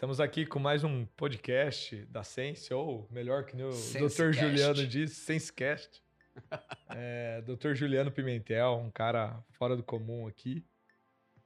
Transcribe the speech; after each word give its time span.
Estamos 0.00 0.18
aqui 0.18 0.46
com 0.46 0.58
mais 0.58 0.82
um 0.82 1.04
podcast 1.04 2.06
da 2.06 2.24
Sense, 2.24 2.72
ou 2.72 3.06
melhor 3.10 3.44
que 3.44 3.54
o. 3.62 3.68
Dr. 3.68 4.32
Juliano 4.32 4.86
diz, 4.86 5.12
Sensecast. 5.12 6.02
É, 6.96 7.42
Dr. 7.42 7.74
Juliano 7.74 8.10
Pimentel, 8.10 8.78
um 8.78 8.90
cara 8.90 9.44
fora 9.50 9.76
do 9.76 9.82
comum 9.82 10.26
aqui. 10.26 10.64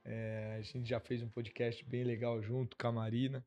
É, 0.05 0.55
a 0.57 0.61
gente 0.61 0.87
já 0.87 1.01
fez 1.01 1.21
um 1.21 1.27
podcast 1.27 1.83
bem 1.83 2.05
legal 2.05 2.41
junto 2.41 2.77
com 2.77 2.87
a 2.87 2.91
Marina. 2.93 3.45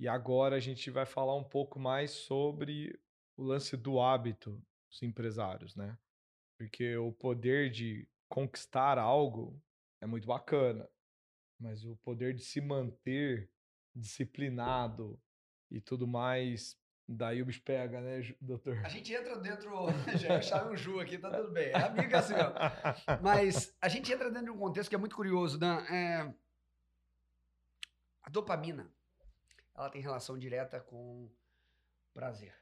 E 0.00 0.08
agora 0.08 0.56
a 0.56 0.60
gente 0.60 0.90
vai 0.90 1.06
falar 1.06 1.36
um 1.36 1.44
pouco 1.44 1.78
mais 1.78 2.10
sobre 2.10 2.98
o 3.36 3.44
lance 3.44 3.76
do 3.76 4.00
hábito 4.00 4.60
dos 4.90 5.00
empresários, 5.00 5.76
né? 5.76 5.96
Porque 6.58 6.96
o 6.96 7.12
poder 7.12 7.70
de 7.70 8.04
conquistar 8.28 8.98
algo 8.98 9.62
é 10.00 10.06
muito 10.06 10.26
bacana, 10.26 10.88
mas 11.56 11.84
o 11.84 11.94
poder 11.98 12.34
de 12.34 12.42
se 12.42 12.60
manter 12.60 13.48
disciplinado 13.94 15.18
e 15.70 15.80
tudo 15.80 16.06
mais, 16.06 16.78
daí 17.06 17.42
o 17.42 17.46
bicho 17.46 17.62
pega, 17.62 18.00
né, 18.00 18.34
doutor? 18.40 18.78
A 18.84 18.88
gente 18.88 19.12
entra 19.12 19.36
dentro. 19.38 19.70
Já 20.18 20.38
acharam 20.38 20.72
um 20.72 20.76
Ju 20.76 21.00
aqui, 21.00 21.18
tá 21.18 21.30
tudo 21.30 21.52
bem. 21.52 21.70
É 21.70 21.82
amiga 21.84 22.18
assim, 22.18 22.34
ó. 22.34 23.18
Mas 23.22 23.76
a 23.80 23.88
gente 23.88 24.12
entra 24.12 24.30
dentro 24.30 24.46
de 24.46 24.50
um 24.50 24.58
contexto 24.58 24.88
que 24.88 24.94
é 24.94 24.98
muito 24.98 25.16
curioso, 25.16 25.58
né? 25.58 25.86
É, 25.90 26.34
A 28.22 28.30
dopamina, 28.30 28.90
ela 29.74 29.90
tem 29.90 30.00
relação 30.00 30.38
direta 30.38 30.80
com 30.80 31.28
prazer. 32.12 32.54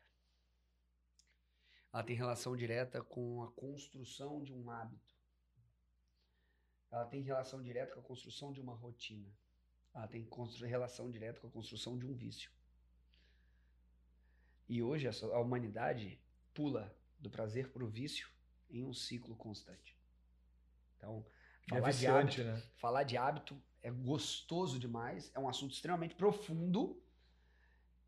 Ela 1.92 2.02
tem 2.02 2.14
relação 2.16 2.56
direta 2.56 3.02
com 3.02 3.42
a 3.42 3.50
construção 3.52 4.42
de 4.42 4.52
um 4.52 4.70
hábito. 4.70 5.16
Ela 6.90 7.04
tem 7.06 7.22
relação 7.22 7.62
direta 7.62 7.94
com 7.94 8.00
a 8.00 8.04
construção 8.04 8.52
de 8.52 8.60
uma 8.60 8.74
rotina. 8.74 9.28
Ela 9.94 10.06
tem 10.06 10.26
relação 10.66 11.10
direta 11.10 11.40
com 11.40 11.48
a 11.48 11.50
construção 11.50 11.98
de 11.98 12.06
um 12.06 12.14
vício. 12.14 12.50
E 14.68 14.82
hoje 14.82 15.08
a 15.08 15.38
humanidade 15.38 16.20
pula 16.52 16.94
do 17.18 17.30
prazer 17.30 17.70
para 17.70 17.82
o 17.82 17.88
vício 17.88 18.28
em 18.70 18.84
um 18.84 18.92
ciclo 18.92 19.34
constante. 19.34 19.96
Então, 20.96 21.24
É 21.66 21.76
falar 21.76 21.90
de 21.90 21.96
viciante, 21.96 22.40
hábito, 22.40 22.44
né? 22.44 22.62
falar 22.76 23.02
de 23.02 23.16
hábito 23.16 23.62
é 23.82 23.90
gostoso 23.90 24.78
demais, 24.78 25.30
é 25.34 25.38
um 25.38 25.48
assunto 25.48 25.72
extremamente 25.72 26.14
profundo. 26.14 27.00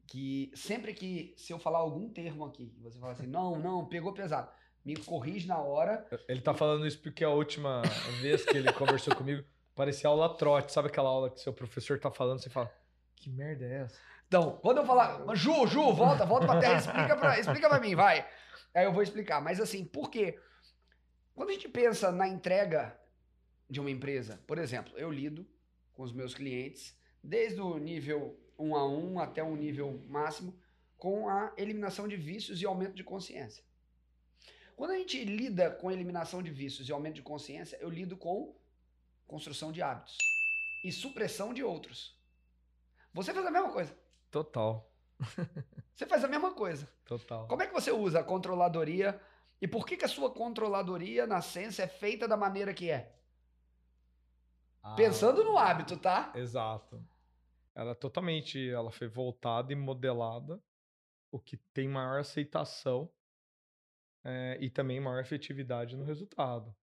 Que 0.07 0.51
sempre 0.57 0.93
que, 0.93 1.33
se 1.37 1.53
eu 1.53 1.59
falar 1.59 1.79
algum 1.79 2.09
termo 2.09 2.45
aqui, 2.45 2.75
você 2.81 2.99
fala 2.99 3.13
assim, 3.13 3.27
não, 3.29 3.59
não, 3.59 3.87
pegou 3.87 4.13
pesado, 4.13 4.51
me 4.85 4.97
corrige 4.97 5.47
na 5.47 5.59
hora. 5.59 6.07
Ele 6.29 6.41
tá 6.41 6.53
falando 6.53 6.87
isso 6.87 7.01
porque 7.01 7.25
a 7.25 7.31
última 7.31 7.83
vez 8.21 8.45
que 8.45 8.57
ele 8.57 8.73
conversou 8.73 9.15
comigo 9.15 9.45
parecia 9.75 10.09
aula 10.09 10.37
trote. 10.37 10.73
Sabe 10.73 10.89
aquela 10.89 11.09
aula 11.09 11.31
que 11.31 11.41
seu 11.41 11.53
professor 11.53 11.99
tá 11.99 12.11
falando, 12.11 12.41
você 12.41 12.51
fala, 12.51 12.73
que 13.17 13.31
merda 13.31 13.65
é 13.65 13.83
essa? 13.83 13.99
Então, 14.27 14.59
quando 14.63 14.79
eu 14.79 14.87
falar, 14.87 15.25
Ju, 15.35 15.67
Ju, 15.67 15.93
volta, 15.93 16.25
volta 16.25 16.47
pra 16.47 16.61
terra, 16.61 16.79
explica 16.79 17.17
pra, 17.17 17.39
explica 17.39 17.69
pra 17.69 17.81
mim, 17.81 17.95
vai. 17.95 18.27
Aí 18.75 18.85
eu 18.85 18.93
vou 18.93 19.03
explicar. 19.03 19.41
Mas 19.41 19.61
assim, 19.61 19.85
por 19.85 20.11
quê? 20.11 20.39
Quando 21.35 21.51
a 21.51 21.53
gente 21.53 21.69
pensa 21.69 22.13
na 22.13 22.29
entrega 22.29 22.97
de 23.69 23.81
uma 23.81 23.91
empresa, 23.91 24.41
por 24.47 24.59
exemplo, 24.59 24.97
eu 24.97 25.11
lido 25.11 25.47
com 25.93 26.03
os 26.03 26.13
meus 26.13 26.35
clientes, 26.35 26.97
desde 27.23 27.61
o 27.61 27.77
nível 27.79 28.39
1 28.59 28.77
a 28.77 28.89
1 28.89 29.21
até 29.21 29.43
um 29.43 29.57
nível 29.57 30.01
máximo, 30.07 30.57
com 30.97 31.29
a 31.29 31.53
eliminação 31.57 32.07
de 32.07 32.17
vícios 32.17 32.61
e 32.61 32.67
aumento 32.67 32.95
de 32.95 33.03
consciência. 33.03 33.65
Quando 34.77 34.93
a 34.93 34.99
gente 34.99 35.25
lida 35.25 35.71
com 35.71 35.91
eliminação 35.91 36.43
de 36.43 36.51
vícios 36.51 36.89
e 36.89 36.93
aumento 36.93 37.17
de 37.17 37.23
consciência, 37.23 37.77
eu 37.81 37.91
lido 37.91 38.17
com 38.17 38.55
construção 39.31 39.71
de 39.71 39.81
hábitos 39.81 40.17
e 40.85 40.91
supressão 40.91 41.55
de 41.55 41.63
outros. 41.63 42.19
Você 43.15 43.33
faz 43.33 43.47
a 43.47 43.51
mesma 43.51 43.71
coisa. 43.71 43.97
Total, 44.31 44.91
Você 45.95 46.07
faz 46.07 46.25
a 46.25 46.29
mesma 46.29 46.53
coisa. 46.55 46.89
total. 47.05 47.47
Como 47.47 47.63
é 47.63 47.67
que 47.67 47.73
você 47.75 47.93
usa 47.93 48.21
a 48.21 48.25
controladoria 48.25 49.21
e 49.61 49.69
por 49.69 49.87
que, 49.87 49.97
que 49.97 50.05
a 50.05 50.09
sua 50.09 50.31
controladoria 50.33 51.27
na 51.27 51.41
ciência 51.43 51.83
é 51.83 51.87
feita 51.87 52.27
da 52.27 52.37
maneira 52.37 52.73
que 52.73 52.91
é? 52.91 53.15
Ah, 54.83 54.95
Pensando 54.95 55.45
no 55.45 55.59
hábito, 55.59 55.97
tá? 55.99 56.33
Exato. 56.35 57.05
Ela 57.75 57.91
é 57.91 57.95
totalmente, 57.95 58.69
ela 58.71 58.91
foi 58.91 59.09
voltada 59.09 59.73
e 59.73 59.77
modelada, 59.77 60.59
o 61.31 61.39
que 61.39 61.57
tem 61.57 61.87
maior 61.87 62.21
aceitação 62.21 63.11
eh, 64.25 64.57
e 64.61 64.71
também 64.71 64.99
maior 65.01 65.21
efetividade 65.21 65.97
no 65.97 66.05
resultado. 66.05 66.75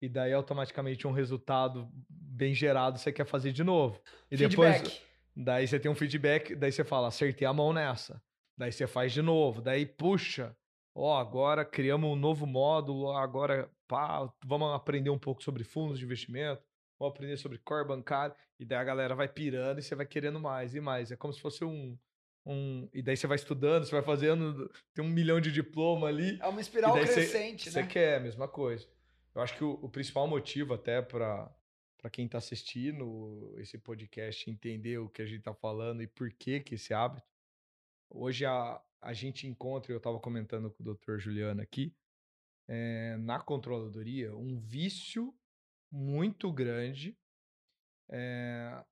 E 0.00 0.08
daí, 0.08 0.32
automaticamente, 0.32 1.06
um 1.06 1.12
resultado 1.12 1.88
bem 2.08 2.54
gerado, 2.54 2.98
você 2.98 3.12
quer 3.12 3.26
fazer 3.26 3.52
de 3.52 3.64
novo. 3.64 4.00
E 4.30 4.36
depois, 4.36 4.76
Feedback. 4.76 5.08
Daí 5.40 5.68
você 5.68 5.78
tem 5.78 5.88
um 5.88 5.94
feedback, 5.94 6.56
daí 6.56 6.72
você 6.72 6.82
fala, 6.82 7.06
acertei 7.06 7.46
a 7.46 7.52
mão 7.52 7.72
nessa. 7.72 8.20
Daí 8.56 8.72
você 8.72 8.88
faz 8.88 9.12
de 9.12 9.22
novo, 9.22 9.62
daí 9.62 9.86
puxa. 9.86 10.56
Ó, 10.92 11.16
agora 11.16 11.64
criamos 11.64 12.10
um 12.10 12.16
novo 12.16 12.44
módulo, 12.44 13.12
agora 13.12 13.70
pá, 13.86 14.28
vamos 14.44 14.74
aprender 14.74 15.10
um 15.10 15.18
pouco 15.18 15.40
sobre 15.44 15.62
fundos 15.62 15.96
de 15.96 16.04
investimento, 16.04 16.60
vamos 16.98 17.14
aprender 17.14 17.36
sobre 17.36 17.56
core 17.58 17.86
bancário, 17.86 18.34
e 18.58 18.64
daí 18.64 18.78
a 18.78 18.84
galera 18.84 19.14
vai 19.14 19.28
pirando 19.28 19.78
e 19.78 19.82
você 19.82 19.94
vai 19.94 20.06
querendo 20.06 20.40
mais 20.40 20.74
e 20.74 20.80
mais. 20.80 21.12
É 21.12 21.16
como 21.16 21.32
se 21.32 21.40
fosse 21.40 21.64
um. 21.64 21.96
um 22.44 22.88
e 22.92 23.00
daí 23.00 23.16
você 23.16 23.28
vai 23.28 23.36
estudando, 23.36 23.84
você 23.84 23.92
vai 23.92 24.02
fazendo, 24.02 24.68
tem 24.92 25.04
um 25.04 25.08
milhão 25.08 25.40
de 25.40 25.52
diploma 25.52 26.08
ali. 26.08 26.36
É 26.42 26.48
uma 26.48 26.60
espiral 26.60 26.94
crescente, 26.94 27.70
Você 27.70 27.82
né? 27.82 27.86
quer 27.86 28.16
a 28.16 28.20
mesma 28.20 28.48
coisa. 28.48 28.88
Eu 29.38 29.42
acho 29.42 29.54
que 29.56 29.62
o, 29.62 29.74
o 29.80 29.88
principal 29.88 30.26
motivo 30.26 30.74
até 30.74 31.00
para 31.00 31.48
para 31.96 32.10
quem 32.10 32.26
está 32.26 32.38
assistindo 32.38 33.54
esse 33.58 33.76
podcast 33.78 34.48
entender 34.48 34.98
o 34.98 35.08
que 35.08 35.22
a 35.22 35.26
gente 35.26 35.38
está 35.38 35.54
falando 35.54 36.02
e 36.02 36.08
por 36.08 36.32
que 36.32 36.60
que 36.60 36.74
esse 36.74 36.92
hábito. 36.92 37.26
Hoje 38.10 38.44
a, 38.44 38.80
a 39.00 39.12
gente 39.12 39.46
encontra, 39.46 39.92
eu 39.92 39.98
estava 39.98 40.18
comentando 40.18 40.70
com 40.70 40.82
o 40.82 40.94
Dr. 40.94 41.18
Juliano 41.18 41.60
aqui, 41.60 41.94
eh, 42.68 43.16
na 43.18 43.40
controladoria, 43.40 44.34
um 44.36 44.58
vício 44.58 45.34
muito 45.90 46.52
grande 46.52 47.16
eh, 48.10 48.84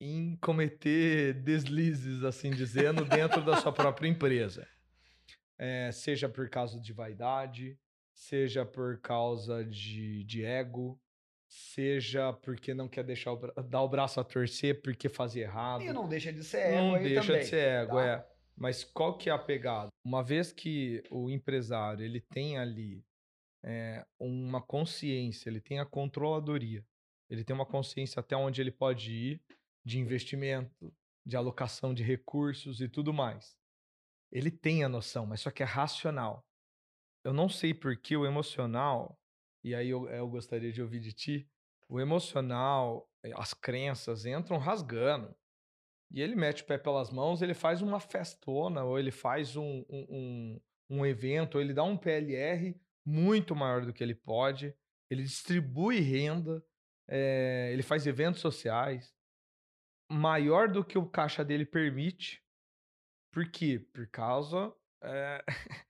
em 0.00 0.36
cometer 0.36 1.34
deslizes, 1.42 2.22
assim 2.22 2.50
dizendo, 2.50 3.04
dentro 3.04 3.44
da 3.44 3.60
sua 3.60 3.72
própria 3.72 4.08
empresa. 4.08 4.66
Eh, 5.56 5.90
seja 5.92 6.28
por 6.28 6.48
causa 6.48 6.80
de 6.80 6.92
vaidade, 6.92 7.78
seja 8.18 8.66
por 8.66 9.00
causa 9.00 9.64
de, 9.64 10.24
de 10.24 10.44
ego, 10.44 11.00
seja 11.46 12.32
porque 12.32 12.74
não 12.74 12.88
quer 12.88 13.04
deixar 13.04 13.32
o 13.32 13.36
dar 13.62 13.82
o 13.82 13.88
braço 13.88 14.18
a 14.20 14.24
torcer 14.24 14.82
porque 14.82 15.08
fazia 15.08 15.44
errado. 15.44 15.82
E 15.82 15.92
não 15.92 16.08
deixa 16.08 16.32
de 16.32 16.42
ser 16.42 16.58
ego 16.58 16.82
Não 16.82 17.02
deixa 17.02 17.26
também. 17.26 17.40
de 17.40 17.46
ser 17.46 17.68
ego, 17.82 17.96
tá? 17.96 18.06
é. 18.06 18.26
Mas 18.56 18.82
qual 18.82 19.16
que 19.16 19.30
é 19.30 19.32
a 19.32 19.38
pegada? 19.38 19.88
Uma 20.04 20.22
vez 20.22 20.52
que 20.52 21.02
o 21.10 21.30
empresário 21.30 22.04
ele 22.04 22.20
tem 22.20 22.58
ali 22.58 23.04
é, 23.64 24.04
uma 24.18 24.60
consciência, 24.60 25.48
ele 25.48 25.60
tem 25.60 25.78
a 25.78 25.86
controladoria, 25.86 26.84
ele 27.30 27.44
tem 27.44 27.54
uma 27.54 27.66
consciência 27.66 28.18
até 28.18 28.36
onde 28.36 28.60
ele 28.60 28.72
pode 28.72 29.12
ir 29.12 29.40
de 29.84 30.00
investimento, 30.00 30.92
de 31.24 31.36
alocação 31.36 31.94
de 31.94 32.02
recursos 32.02 32.80
e 32.80 32.88
tudo 32.88 33.12
mais. 33.12 33.56
Ele 34.32 34.50
tem 34.50 34.82
a 34.82 34.88
noção, 34.88 35.24
mas 35.24 35.40
só 35.40 35.52
que 35.52 35.62
é 35.62 35.66
racional. 35.66 36.44
Eu 37.28 37.34
não 37.34 37.46
sei 37.46 37.74
por 37.74 37.94
que 37.94 38.16
o 38.16 38.24
emocional, 38.24 39.20
e 39.62 39.74
aí 39.74 39.90
eu, 39.90 40.08
eu 40.08 40.26
gostaria 40.26 40.72
de 40.72 40.80
ouvir 40.80 40.98
de 40.98 41.12
ti, 41.12 41.46
o 41.86 42.00
emocional, 42.00 43.06
eh, 43.22 43.32
as 43.36 43.52
crenças 43.52 44.24
entram 44.24 44.56
rasgando. 44.56 45.36
E 46.10 46.22
ele 46.22 46.34
mete 46.34 46.62
o 46.62 46.64
pé 46.64 46.78
pelas 46.78 47.10
mãos, 47.10 47.42
ele 47.42 47.52
faz 47.52 47.82
uma 47.82 48.00
festona, 48.00 48.82
ou 48.82 48.98
ele 48.98 49.10
faz 49.10 49.56
um, 49.56 49.84
um, 49.90 50.06
um, 50.08 50.60
um 50.88 51.04
evento, 51.04 51.56
ou 51.56 51.60
ele 51.60 51.74
dá 51.74 51.84
um 51.84 51.98
PLR 51.98 52.80
muito 53.04 53.54
maior 53.54 53.84
do 53.84 53.92
que 53.92 54.02
ele 54.02 54.14
pode, 54.14 54.74
ele 55.10 55.22
distribui 55.22 56.00
renda, 56.00 56.64
eh, 57.08 57.68
ele 57.74 57.82
faz 57.82 58.06
eventos 58.06 58.40
sociais, 58.40 59.14
maior 60.10 60.66
do 60.66 60.82
que 60.82 60.96
o 60.96 61.06
caixa 61.06 61.44
dele 61.44 61.66
permite. 61.66 62.42
Por 63.30 63.50
quê? 63.50 63.78
Por 63.92 64.08
causa. 64.08 64.74
eh, 65.02 65.44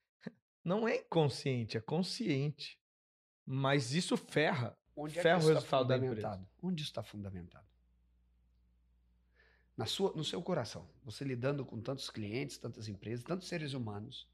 não 0.69 0.87
é 0.87 0.97
inconsciente, 0.97 1.79
é 1.79 1.81
consciente. 1.81 2.79
Mas 3.44 3.94
isso 3.94 4.17
ferra. 4.17 4.76
Onde 4.94 5.19
é 5.19 5.23
ferra 5.23 5.41
que 5.41 5.47
o 5.47 5.49
está 5.49 5.55
resultado 5.61 5.88
da 5.88 5.97
empresa. 5.97 6.15
fundamentado? 6.15 6.49
Onde 6.62 6.82
está 6.82 7.03
fundamentado? 7.03 7.67
Na 9.75 9.87
sua, 9.87 10.12
no 10.15 10.23
seu 10.25 10.43
coração. 10.43 10.87
Você 11.05 11.25
lidando 11.25 11.65
com 11.65 11.81
tantos 11.81 12.11
clientes, 12.11 12.59
tantas 12.59 12.88
empresas, 12.88 13.25
tantos 13.25 13.49
seres 13.49 13.73
humanos. 13.73 14.29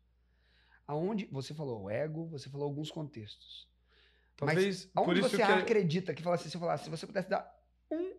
Aonde 0.86 1.26
você 1.26 1.54
falou 1.54 1.84
o 1.84 1.90
ego, 1.90 2.26
você 2.26 2.50
falou 2.50 2.66
alguns 2.66 2.90
contextos. 2.90 3.68
Talvez 4.36 4.86
por 4.86 5.00
Aonde 5.02 5.20
você 5.20 5.36
que. 5.36 5.42
acredita 5.42 6.12
que 6.12 6.22
se 6.22 6.56
eu 6.56 6.60
falasse, 6.60 6.84
se 6.84 6.90
você 6.90 7.06
pudesse 7.06 7.28
dar 7.28 7.48
um 7.90 8.16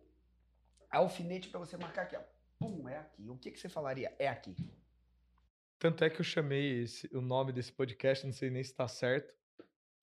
alfinete 0.90 1.48
para 1.50 1.60
você 1.60 1.76
marcar 1.76 2.02
aqui, 2.02 2.16
ó, 2.16 2.22
pum, 2.58 2.88
é 2.88 2.96
aqui. 2.96 3.28
O 3.28 3.36
que, 3.36 3.50
que 3.50 3.60
você 3.60 3.68
falaria? 3.68 4.14
É 4.18 4.28
aqui. 4.28 4.56
Tanto 5.78 6.02
é 6.04 6.10
que 6.10 6.20
eu 6.20 6.24
chamei 6.24 6.82
esse- 6.82 7.08
o 7.14 7.20
nome 7.20 7.52
desse 7.52 7.72
podcast, 7.72 8.24
não 8.24 8.32
sei 8.32 8.50
nem 8.50 8.62
se 8.64 8.70
está 8.70 8.88
certo, 8.88 9.34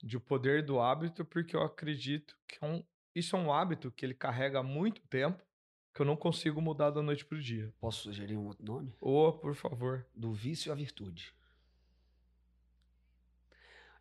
de 0.02 0.18
O 0.18 0.22
Poder 0.22 0.64
do 0.66 0.80
Hábito, 0.80 1.26
porque 1.26 1.56
eu 1.56 1.62
acredito 1.64 2.38
que 2.48 2.58
é 2.64 2.68
um- 2.68 2.84
isso 3.16 3.36
é 3.36 3.40
um 3.40 3.52
hábito 3.52 3.92
que 3.92 4.06
ele 4.06 4.14
carrega 4.14 4.60
há 4.60 4.64
muito 4.64 5.02
tempo 5.08 5.42
que 5.94 6.02
eu 6.02 6.06
não 6.06 6.16
consigo 6.16 6.60
mudar 6.62 6.90
da 6.92 7.02
noite 7.02 7.24
pro 7.26 7.42
dia. 7.42 7.74
Posso 7.80 8.04
sugerir 8.04 8.36
um 8.36 8.46
outro 8.48 8.66
nome? 8.66 8.94
Ô, 9.00 9.32
por 9.32 9.56
favor. 9.56 10.06
Do 10.16 10.34
vício 10.34 10.72
à 10.72 10.76
virtude. 10.76 11.34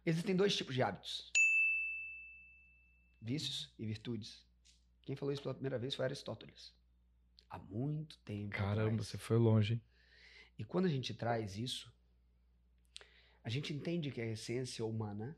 Existem 0.05 0.35
dois 0.35 0.57
tipos 0.57 0.75
de 0.75 0.83
hábitos: 0.83 1.31
vícios 3.21 3.73
e 3.79 3.87
virtudes. 3.87 4.45
Quem 5.03 5.15
falou 5.17 5.33
isso 5.33 5.43
pela 5.43 5.55
primeira 5.55 5.79
vez 5.79 5.95
foi 5.95 6.05
Aristóteles. 6.05 6.75
Há 7.49 7.59
muito 7.59 8.19
tempo. 8.21 8.51
Caramba, 8.51 8.83
atrás. 8.93 9.09
você 9.09 9.19
foi 9.19 9.37
longe, 9.37 9.75
hein? 9.75 9.83
E 10.62 10.64
quando 10.64 10.85
a 10.87 10.88
gente 10.88 11.12
traz 11.12 11.56
isso, 11.59 11.93
a 13.43 13.50
gente 13.50 13.73
entende 13.75 14.12
que 14.12 14.20
a 14.20 14.26
essência 14.26 14.85
humana, 14.87 15.37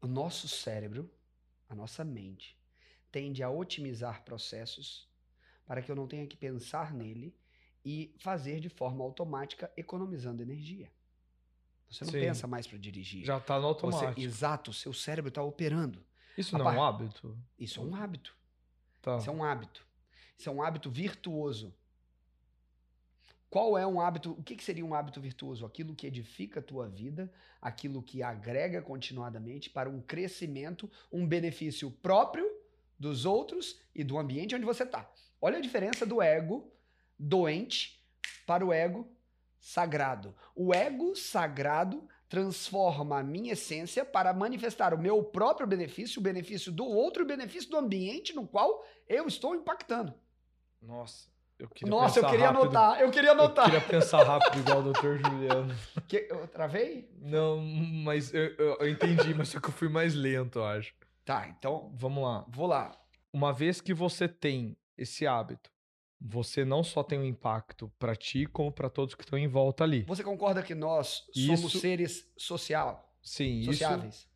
o 0.00 0.08
nosso 0.08 0.48
cérebro, 0.48 1.08
a 1.68 1.74
nossa 1.76 2.02
mente, 2.04 2.58
tende 3.12 3.44
a 3.44 3.48
otimizar 3.48 4.24
processos 4.24 5.08
para 5.64 5.80
que 5.80 5.88
eu 5.88 5.94
não 5.94 6.08
tenha 6.08 6.26
que 6.26 6.36
pensar 6.36 6.92
nele 6.92 7.32
e 7.84 8.12
fazer 8.18 8.58
de 8.58 8.68
forma 8.68 9.04
automática, 9.04 9.72
economizando 9.76 10.42
energia. 10.42 10.90
Você 11.88 12.04
não 12.04 12.10
Sim. 12.12 12.20
pensa 12.22 12.48
mais 12.48 12.66
para 12.66 12.78
dirigir. 12.78 13.24
Já 13.24 13.38
tá 13.38 13.54
no 13.54 13.60
Você- 13.60 13.66
automático. 13.68 14.20
exato, 14.20 14.72
o 14.72 14.74
seu 14.74 14.92
cérebro 14.92 15.28
está 15.28 15.44
operando. 15.44 16.04
Isso 16.36 16.56
a 16.56 16.58
não 16.58 16.66
é 16.68 16.72
um 16.72 16.74
par- 16.74 16.88
hábito? 16.88 17.38
Isso 17.56 17.78
é 17.78 17.84
um 17.84 17.94
hábito. 17.94 18.36
Tá. 19.00 19.18
Isso 19.18 19.30
é 19.30 19.32
um 19.32 19.44
hábito. 19.44 19.86
Isso 20.36 20.48
é 20.48 20.52
um 20.52 20.60
hábito 20.60 20.90
virtuoso. 20.90 21.72
Qual 23.52 23.76
é 23.76 23.86
um 23.86 24.00
hábito? 24.00 24.30
O 24.30 24.42
que, 24.42 24.56
que 24.56 24.64
seria 24.64 24.82
um 24.82 24.94
hábito 24.94 25.20
virtuoso? 25.20 25.66
Aquilo 25.66 25.94
que 25.94 26.06
edifica 26.06 26.60
a 26.60 26.62
tua 26.62 26.88
vida, 26.88 27.30
aquilo 27.60 28.02
que 28.02 28.22
agrega 28.22 28.80
continuadamente 28.80 29.68
para 29.68 29.90
um 29.90 30.00
crescimento, 30.00 30.90
um 31.12 31.26
benefício 31.26 31.90
próprio 31.90 32.50
dos 32.98 33.26
outros 33.26 33.78
e 33.94 34.02
do 34.02 34.16
ambiente 34.16 34.54
onde 34.54 34.64
você 34.64 34.84
está. 34.84 35.06
Olha 35.38 35.58
a 35.58 35.60
diferença 35.60 36.06
do 36.06 36.22
ego 36.22 36.72
doente 37.18 38.02
para 38.46 38.64
o 38.64 38.72
ego 38.72 39.06
sagrado. 39.60 40.34
O 40.56 40.72
ego 40.72 41.14
sagrado 41.14 42.08
transforma 42.30 43.18
a 43.18 43.22
minha 43.22 43.52
essência 43.52 44.02
para 44.02 44.32
manifestar 44.32 44.94
o 44.94 44.98
meu 44.98 45.22
próprio 45.22 45.66
benefício, 45.66 46.20
o 46.20 46.22
benefício 46.22 46.72
do 46.72 46.86
outro 46.86 47.20
e 47.20 47.24
o 47.26 47.28
benefício 47.28 47.68
do 47.68 47.76
ambiente 47.76 48.34
no 48.34 48.48
qual 48.48 48.82
eu 49.06 49.28
estou 49.28 49.54
impactando. 49.54 50.14
Nossa, 50.80 51.31
eu 51.62 51.88
Nossa, 51.88 52.20
eu 52.20 52.28
queria 52.28 52.46
rápido. 52.50 52.62
anotar, 52.62 53.00
eu 53.00 53.10
queria 53.10 53.32
anotar. 53.32 53.64
Eu 53.66 53.80
queria 53.80 53.88
pensar 54.00 54.22
rápido 54.24 54.58
igual 54.60 54.80
o 54.80 54.92
Dr. 54.92 55.16
Juliano. 55.18 55.74
Que- 56.08 56.26
eu 56.30 56.46
travei? 56.48 57.08
Não, 57.20 57.60
mas 57.60 58.32
eu, 58.34 58.54
eu- 58.56 58.76
eu 58.80 58.88
entendi, 58.88 59.32
mas 59.34 59.48
só 59.48 59.60
que 59.60 59.68
eu 59.68 59.72
fui 59.72 59.88
mais 59.88 60.14
lento, 60.14 60.58
eu 60.58 60.64
acho. 60.64 60.94
Tá, 61.24 61.48
então 61.48 61.92
Vamos 61.94 62.22
lá. 62.24 62.44
vou 62.48 62.66
lá. 62.66 62.92
Uma 63.32 63.52
vez 63.52 63.80
que 63.80 63.94
você 63.94 64.26
tem 64.28 64.76
esse 64.98 65.26
hábito, 65.26 65.70
você 66.20 66.64
não 66.64 66.82
só 66.84 67.02
tem 67.02 67.18
um 67.18 67.24
impacto 67.24 67.90
pra 67.98 68.14
ti, 68.14 68.46
como 68.46 68.70
pra 68.70 68.88
todos 68.90 69.14
que 69.14 69.22
estão 69.24 69.38
em 69.38 69.48
volta 69.48 69.84
ali. 69.84 70.02
Você 70.02 70.22
concorda 70.22 70.62
que 70.62 70.74
nós 70.74 71.24
somos 71.32 71.60
Isso- 71.64 71.78
seres 71.80 72.30
social, 72.36 73.12
Sim, 73.22 73.62
sociáveis? 73.64 74.14
isso 74.14 74.32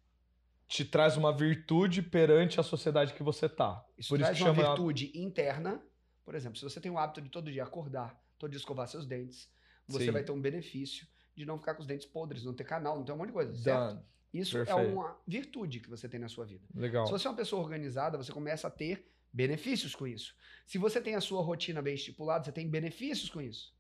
te 0.69 0.85
traz 0.85 1.17
uma 1.17 1.33
virtude 1.33 2.03
perante 2.03 2.59
a 2.59 2.63
sociedade 2.65 3.13
que 3.15 3.23
você 3.23 3.49
tá. 3.49 3.85
Isso 3.97 4.09
Por 4.09 4.17
isso 4.19 4.25
traz 4.25 4.37
que 4.39 4.43
uma 4.43 4.53
chama 4.55 4.67
virtude 4.69 5.13
interna. 5.15 5.81
Por 6.27 6.35
exemplo, 6.35 6.59
se 6.59 6.65
você 6.65 6.81
tem 6.81 6.91
o 6.91 6.99
hábito 6.99 7.23
de 7.23 7.31
todo 7.31 7.53
dia 7.53 7.63
acordar, 7.63 8.21
todo 8.37 8.51
dia 8.51 8.59
escovar 8.59 8.89
seus 8.89 9.07
dentes, 9.07 9.49
você 9.87 10.07
Sim. 10.07 10.11
vai 10.11 10.25
ter 10.25 10.33
um 10.33 10.41
benefício 10.41 11.07
de 11.37 11.47
não 11.47 11.57
ficar 11.57 11.77
com 11.77 11.83
os 11.83 11.87
dentes 11.87 12.05
podres, 12.05 12.45
não 12.45 12.53
ter 12.53 12.65
canal, 12.65 12.97
não 12.97 13.05
ter 13.05 13.13
um 13.13 13.17
monte 13.17 13.29
de 13.29 13.33
coisa, 13.33 13.55
certo? 13.55 13.95
Done. 13.95 14.05
Isso 14.35 14.59
é 14.59 14.65
Perfeito. 14.65 14.93
uma 14.93 15.17
virtude 15.25 15.79
que 15.79 15.89
você 15.89 16.09
tem 16.09 16.19
na 16.19 16.29
sua 16.29 16.45
vida. 16.45 16.67
Legal. 16.75 17.07
Se 17.07 17.13
você 17.13 17.29
é 17.29 17.31
uma 17.31 17.37
pessoa 17.37 17.63
organizada, 17.63 18.19
você 18.19 18.33
começa 18.33 18.67
a 18.67 18.71
ter 18.71 19.07
benefícios 19.33 19.95
com 19.95 20.05
isso. 20.05 20.35
Se 20.67 20.79
você 20.79 21.01
tem 21.01 21.15
a 21.15 21.21
sua 21.21 21.41
rotina 21.43 21.81
bem 21.81 21.95
estipulada, 21.95 22.45
você 22.45 22.51
tem 22.51 22.69
benefícios 22.69 23.31
com 23.31 23.41
isso, 23.41 23.73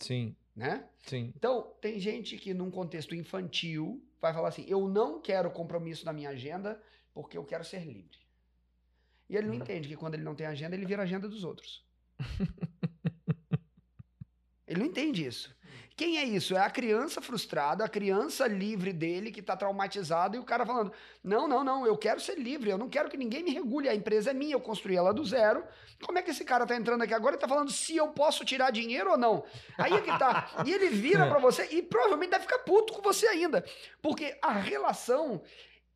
Sim, 0.00 0.34
né? 0.56 0.88
sim. 1.06 1.32
Então, 1.36 1.72
tem 1.80 2.00
gente 2.00 2.36
que 2.36 2.52
num 2.52 2.70
contexto 2.70 3.14
infantil 3.14 4.04
vai 4.20 4.34
falar 4.34 4.48
assim: 4.48 4.64
eu 4.66 4.88
não 4.88 5.20
quero 5.20 5.52
compromisso 5.52 6.04
na 6.04 6.12
minha 6.12 6.30
agenda 6.30 6.82
porque 7.14 7.38
eu 7.38 7.44
quero 7.44 7.64
ser 7.64 7.84
livre. 7.86 8.25
E 9.28 9.36
ele 9.36 9.46
não 9.48 9.54
Hum. 9.54 9.58
entende 9.58 9.88
que 9.88 9.96
quando 9.96 10.14
ele 10.14 10.22
não 10.22 10.34
tem 10.34 10.46
agenda, 10.46 10.74
ele 10.76 10.86
vira 10.86 11.02
a 11.02 11.04
agenda 11.04 11.28
dos 11.28 11.42
outros. 11.44 11.84
ele 14.66 14.80
não 14.80 14.86
entende 14.86 15.26
isso. 15.26 15.54
Quem 15.96 16.18
é 16.18 16.24
isso? 16.24 16.54
É 16.54 16.60
a 16.60 16.68
criança 16.68 17.22
frustrada, 17.22 17.82
a 17.82 17.88
criança 17.88 18.46
livre 18.46 18.92
dele 18.92 19.30
que 19.32 19.40
tá 19.40 19.56
traumatizado 19.56 20.36
e 20.36 20.38
o 20.38 20.44
cara 20.44 20.66
falando: 20.66 20.92
não, 21.24 21.48
não, 21.48 21.64
não, 21.64 21.86
eu 21.86 21.96
quero 21.96 22.20
ser 22.20 22.38
livre, 22.38 22.68
eu 22.68 22.76
não 22.76 22.88
quero 22.88 23.08
que 23.08 23.16
ninguém 23.16 23.42
me 23.42 23.50
regule, 23.50 23.88
a 23.88 23.94
empresa 23.94 24.30
é 24.30 24.34
minha, 24.34 24.54
eu 24.54 24.60
construí 24.60 24.94
ela 24.94 25.14
do 25.14 25.24
zero. 25.24 25.64
Como 26.04 26.18
é 26.18 26.22
que 26.22 26.30
esse 26.30 26.44
cara 26.44 26.66
tá 26.66 26.76
entrando 26.76 27.02
aqui 27.02 27.14
agora 27.14 27.34
e 27.36 27.38
tá 27.38 27.48
falando 27.48 27.70
se 27.70 27.96
eu 27.96 28.08
posso 28.08 28.44
tirar 28.44 28.70
dinheiro 28.70 29.12
ou 29.12 29.16
não? 29.16 29.44
Aí 29.78 29.94
é 29.94 30.00
que 30.02 30.18
tá. 30.18 30.62
E 30.66 30.72
ele 30.72 30.88
vira 30.90 31.26
pra 31.30 31.38
você 31.38 31.66
e 31.70 31.82
provavelmente 31.82 32.30
deve 32.30 32.42
ficar 32.42 32.58
puto 32.58 32.92
com 32.92 33.00
você 33.00 33.26
ainda. 33.28 33.64
Porque 34.02 34.38
a 34.42 34.52
relação 34.52 35.42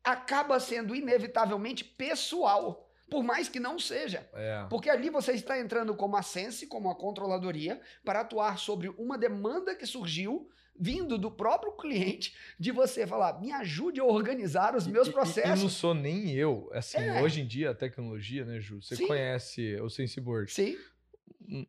acaba 0.03 0.59
sendo 0.59 0.95
inevitavelmente 0.95 1.83
pessoal. 1.83 2.90
Por 3.11 3.23
mais 3.23 3.49
que 3.49 3.59
não 3.59 3.77
seja. 3.77 4.25
É. 4.33 4.65
Porque 4.69 4.89
ali 4.89 5.09
você 5.09 5.33
está 5.33 5.59
entrando 5.59 5.93
como 5.93 6.15
a 6.15 6.21
Sense, 6.23 6.65
como 6.65 6.89
a 6.89 6.95
controladoria, 6.95 7.81
para 8.05 8.21
atuar 8.21 8.57
sobre 8.57 8.87
uma 8.97 9.17
demanda 9.17 9.75
que 9.75 9.85
surgiu 9.85 10.49
vindo 10.79 11.17
do 11.17 11.29
próprio 11.29 11.73
cliente 11.73 12.33
de 12.57 12.71
você 12.71 13.05
falar, 13.05 13.39
me 13.41 13.51
ajude 13.51 13.99
a 13.99 14.05
organizar 14.05 14.77
os 14.77 14.87
meus 14.87 15.09
processos. 15.09 15.59
E, 15.59 15.63
não 15.63 15.69
sou 15.69 15.93
nem 15.93 16.31
eu. 16.31 16.69
Assim, 16.71 16.97
É. 16.97 17.21
hoje 17.21 17.41
em 17.41 17.45
dia, 17.45 17.71
a 17.71 17.75
tecnologia, 17.75 18.45
né, 18.45 18.61
Ju? 18.61 18.81
Você 18.81 18.95
Sim. 18.95 19.05
conhece 19.07 19.75
o 19.81 19.89
SenseBoard. 19.89 20.49
Sim, 20.49 20.77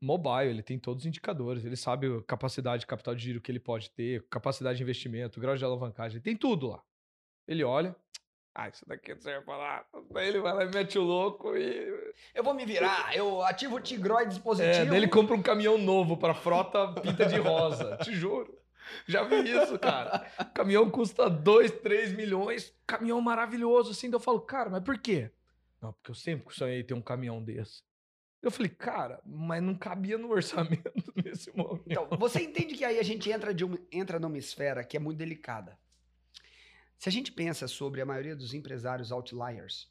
Mobile, 0.00 0.48
ele 0.48 0.62
tem 0.62 0.78
todos 0.78 1.02
os 1.02 1.06
indicadores. 1.08 1.64
Ele 1.64 1.74
sabe 1.74 2.06
a 2.06 2.22
capacidade 2.22 2.82
de 2.82 2.86
capital 2.86 3.16
de 3.16 3.24
giro 3.24 3.40
que 3.40 3.50
ele 3.50 3.58
pode 3.58 3.90
ter, 3.90 4.22
capacidade 4.30 4.76
de 4.76 4.82
investimento, 4.84 5.40
grau 5.40 5.56
de 5.56 5.64
alavancagem. 5.64 6.16
Ele 6.18 6.22
tem 6.24 6.36
tudo 6.36 6.68
lá. 6.68 6.82
Ele 7.48 7.64
olha. 7.64 7.96
Ah, 8.54 8.68
isso 8.68 8.86
daqui 8.86 9.14
não 9.14 9.20
serve 9.20 9.44
pra 9.46 9.56
lá. 9.56 9.84
Daí 10.10 10.28
ele 10.28 10.40
vai 10.40 10.52
lá 10.52 10.64
e 10.64 10.68
mete 10.68 10.98
o 10.98 11.02
louco 11.02 11.56
e. 11.56 12.12
eu 12.34 12.44
vou 12.44 12.52
me 12.52 12.66
virar, 12.66 13.16
eu 13.16 13.42
ativo 13.42 13.76
o 13.76 13.80
Tigroid 13.80 14.28
dispositivo. 14.28 14.74
É, 14.74 14.84
daí 14.84 14.96
ele 14.98 15.08
compra 15.08 15.34
um 15.34 15.42
caminhão 15.42 15.78
novo 15.78 16.16
pra 16.16 16.34
frota 16.34 16.92
pinta 17.00 17.24
de 17.24 17.38
rosa. 17.38 17.96
Te 18.04 18.14
juro. 18.14 18.58
Já 19.06 19.22
vi 19.22 19.36
isso, 19.48 19.78
cara. 19.78 20.26
O 20.38 20.44
caminhão 20.52 20.90
custa 20.90 21.30
2, 21.30 21.70
3 21.70 22.12
milhões. 22.12 22.74
Caminhão 22.86 23.20
maravilhoso, 23.20 23.92
assim. 23.92 24.10
Daí 24.10 24.16
eu 24.16 24.20
falo, 24.20 24.40
cara, 24.40 24.68
mas 24.68 24.82
por 24.82 24.98
quê? 24.98 25.30
Não, 25.80 25.92
porque 25.94 26.10
eu 26.10 26.14
sempre 26.14 26.54
sonhei 26.54 26.84
ter 26.84 26.94
um 26.94 27.00
caminhão 27.00 27.42
desse. 27.42 27.82
Eu 28.42 28.50
falei, 28.50 28.70
cara, 28.70 29.20
mas 29.24 29.62
não 29.62 29.74
cabia 29.74 30.18
no 30.18 30.30
orçamento 30.30 30.92
nesse 31.24 31.56
momento. 31.56 31.84
Então, 31.86 32.08
você 32.18 32.42
entende 32.42 32.74
que 32.74 32.84
aí 32.84 32.98
a 32.98 33.02
gente 33.02 33.30
entra, 33.30 33.54
de 33.54 33.64
entra 33.90 34.18
numa 34.18 34.36
esfera 34.36 34.84
que 34.84 34.96
é 34.96 35.00
muito 35.00 35.18
delicada. 35.18 35.78
Se 37.02 37.08
a 37.08 37.12
gente 37.12 37.32
pensa 37.32 37.66
sobre 37.66 38.00
a 38.00 38.06
maioria 38.06 38.36
dos 38.36 38.54
empresários 38.54 39.10
outliers, 39.10 39.90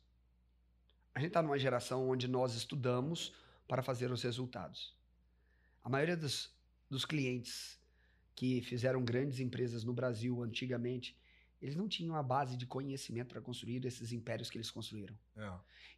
a 1.13 1.19
gente 1.19 1.27
está 1.27 1.41
numa 1.41 1.59
geração 1.59 2.09
onde 2.09 2.25
nós 2.25 2.55
estudamos 2.55 3.33
para 3.67 3.83
fazer 3.83 4.09
os 4.13 4.23
resultados. 4.23 4.95
A 5.83 5.89
maioria 5.89 6.15
dos, 6.15 6.55
dos 6.89 7.03
clientes 7.03 7.77
que 8.33 8.61
fizeram 8.61 9.03
grandes 9.03 9.41
empresas 9.41 9.83
no 9.83 9.91
Brasil 9.91 10.41
antigamente, 10.41 11.13
eles 11.61 11.75
não 11.75 11.89
tinham 11.89 12.15
a 12.15 12.23
base 12.23 12.55
de 12.55 12.65
conhecimento 12.65 13.27
para 13.27 13.41
construir 13.41 13.85
esses 13.85 14.13
impérios 14.13 14.49
que 14.49 14.57
eles 14.57 14.71
construíram. 14.71 15.17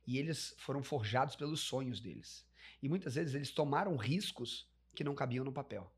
E 0.08 0.18
eles 0.18 0.56
foram 0.58 0.82
forjados 0.82 1.36
pelos 1.36 1.60
sonhos 1.60 2.00
deles. 2.00 2.44
E 2.82 2.90
muitas 2.90 3.14
vezes 3.14 3.36
eles 3.36 3.52
tomaram 3.52 3.96
riscos 3.98 4.68
que 4.96 5.04
não 5.04 5.14
cabiam 5.14 5.46
no 5.46 5.54
papel. 5.54 5.94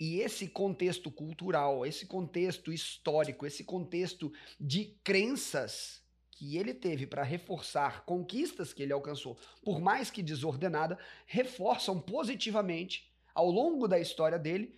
E 0.00 0.20
esse 0.20 0.46
contexto 0.46 1.10
cultural, 1.10 1.84
esse 1.84 2.06
contexto 2.06 2.72
histórico, 2.72 3.44
esse 3.44 3.64
contexto 3.64 4.32
de 4.60 4.96
crenças 5.02 6.02
que 6.30 6.56
ele 6.56 6.72
teve 6.72 7.04
para 7.04 7.24
reforçar 7.24 8.04
conquistas 8.04 8.72
que 8.72 8.82
ele 8.82 8.92
alcançou, 8.92 9.36
por 9.64 9.80
mais 9.80 10.08
que 10.08 10.22
desordenada, 10.22 10.96
reforçam 11.26 12.00
positivamente 12.00 13.12
ao 13.34 13.50
longo 13.50 13.88
da 13.88 13.98
história 13.98 14.38
dele 14.38 14.76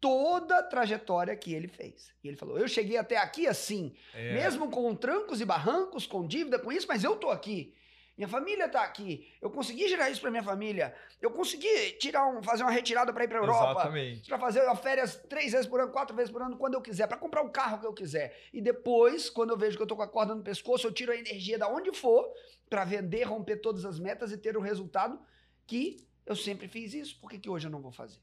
toda 0.00 0.58
a 0.58 0.62
trajetória 0.62 1.36
que 1.36 1.52
ele 1.52 1.68
fez. 1.68 2.12
E 2.22 2.28
ele 2.28 2.36
falou: 2.36 2.56
"Eu 2.56 2.68
cheguei 2.68 2.96
até 2.96 3.16
aqui 3.16 3.46
assim, 3.48 3.94
É, 4.14 4.34
mesmo 4.34 4.70
com 4.70 4.94
trancos 4.94 5.40
e 5.40 5.44
barrancos, 5.44 6.06
com 6.06 6.26
dívida, 6.26 6.58
com 6.58 6.70
isso, 6.70 6.86
mas 6.88 7.02
eu 7.02 7.16
tô 7.16 7.30
aqui. 7.30 7.74
Minha 8.16 8.28
família 8.28 8.68
tá 8.68 8.82
aqui. 8.82 9.32
Eu 9.40 9.50
consegui 9.50 9.88
gerar 9.88 10.10
isso 10.10 10.20
pra 10.20 10.30
minha 10.30 10.42
família. 10.42 10.94
Eu 11.20 11.30
consegui 11.30 11.92
tirar 11.98 12.26
um, 12.28 12.42
fazer 12.42 12.62
uma 12.62 12.70
retirada 12.70 13.12
para 13.12 13.24
ir 13.24 13.28
pra 13.28 13.38
Europa. 13.38 13.70
Exatamente. 13.72 14.28
Pra 14.28 14.38
fazer 14.38 14.76
férias 14.76 15.16
três 15.28 15.52
vezes 15.52 15.66
por 15.66 15.80
ano, 15.80 15.90
quatro 15.92 16.14
vezes 16.14 16.30
por 16.30 16.42
ano, 16.42 16.56
quando 16.58 16.74
eu 16.74 16.82
quiser, 16.82 17.06
pra 17.08 17.16
comprar 17.16 17.42
o 17.42 17.50
carro 17.50 17.80
que 17.80 17.86
eu 17.86 17.92
quiser. 17.94 18.38
E 18.52 18.60
depois, 18.60 19.30
quando 19.30 19.50
eu 19.50 19.56
vejo 19.56 19.76
que 19.78 19.82
eu 19.82 19.86
tô 19.86 19.96
com 19.96 20.02
a 20.02 20.08
corda 20.08 20.34
no 20.34 20.42
pescoço, 20.42 20.86
eu 20.86 20.92
tiro 20.92 21.10
a 21.10 21.16
energia 21.16 21.58
da 21.58 21.68
onde 21.68 21.90
for 21.92 22.30
pra 22.68 22.84
vender, 22.84 23.22
romper 23.24 23.56
todas 23.56 23.84
as 23.86 23.98
metas 23.98 24.30
e 24.30 24.36
ter 24.38 24.56
o 24.56 24.60
resultado 24.60 25.18
que 25.66 25.96
eu 26.26 26.36
sempre 26.36 26.68
fiz 26.68 26.92
isso. 26.92 27.18
Por 27.18 27.30
que, 27.30 27.38
que 27.38 27.48
hoje 27.48 27.66
eu 27.66 27.70
não 27.70 27.80
vou 27.80 27.92
fazer? 27.92 28.20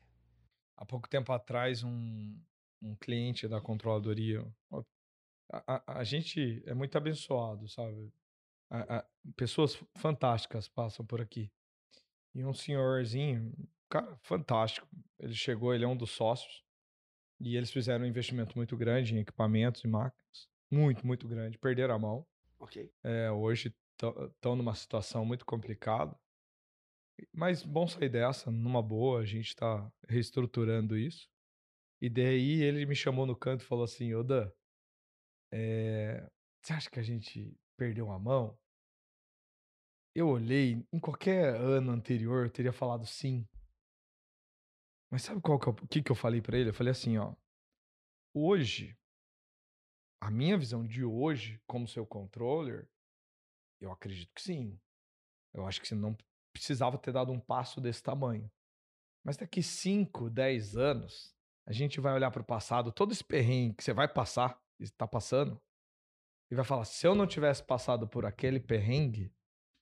Há 0.78 0.86
pouco 0.86 1.10
tempo 1.10 1.32
atrás, 1.34 1.84
um, 1.84 2.40
um 2.82 2.96
cliente 2.96 3.48
da 3.48 3.60
controladoria. 3.60 4.46
A, 5.52 5.76
a- 5.76 6.00
a 6.00 6.04
gente 6.04 6.62
é 6.68 6.74
muito 6.76 6.96
abençoado, 6.98 7.68
sabe? 7.68 8.14
A- 8.72 9.06
pessoas 9.36 9.82
fantásticas 9.98 10.68
passam 10.68 11.06
por 11.06 11.22
aqui. 11.22 11.52
E 12.34 12.44
um 12.46 12.54
senhorzinho, 12.54 13.54
cara 13.90 14.18
fantástico. 14.22 14.88
Ele 15.20 15.34
chegou, 15.34 15.74
ele 15.74 15.84
é 15.84 15.88
um 15.88 15.98
dos 15.98 16.12
sócios. 16.12 16.64
E 17.40 17.56
eles 17.56 17.72
fizeram 17.72 18.06
um 18.06 18.08
investimento 18.08 18.56
muito 18.58 18.76
grande 18.76 19.16
em 19.16 19.20
equipamentos 19.20 19.84
e 19.84 19.88
máquinas. 19.88 20.50
Muito, 20.70 21.06
muito 21.06 21.28
grande. 21.28 21.58
Perderam 21.58 21.96
a 21.96 22.00
mão. 22.00 22.28
Ok. 22.60 22.92
É, 23.04 23.32
hoje 23.32 23.74
estão 23.94 24.56
numa 24.56 24.76
situação 24.76 25.26
muito 25.26 25.46
complicada. 25.46 26.18
Mas 27.34 27.64
bom 27.64 27.88
sair 27.88 28.10
dessa, 28.10 28.52
numa 28.52 28.82
boa, 28.82 29.22
a 29.22 29.26
gente 29.26 29.48
está 29.48 29.92
reestruturando 30.08 30.98
isso. 30.98 31.30
E 32.02 32.10
daí 32.10 32.62
ele 32.62 32.86
me 32.86 32.96
chamou 32.96 33.26
no 33.26 33.36
canto 33.36 33.62
e 33.62 33.66
falou 33.66 33.84
assim, 33.84 34.14
ô 34.14 34.24
Dan, 34.24 34.50
é, 35.52 36.30
você 36.62 36.74
acha 36.74 36.90
que 36.90 37.00
a 37.00 37.04
gente 37.04 37.54
perdeu 37.76 38.12
a 38.12 38.20
mão? 38.20 38.58
Eu 40.20 40.28
olhei, 40.28 40.86
em 40.92 41.00
qualquer 41.00 41.56
ano 41.56 41.94
anterior 41.94 42.46
eu 42.46 42.52
teria 42.52 42.74
falado 42.74 43.06
sim. 43.06 43.48
Mas 45.10 45.22
sabe 45.22 45.40
qual 45.40 45.58
que, 45.58 45.70
é 45.70 45.72
o 45.72 45.88
que, 45.88 46.04
que 46.04 46.12
eu 46.12 46.16
falei 46.16 46.42
pra 46.42 46.58
ele? 46.58 46.72
Eu 46.72 46.74
falei 46.74 46.92
assim, 46.92 47.18
ó. 47.18 47.34
Hoje, 48.36 48.98
a 50.22 50.30
minha 50.30 50.58
visão 50.58 50.86
de 50.86 51.06
hoje, 51.06 51.58
como 51.66 51.88
seu 51.88 52.06
controller, 52.06 52.86
eu 53.80 53.94
acredito 53.94 54.34
que 54.36 54.42
sim. 54.42 54.78
Eu 55.54 55.66
acho 55.66 55.80
que 55.80 55.88
você 55.88 55.96
não 55.96 56.18
precisava 56.52 56.98
ter 56.98 57.14
dado 57.14 57.32
um 57.32 57.40
passo 57.40 57.80
desse 57.80 58.04
tamanho. 58.04 58.52
Mas 59.24 59.38
daqui 59.38 59.64
5, 59.64 60.30
10 60.30 60.76
anos, 60.76 61.34
a 61.66 61.72
gente 61.72 62.02
vai 62.02 62.14
olhar 62.14 62.30
para 62.30 62.42
o 62.42 62.46
passado, 62.46 62.92
todo 62.92 63.14
esse 63.14 63.24
perrengue 63.24 63.78
que 63.78 63.86
você 63.86 63.94
vai 63.94 64.12
passar, 64.12 64.62
está 64.82 65.08
passando, 65.08 65.62
e 66.52 66.56
vai 66.56 66.66
falar: 66.66 66.84
se 66.84 67.08
eu 67.08 67.16
não 67.16 67.26
tivesse 67.26 67.64
passado 67.64 68.06
por 68.06 68.26
aquele 68.26 68.60
perrengue, 68.60 69.34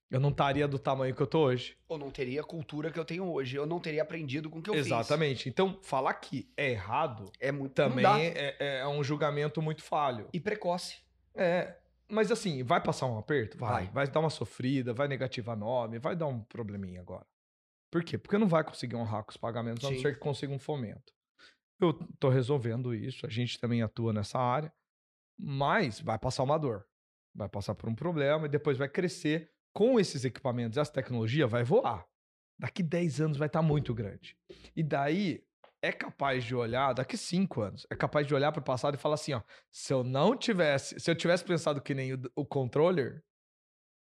eu 0.10 0.20
não 0.20 0.30
estaria 0.30 0.68
do 0.68 0.80
tamanho 0.80 1.14
que 1.14 1.22
eu 1.22 1.28
tô 1.28 1.42
hoje. 1.42 1.78
Ou 1.88 1.98
não 1.98 2.10
teria 2.10 2.40
a 2.40 2.44
cultura 2.44 2.90
que 2.90 3.00
eu 3.00 3.04
tenho 3.04 3.26
hoje. 3.26 3.58
Eu 3.58 3.66
não 3.66 3.80
teria 3.80 4.02
aprendido 4.02 4.50
com 4.50 4.60
o 4.60 4.62
que 4.62 4.70
eu 4.70 4.76
Exatamente. 4.76 4.98
fiz. 4.98 5.08
Exatamente. 5.08 5.50
Então, 5.50 5.80
falar 5.84 6.14
que 6.14 6.50
é 6.56 6.72
errado 6.72 7.30
é 7.40 7.52
muito 7.52 7.74
também 7.74 8.06
é, 8.06 8.56
é, 8.60 8.80
é, 8.80 8.88
um 8.88 9.04
julgamento 9.04 9.62
muito 9.62 9.84
falho. 9.84 10.30
E 10.32 10.40
precoce. 10.40 10.98
É. 11.36 11.76
Mas 12.10 12.32
assim, 12.32 12.64
vai 12.64 12.82
passar 12.82 13.06
um 13.06 13.18
aperto? 13.18 13.58
Vai. 13.58 13.84
Vai, 13.86 13.94
vai 13.94 14.08
dar 14.08 14.22
uma 14.22 14.30
sofrida, 14.30 14.94
vai 14.94 15.10
negativar 15.10 15.58
nome, 15.58 16.00
vai 16.00 16.16
dar 16.16 16.28
um 16.28 16.40
probleminha 16.40 17.02
agora. 17.02 17.26
Por 17.92 18.02
quê? 18.02 18.18
Porque 18.18 18.38
não 18.38 18.48
vai 18.48 18.64
conseguir 18.64 18.96
honrar 18.96 19.26
com 19.26 19.32
os 19.32 19.38
pagamentos, 19.38 19.82
Sim. 19.82 19.88
a 19.88 19.92
não 19.92 20.02
ser 20.02 20.14
que 20.14 20.20
consiga 20.20 20.54
um 20.54 20.60
fomento. 20.60 21.14
Eu 21.82 21.94
tô 22.18 22.30
resolvendo 22.30 22.96
isso, 22.96 23.26
a 23.26 23.30
gente 23.30 23.60
também 23.60 23.82
atua 23.82 24.14
nessa 24.14 24.40
área, 24.40 24.74
mas 25.38 26.00
vai 26.00 26.18
passar 26.18 26.44
uma 26.44 26.58
dor. 26.58 26.86
Vai 27.36 27.50
passar 27.50 27.76
por 27.76 27.90
um 27.90 27.94
problema 27.94 28.46
e 28.46 28.50
depois 28.50 28.78
vai 28.78 28.88
crescer 28.88 29.52
com 29.74 30.00
esses 30.00 30.26
equipamentos, 30.26 30.78
essa 30.78 30.92
tecnologia 30.92 31.48
vai 31.48 31.64
voar. 31.64 32.06
Daqui 32.60 32.82
10 32.82 33.22
anos 33.22 33.38
vai 33.38 33.48
estar 33.48 33.62
tá 33.62 33.66
muito 33.66 33.94
grande. 33.94 34.36
E 34.76 34.82
daí 34.82 35.44
é 35.82 35.92
capaz 35.92 36.44
de 36.44 36.56
olhar, 36.56 36.94
daqui 36.94 37.16
5 37.16 37.62
anos, 37.62 37.88
é 37.90 37.96
capaz 37.96 38.26
de 38.26 38.34
olhar 38.34 38.52
para 38.52 38.62
o 38.62 38.64
passado 38.64 38.96
e 38.96 38.98
falar 38.98 39.16
assim, 39.16 39.34
ó, 39.34 39.42
se 39.72 39.94
eu 39.94 40.04
não 40.04 40.36
tivesse, 40.36 41.00
se 41.00 41.10
eu 41.10 41.16
tivesse 41.16 41.44
pensado 41.44 41.82
que 41.82 41.94
nem 41.94 42.14
o, 42.14 42.22
o 42.36 42.46
controller, 42.46 43.24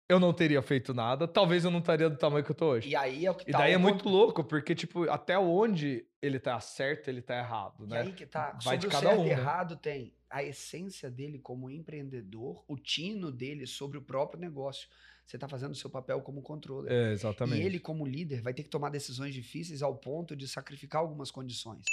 eu 0.09 0.21
não 0.21 0.33
teria 0.33 0.61
feito 0.61 0.93
nada, 0.93 1.27
talvez 1.27 1.65
eu 1.65 1.71
não 1.71 1.79
estaria 1.79 2.11
do 2.11 2.17
tamanho 2.17 2.45
que 2.45 2.51
eu 2.51 2.55
tô 2.55 2.67
hoje. 2.67 2.89
E 2.91 2.97
aí 2.97 3.25
é 3.25 3.31
o 3.31 3.35
que 3.35 3.47
tá. 3.47 3.59
E 3.59 3.63
daí 3.63 3.73
é 3.73 3.79
muito 3.79 4.09
louco, 4.09 4.45
porque, 4.45 4.75
tipo, 4.75 5.09
até 5.09 5.39
onde 5.39 6.07
ele 6.21 6.39
tá 6.39 6.61
certo, 6.61 7.09
ele 7.09 7.23
tá 7.23 7.39
errado, 7.39 7.87
né? 7.87 7.97
E 7.97 8.07
aí 8.09 8.13
que 8.13 8.27
tá. 8.27 8.53
Vai 8.63 8.77
Sobre 8.77 8.79
de 8.79 8.89
cada 8.89 9.07
certo 9.09 9.21
um. 9.21 9.25
e 9.25 9.29
né? 9.29 9.33
errado 9.33 9.77
tem 9.77 10.15
a 10.29 10.43
essência 10.43 11.11
dele 11.11 11.39
como 11.39 11.71
empreendedor, 11.71 12.63
o 12.69 12.77
tino 12.77 13.31
dele 13.33 13.67
sobre 13.67 13.97
o 13.97 14.03
próprio 14.03 14.41
negócio. 14.41 14.89
Você 15.27 15.37
está 15.37 15.49
fazendo 15.49 15.73
o 15.73 15.75
seu 15.75 15.89
papel 15.89 16.21
como 16.21 16.43
controller. 16.43 16.93
É, 16.93 17.13
exatamente. 17.13 17.63
E 17.63 17.65
ele, 17.65 17.79
como 17.79 18.07
líder, 18.07 18.43
vai 18.43 18.53
ter 18.53 18.63
que 18.63 18.69
tomar 18.69 18.91
decisões 18.91 19.35
difíceis 19.35 19.83
ao 19.83 19.97
ponto 19.97 20.37
de 20.37 20.47
sacrificar 20.47 21.01
algumas 21.01 21.31
condições. 21.31 21.85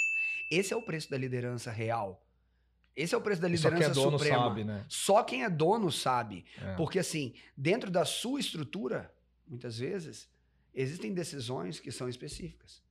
Esse 0.50 0.74
é 0.74 0.76
o 0.76 0.82
preço 0.82 1.10
da 1.10 1.16
liderança 1.16 1.70
real. 1.70 2.22
Esse 2.94 3.14
é 3.14 3.18
o 3.18 3.22
preço 3.22 3.40
da 3.40 3.48
liderança 3.48 3.70
Só 3.70 3.78
quem 3.78 3.90
é 3.90 4.04
dono 4.04 4.18
suprema. 4.18 4.44
sabe, 4.44 4.64
né? 4.64 4.86
Só 4.88 5.22
quem 5.22 5.44
é 5.44 5.50
dono 5.50 5.90
sabe. 5.90 6.44
É. 6.60 6.74
Porque, 6.74 6.98
assim, 6.98 7.32
dentro 7.56 7.90
da 7.90 8.04
sua 8.04 8.38
estrutura, 8.38 9.10
muitas 9.46 9.78
vezes, 9.78 10.28
existem 10.74 11.14
decisões 11.14 11.80
que 11.80 11.90
são 11.90 12.08
específicas. 12.08 12.82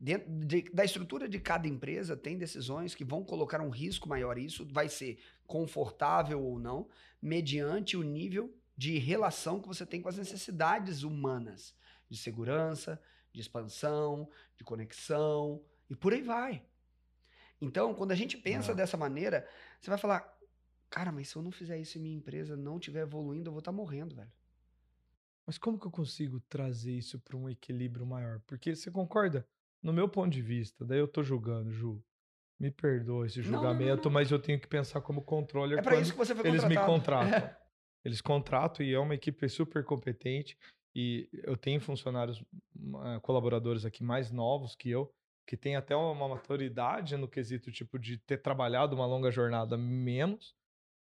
Dentro 0.00 0.30
de, 0.46 0.62
da 0.72 0.86
estrutura 0.86 1.28
de 1.28 1.38
cada 1.38 1.68
empresa, 1.68 2.16
tem 2.16 2.38
decisões 2.38 2.94
que 2.94 3.04
vão 3.04 3.22
colocar 3.22 3.60
um 3.60 3.68
risco 3.68 4.08
maior. 4.08 4.38
Isso 4.38 4.66
vai 4.70 4.88
ser 4.88 5.18
confortável 5.46 6.42
ou 6.42 6.58
não, 6.58 6.88
mediante 7.20 7.98
o 7.98 8.02
nível 8.02 8.54
de 8.80 8.96
relação 8.96 9.60
que 9.60 9.68
você 9.68 9.84
tem 9.84 10.00
com 10.00 10.08
as 10.08 10.16
necessidades 10.16 11.02
humanas, 11.02 11.76
de 12.08 12.16
segurança, 12.16 12.98
de 13.30 13.38
expansão, 13.38 14.26
de 14.56 14.64
conexão 14.64 15.62
e 15.90 15.94
por 15.94 16.14
aí 16.14 16.22
vai. 16.22 16.64
Então, 17.60 17.92
quando 17.92 18.12
a 18.12 18.14
gente 18.14 18.38
pensa 18.38 18.72
é. 18.72 18.74
dessa 18.74 18.96
maneira, 18.96 19.46
você 19.78 19.90
vai 19.90 19.98
falar: 19.98 20.34
cara, 20.88 21.12
mas 21.12 21.28
se 21.28 21.36
eu 21.36 21.42
não 21.42 21.52
fizer 21.52 21.76
isso 21.76 21.98
e 21.98 22.00
minha 22.00 22.16
empresa 22.16 22.56
não 22.56 22.78
estiver 22.78 23.02
evoluindo, 23.02 23.48
eu 23.48 23.52
vou 23.52 23.58
estar 23.58 23.70
tá 23.70 23.76
morrendo, 23.76 24.16
velho. 24.16 24.32
Mas 25.46 25.58
como 25.58 25.78
que 25.78 25.86
eu 25.86 25.90
consigo 25.90 26.40
trazer 26.48 26.92
isso 26.92 27.18
para 27.20 27.36
um 27.36 27.50
equilíbrio 27.50 28.06
maior? 28.06 28.40
Porque 28.46 28.74
você 28.74 28.90
concorda? 28.90 29.46
No 29.82 29.92
meu 29.92 30.08
ponto 30.08 30.32
de 30.32 30.40
vista, 30.40 30.86
daí 30.86 31.00
eu 31.00 31.08
tô 31.08 31.22
julgando, 31.22 31.70
Ju. 31.70 32.02
Me 32.58 32.70
perdoa 32.70 33.26
esse 33.26 33.42
julgamento, 33.42 33.84
não, 33.84 33.96
não, 33.96 34.02
não, 34.04 34.10
mas 34.10 34.30
eu 34.30 34.38
tenho 34.38 34.58
que 34.58 34.66
pensar 34.66 35.02
como 35.02 35.20
controller. 35.20 35.78
É 35.78 35.82
para 35.82 36.00
isso 36.00 36.12
que 36.12 36.18
você 36.18 36.34
foi 36.34 36.48
Eles 36.48 36.64
me 36.64 36.76
contratam. 36.76 37.54
Eles 38.04 38.20
contratam 38.20 38.84
e 38.84 38.94
é 38.94 38.98
uma 38.98 39.14
equipe 39.14 39.48
super 39.48 39.84
competente. 39.84 40.56
E 40.94 41.28
eu 41.44 41.56
tenho 41.56 41.80
funcionários, 41.80 42.42
colaboradores 43.22 43.84
aqui 43.84 44.02
mais 44.02 44.30
novos 44.30 44.74
que 44.74 44.90
eu, 44.90 45.12
que 45.46 45.56
tem 45.56 45.76
até 45.76 45.94
uma 45.94 46.28
maturidade 46.28 47.16
no 47.16 47.28
quesito 47.28 47.70
tipo 47.70 47.98
de 47.98 48.18
ter 48.18 48.38
trabalhado 48.38 48.96
uma 48.96 49.06
longa 49.06 49.30
jornada 49.30 49.76
menos. 49.76 50.54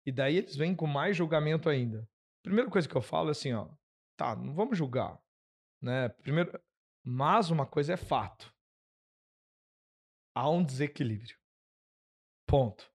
E 0.05 0.11
daí 0.11 0.37
eles 0.37 0.55
vêm 0.55 0.75
com 0.75 0.87
mais 0.87 1.15
julgamento 1.15 1.69
ainda. 1.69 2.07
Primeira 2.43 2.69
coisa 2.69 2.87
que 2.87 2.95
eu 2.95 3.01
falo 3.01 3.29
é 3.29 3.31
assim, 3.31 3.53
ó, 3.53 3.69
tá, 4.15 4.35
não 4.35 4.53
vamos 4.53 4.77
julgar, 4.77 5.19
né? 5.81 6.09
Primeiro, 6.09 6.59
mas 7.03 7.49
uma 7.49 7.65
coisa 7.65 7.93
é 7.93 7.97
fato. 7.97 8.53
Há 10.33 10.49
um 10.49 10.63
desequilíbrio. 10.63 11.37
Ponto. 12.47 12.91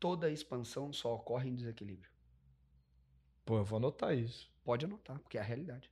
Toda 0.00 0.30
expansão 0.30 0.92
só 0.92 1.14
ocorre 1.14 1.48
em 1.48 1.54
desequilíbrio. 1.54 2.07
Pô, 3.48 3.56
eu 3.56 3.64
vou 3.64 3.78
anotar 3.78 4.14
isso. 4.14 4.52
Pode 4.62 4.84
anotar, 4.84 5.18
porque 5.20 5.38
é 5.38 5.40
a 5.40 5.44
realidade. 5.44 5.90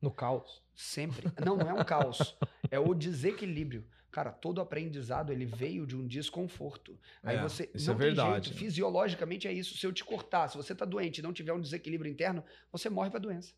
No 0.00 0.10
caos. 0.10 0.64
Sempre. 0.74 1.30
Não, 1.44 1.54
não 1.54 1.68
é 1.68 1.74
um 1.74 1.84
caos. 1.84 2.34
é 2.70 2.78
o 2.78 2.94
desequilíbrio. 2.94 3.86
Cara, 4.10 4.32
todo 4.32 4.58
aprendizado 4.58 5.30
ele 5.30 5.44
veio 5.44 5.86
de 5.86 5.94
um 5.94 6.06
desconforto. 6.06 6.98
Aí 7.22 7.36
é, 7.36 7.42
você 7.42 7.70
isso 7.74 7.88
não 7.88 7.94
é 7.94 7.98
verdade. 7.98 8.48
Jeito, 8.48 8.58
fisiologicamente 8.58 9.46
é 9.46 9.52
isso. 9.52 9.76
Se 9.76 9.86
eu 9.86 9.92
te 9.92 10.02
cortar, 10.02 10.48
se 10.48 10.56
você 10.56 10.74
tá 10.74 10.86
doente 10.86 11.18
e 11.18 11.22
não 11.22 11.30
tiver 11.30 11.52
um 11.52 11.60
desequilíbrio 11.60 12.10
interno, 12.10 12.42
você 12.72 12.88
morre 12.88 13.10
pra 13.10 13.20
doença. 13.20 13.52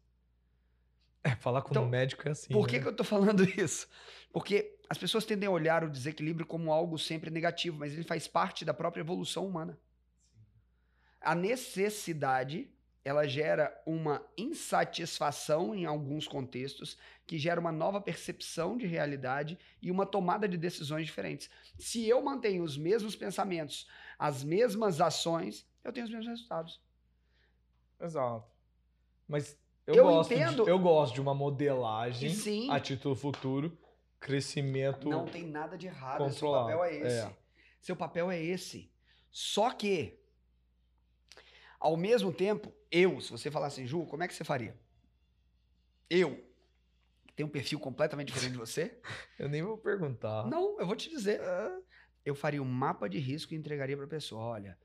É, 1.22 1.36
falar 1.36 1.62
com 1.62 1.70
então, 1.70 1.84
um 1.84 1.88
médico 1.88 2.26
é 2.26 2.32
assim. 2.32 2.52
Por 2.52 2.66
que, 2.66 2.78
né? 2.78 2.82
que 2.82 2.88
eu 2.88 2.96
tô 2.96 3.04
falando 3.04 3.44
isso? 3.56 3.86
Porque 4.32 4.76
as 4.90 4.98
pessoas 4.98 5.24
tendem 5.24 5.46
a 5.46 5.52
olhar 5.52 5.84
o 5.84 5.90
desequilíbrio 5.90 6.44
como 6.44 6.72
algo 6.72 6.98
sempre 6.98 7.30
negativo, 7.30 7.78
mas 7.78 7.92
ele 7.92 8.02
faz 8.02 8.26
parte 8.26 8.64
da 8.64 8.74
própria 8.74 9.02
evolução 9.02 9.46
humana. 9.46 9.78
A 11.20 11.32
necessidade 11.32 12.74
ela 13.06 13.25
gera 13.25 13.72
uma 13.86 14.20
insatisfação 14.36 15.72
em 15.72 15.84
alguns 15.84 16.26
contextos, 16.26 16.98
que 17.25 17.38
gera 17.38 17.60
uma 17.60 17.70
nova 17.70 18.00
percepção 18.00 18.76
de 18.76 18.84
realidade 18.84 19.56
e 19.80 19.92
uma 19.92 20.04
tomada 20.04 20.48
de 20.48 20.56
decisões 20.56 21.06
diferentes. 21.06 21.48
Se 21.78 22.04
eu 22.08 22.20
mantenho 22.20 22.64
os 22.64 22.76
mesmos 22.76 23.14
pensamentos, 23.14 23.86
as 24.18 24.42
mesmas 24.42 25.00
ações, 25.00 25.64
eu 25.84 25.92
tenho 25.92 26.04
os 26.04 26.10
mesmos 26.10 26.26
resultados. 26.26 26.80
Exato. 28.00 28.50
Mas 29.28 29.56
eu, 29.86 29.94
eu 29.94 30.04
gosto, 30.06 30.34
entendo... 30.34 30.64
de, 30.64 30.70
eu 30.70 30.78
gosto 30.80 31.14
de 31.14 31.20
uma 31.20 31.32
modelagem 31.32 32.30
Sim. 32.30 32.72
a 32.72 32.80
título 32.80 33.14
futuro, 33.14 33.78
crescimento. 34.18 35.08
Não 35.08 35.26
tem 35.26 35.46
nada 35.46 35.78
de 35.78 35.86
errado. 35.86 36.25
Controlado. 36.25 36.70
Seu 36.70 36.78
papel 36.80 36.84
é 36.84 36.96
esse. 36.96 37.18
É. 37.18 37.36
Seu 37.80 37.96
papel 37.96 38.30
é 38.32 38.42
esse. 38.42 38.92
Só 39.30 39.70
que 39.70 40.18
ao 41.78 41.97
mesmo 41.97 42.33
tempo, 42.33 42.73
eu, 42.90 43.21
se 43.21 43.30
você 43.30 43.50
falar 43.50 43.66
assim, 43.66 43.87
Ju, 43.87 44.06
como 44.06 44.23
é 44.23 44.28
que 44.28 44.35
você 44.35 44.45
faria? 44.45 44.78
Eu, 46.09 46.37
que 47.26 47.35
tenho 47.35 47.49
um 47.49 47.52
perfil 47.52 47.78
completamente 47.78 48.28
diferente 48.28 48.52
de 48.52 48.59
você. 48.59 48.99
eu 49.38 49.49
nem 49.49 49.62
vou 49.62 49.76
perguntar. 49.76 50.47
Não, 50.47 50.78
eu 50.80 50.87
vou 50.87 50.97
te 50.97 51.11
dizer. 51.11 51.40
Eu 52.25 52.35
faria 52.35 52.62
um 52.62 52.66
mapa 52.66 53.09
de 53.09 53.18
risco 53.18 53.54
e 53.54 53.56
entregaria 53.56 53.97
para 53.97 54.06
a 54.06 54.09
pessoa: 54.09 54.42
olha, 54.42 54.78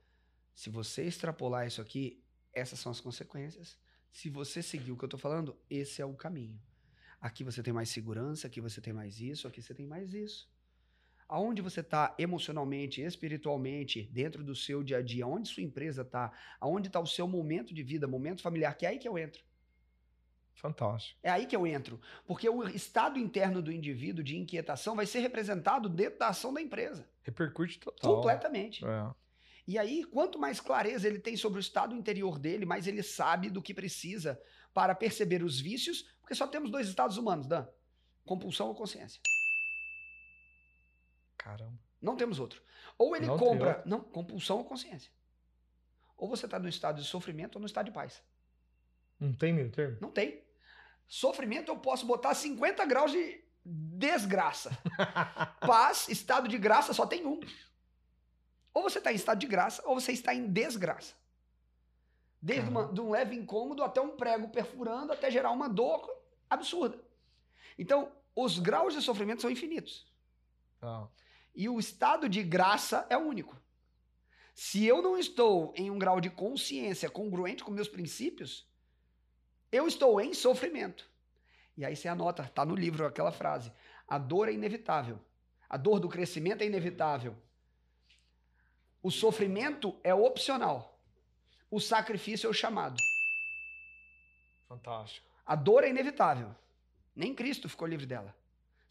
se 0.54 0.68
você 0.68 1.04
extrapolar 1.04 1.66
isso 1.66 1.80
aqui, 1.80 2.22
essas 2.52 2.78
são 2.78 2.92
as 2.92 3.00
consequências. 3.00 3.78
Se 4.10 4.28
você 4.28 4.62
seguir 4.62 4.92
o 4.92 4.96
que 4.96 5.04
eu 5.04 5.06
estou 5.06 5.18
falando, 5.18 5.56
esse 5.70 6.02
é 6.02 6.04
o 6.04 6.14
caminho. 6.14 6.60
Aqui 7.20 7.42
você 7.42 7.62
tem 7.62 7.72
mais 7.72 7.88
segurança, 7.88 8.46
aqui 8.46 8.60
você 8.60 8.80
tem 8.80 8.92
mais 8.92 9.20
isso, 9.20 9.48
aqui 9.48 9.62
você 9.62 9.72
tem 9.72 9.86
mais 9.86 10.12
isso 10.12 10.51
aonde 11.32 11.62
você 11.62 11.80
está 11.80 12.14
emocionalmente, 12.18 13.00
espiritualmente, 13.00 14.02
dentro 14.12 14.44
do 14.44 14.54
seu 14.54 14.82
dia 14.82 14.98
a 14.98 15.02
dia, 15.02 15.26
onde 15.26 15.48
sua 15.48 15.62
empresa 15.62 16.02
está, 16.02 16.30
aonde 16.60 16.88
está 16.88 17.00
o 17.00 17.06
seu 17.06 17.26
momento 17.26 17.72
de 17.72 17.82
vida, 17.82 18.06
momento 18.06 18.42
familiar, 18.42 18.76
que 18.76 18.84
é 18.84 18.90
aí 18.90 18.98
que 18.98 19.08
eu 19.08 19.16
entro. 19.16 19.42
Fantástico. 20.54 21.18
É 21.22 21.30
aí 21.30 21.46
que 21.46 21.56
eu 21.56 21.66
entro. 21.66 21.98
Porque 22.26 22.46
o 22.46 22.68
estado 22.68 23.18
interno 23.18 23.62
do 23.62 23.72
indivíduo 23.72 24.22
de 24.22 24.36
inquietação 24.36 24.94
vai 24.94 25.06
ser 25.06 25.20
representado 25.20 25.88
dentro 25.88 26.18
da 26.18 26.28
ação 26.28 26.52
da 26.52 26.60
empresa. 26.60 27.08
Repercute 27.22 27.78
total. 27.78 28.16
Completamente. 28.16 28.84
É. 28.84 29.10
E 29.66 29.78
aí, 29.78 30.04
quanto 30.04 30.38
mais 30.38 30.60
clareza 30.60 31.08
ele 31.08 31.18
tem 31.18 31.34
sobre 31.34 31.58
o 31.58 31.60
estado 31.60 31.96
interior 31.96 32.38
dele, 32.38 32.66
mais 32.66 32.86
ele 32.86 33.02
sabe 33.02 33.48
do 33.48 33.62
que 33.62 33.72
precisa 33.72 34.38
para 34.74 34.94
perceber 34.94 35.42
os 35.42 35.58
vícios, 35.58 36.02
porque 36.20 36.34
só 36.34 36.46
temos 36.46 36.70
dois 36.70 36.86
estados 36.88 37.16
humanos, 37.16 37.46
Dan: 37.46 37.66
compulsão 38.22 38.68
ou 38.68 38.74
consciência. 38.74 39.18
Caramba. 41.42 41.78
Não 42.00 42.16
temos 42.16 42.38
outro. 42.38 42.62
Ou 42.98 43.16
ele 43.16 43.26
Não 43.26 43.38
compra. 43.38 43.82
Não, 43.84 44.00
compulsão 44.00 44.58
ou 44.58 44.64
consciência. 44.64 45.10
Ou 46.16 46.28
você 46.28 46.46
está 46.46 46.58
no 46.58 46.68
estado 46.68 47.00
de 47.00 47.06
sofrimento 47.06 47.56
ou 47.56 47.60
no 47.60 47.66
estado 47.66 47.86
de 47.86 47.92
paz. 47.92 48.22
Não 49.18 49.32
tem 49.32 49.52
meio 49.52 49.70
termo? 49.70 49.98
Não 50.00 50.10
tem. 50.10 50.42
Sofrimento 51.06 51.70
eu 51.70 51.78
posso 51.78 52.06
botar 52.06 52.34
50 52.34 52.84
graus 52.86 53.12
de 53.12 53.44
desgraça. 53.64 54.70
Paz, 55.60 56.08
estado 56.08 56.48
de 56.48 56.58
graça, 56.58 56.92
só 56.92 57.06
tem 57.06 57.26
um. 57.26 57.38
Ou 58.74 58.82
você 58.82 58.98
está 58.98 59.12
em 59.12 59.16
estado 59.16 59.38
de 59.38 59.46
graça, 59.46 59.82
ou 59.86 60.00
você 60.00 60.12
está 60.12 60.34
em 60.34 60.46
desgraça. 60.46 61.14
Desde 62.40 62.68
uma, 62.68 62.92
de 62.92 63.00
um 63.00 63.10
leve 63.10 63.36
incômodo 63.36 63.84
até 63.84 64.00
um 64.00 64.16
prego 64.16 64.48
perfurando, 64.48 65.12
até 65.12 65.30
gerar 65.30 65.50
uma 65.50 65.68
dor 65.68 66.08
absurda. 66.50 66.98
Então, 67.78 68.10
os 68.34 68.58
graus 68.58 68.94
de 68.94 69.02
sofrimento 69.02 69.42
são 69.42 69.50
infinitos. 69.50 70.10
Tá. 70.80 71.08
E 71.54 71.68
o 71.68 71.78
estado 71.78 72.28
de 72.28 72.42
graça 72.42 73.06
é 73.10 73.16
único. 73.16 73.60
Se 74.54 74.84
eu 74.84 75.00
não 75.00 75.18
estou 75.18 75.72
em 75.76 75.90
um 75.90 75.98
grau 75.98 76.20
de 76.20 76.30
consciência 76.30 77.10
congruente 77.10 77.64
com 77.64 77.70
meus 77.70 77.88
princípios, 77.88 78.66
eu 79.70 79.86
estou 79.86 80.20
em 80.20 80.34
sofrimento. 80.34 81.10
E 81.76 81.84
aí 81.84 81.96
você 81.96 82.08
anota, 82.08 82.44
tá 82.54 82.64
no 82.64 82.74
livro 82.74 83.06
aquela 83.06 83.32
frase: 83.32 83.72
a 84.06 84.18
dor 84.18 84.48
é 84.48 84.52
inevitável. 84.52 85.18
A 85.68 85.76
dor 85.76 85.98
do 85.98 86.08
crescimento 86.08 86.62
é 86.62 86.66
inevitável. 86.66 87.34
O 89.02 89.10
sofrimento 89.10 89.98
é 90.04 90.14
opcional. 90.14 91.00
O 91.70 91.80
sacrifício 91.80 92.46
é 92.46 92.50
o 92.50 92.54
chamado. 92.54 92.96
Fantástico. 94.68 95.26
A 95.44 95.56
dor 95.56 95.82
é 95.82 95.88
inevitável. 95.88 96.54
Nem 97.16 97.34
Cristo 97.34 97.68
ficou 97.68 97.88
livre 97.88 98.06
dela. 98.06 98.34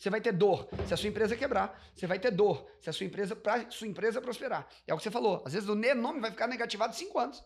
Você 0.02 0.10
vai 0.10 0.20
ter 0.20 0.32
dor 0.32 0.68
se 0.88 0.96
a 0.96 0.98
sua 0.98 1.10
empresa 1.10 1.38
quebrar. 1.38 1.80
Você 1.94 2.08
vai 2.08 2.18
ter 2.18 2.32
dor 2.32 2.68
se 2.80 2.90
a 2.90 2.94
sua 2.94 3.06
empresa, 3.06 3.36
pra, 3.36 3.70
sua 3.70 3.86
empresa 3.88 4.20
prosperar. 4.20 4.68
É 4.88 4.96
o 4.96 4.98
que 4.98 5.04
você 5.04 5.12
falou. 5.12 5.44
Às 5.46 5.54
vezes 5.54 5.70
o 5.70 5.76
nome 5.76 6.20
vai 6.20 6.32
ficar 6.32 6.48
negativado 6.48 6.96
cinco 6.96 7.20
anos. 7.20 7.44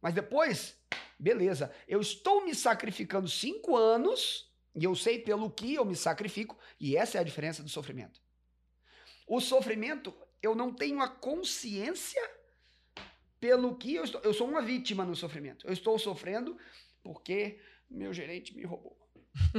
Mas 0.00 0.14
depois, 0.14 0.78
beleza. 1.18 1.70
Eu 1.86 2.00
estou 2.00 2.42
me 2.42 2.54
sacrificando 2.54 3.28
cinco 3.28 3.76
anos 3.76 4.50
e 4.74 4.82
eu 4.82 4.94
sei 4.94 5.18
pelo 5.18 5.50
que 5.50 5.74
eu 5.74 5.84
me 5.84 5.94
sacrifico. 5.94 6.56
E 6.80 6.96
essa 6.96 7.18
é 7.18 7.20
a 7.20 7.24
diferença 7.24 7.62
do 7.62 7.68
sofrimento. 7.68 8.18
O 9.26 9.38
sofrimento, 9.38 10.14
eu 10.42 10.54
não 10.54 10.72
tenho 10.72 11.02
a 11.02 11.08
consciência 11.08 12.22
pelo 13.38 13.76
que 13.76 13.94
eu 13.94 14.04
estou. 14.04 14.22
Eu 14.22 14.32
sou 14.32 14.48
uma 14.48 14.62
vítima 14.62 15.04
no 15.04 15.14
sofrimento. 15.14 15.66
Eu 15.66 15.72
estou 15.74 15.98
sofrendo 15.98 16.56
porque 17.02 17.60
meu 17.90 18.14
gerente 18.14 18.56
me 18.56 18.64
roubou. 18.64 19.03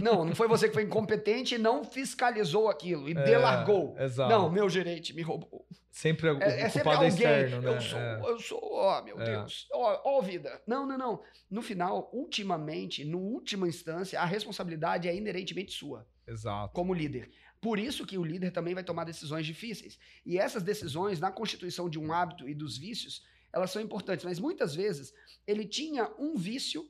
Não, 0.01 0.23
não 0.25 0.35
foi 0.35 0.47
você 0.47 0.67
que 0.67 0.73
foi 0.73 0.83
incompetente 0.83 1.55
e 1.55 1.57
não 1.57 1.83
fiscalizou 1.83 2.69
aquilo 2.69 3.09
e 3.09 3.11
É, 3.11 3.23
delargou. 3.23 3.95
exato. 3.99 4.29
Não, 4.29 4.49
meu 4.49 4.69
gerente 4.69 5.13
me 5.13 5.21
roubou. 5.21 5.67
Sempre 5.91 6.29
o 6.29 6.41
É, 6.41 6.61
é 6.61 6.69
sempre 6.69 6.89
é 6.89 6.93
alguém. 6.93 7.07
externo, 7.09 7.61
né? 7.61 7.69
Eu 7.75 7.81
sou, 7.81 7.99
É. 7.99 8.21
eu 8.25 8.39
sou, 8.39 8.59
ó, 8.73 9.01
meu 9.01 9.19
É. 9.19 9.25
Deus. 9.25 9.67
Ó, 9.73 10.01
ó, 10.17 10.21
vida. 10.21 10.61
Não, 10.67 10.85
não, 10.85 10.97
não. 10.97 11.21
No 11.49 11.61
final, 11.61 12.09
ultimamente, 12.13 13.05
no 13.05 13.19
última 13.19 13.67
instância, 13.67 14.19
a 14.19 14.25
responsabilidade 14.25 15.07
é 15.07 15.15
inerentemente 15.15 15.71
sua, 15.73 16.05
Exato. 16.27 16.73
como 16.73 16.93
líder. 16.93 17.29
Por 17.61 17.79
isso 17.79 18.05
que 18.05 18.17
o 18.17 18.23
líder 18.23 18.51
também 18.51 18.73
vai 18.73 18.83
tomar 18.83 19.05
decisões 19.05 19.45
difíceis. 19.45 19.97
E 20.25 20.37
essas 20.37 20.63
decisões, 20.63 21.19
na 21.19 21.31
constituição 21.31 21.89
de 21.89 21.97
um 21.97 22.11
hábito 22.11 22.47
e 22.47 22.53
dos 22.53 22.77
vícios, 22.77 23.23
elas 23.53 23.71
são 23.71 23.81
importantes. 23.81 24.25
Mas 24.25 24.37
muitas 24.39 24.75
vezes, 24.75 25.13
ele 25.47 25.65
tinha 25.65 26.11
um 26.19 26.35
vício 26.35 26.85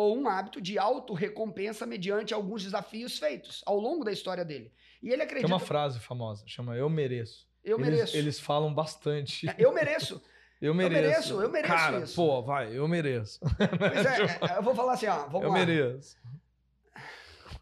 ou 0.00 0.16
um 0.16 0.28
hábito 0.28 0.60
de 0.60 0.78
auto-recompensa 0.78 1.84
mediante 1.84 2.32
alguns 2.32 2.62
desafios 2.62 3.18
feitos 3.18 3.62
ao 3.66 3.76
longo 3.80 4.04
da 4.04 4.12
história 4.12 4.44
dele. 4.44 4.72
E 5.02 5.08
ele 5.08 5.16
Tem 5.16 5.24
acredita... 5.26 5.52
uma 5.52 5.58
frase 5.58 5.98
famosa, 5.98 6.44
chama 6.46 6.76
Eu 6.76 6.88
Mereço. 6.88 7.48
eu 7.64 7.76
Eles- 7.80 7.90
mereço. 7.90 8.16
Eles, 8.16 8.38
falam 8.38 8.72
bastante. 8.72 9.46
Eu 9.58 9.72
mereço. 9.74 10.22
Eu 10.60 10.74
mereço, 10.74 11.02
mereço. 11.02 11.40
eu 11.42 11.50
mereço 11.52 11.72
Cara, 11.72 11.98
isso. 12.00 12.16
pô, 12.16 12.42
vai, 12.42 12.76
eu 12.76 12.88
mereço. 12.88 13.38
Pois 13.40 14.04
é, 14.06 14.22
é, 14.54 14.58
eu 14.58 14.62
vou 14.64 14.74
falar 14.74 14.94
assim, 14.94 15.06
ó, 15.06 15.18
vamos 15.26 15.42
eu 15.44 15.50
lá. 15.50 15.54
mereço. 15.54 16.16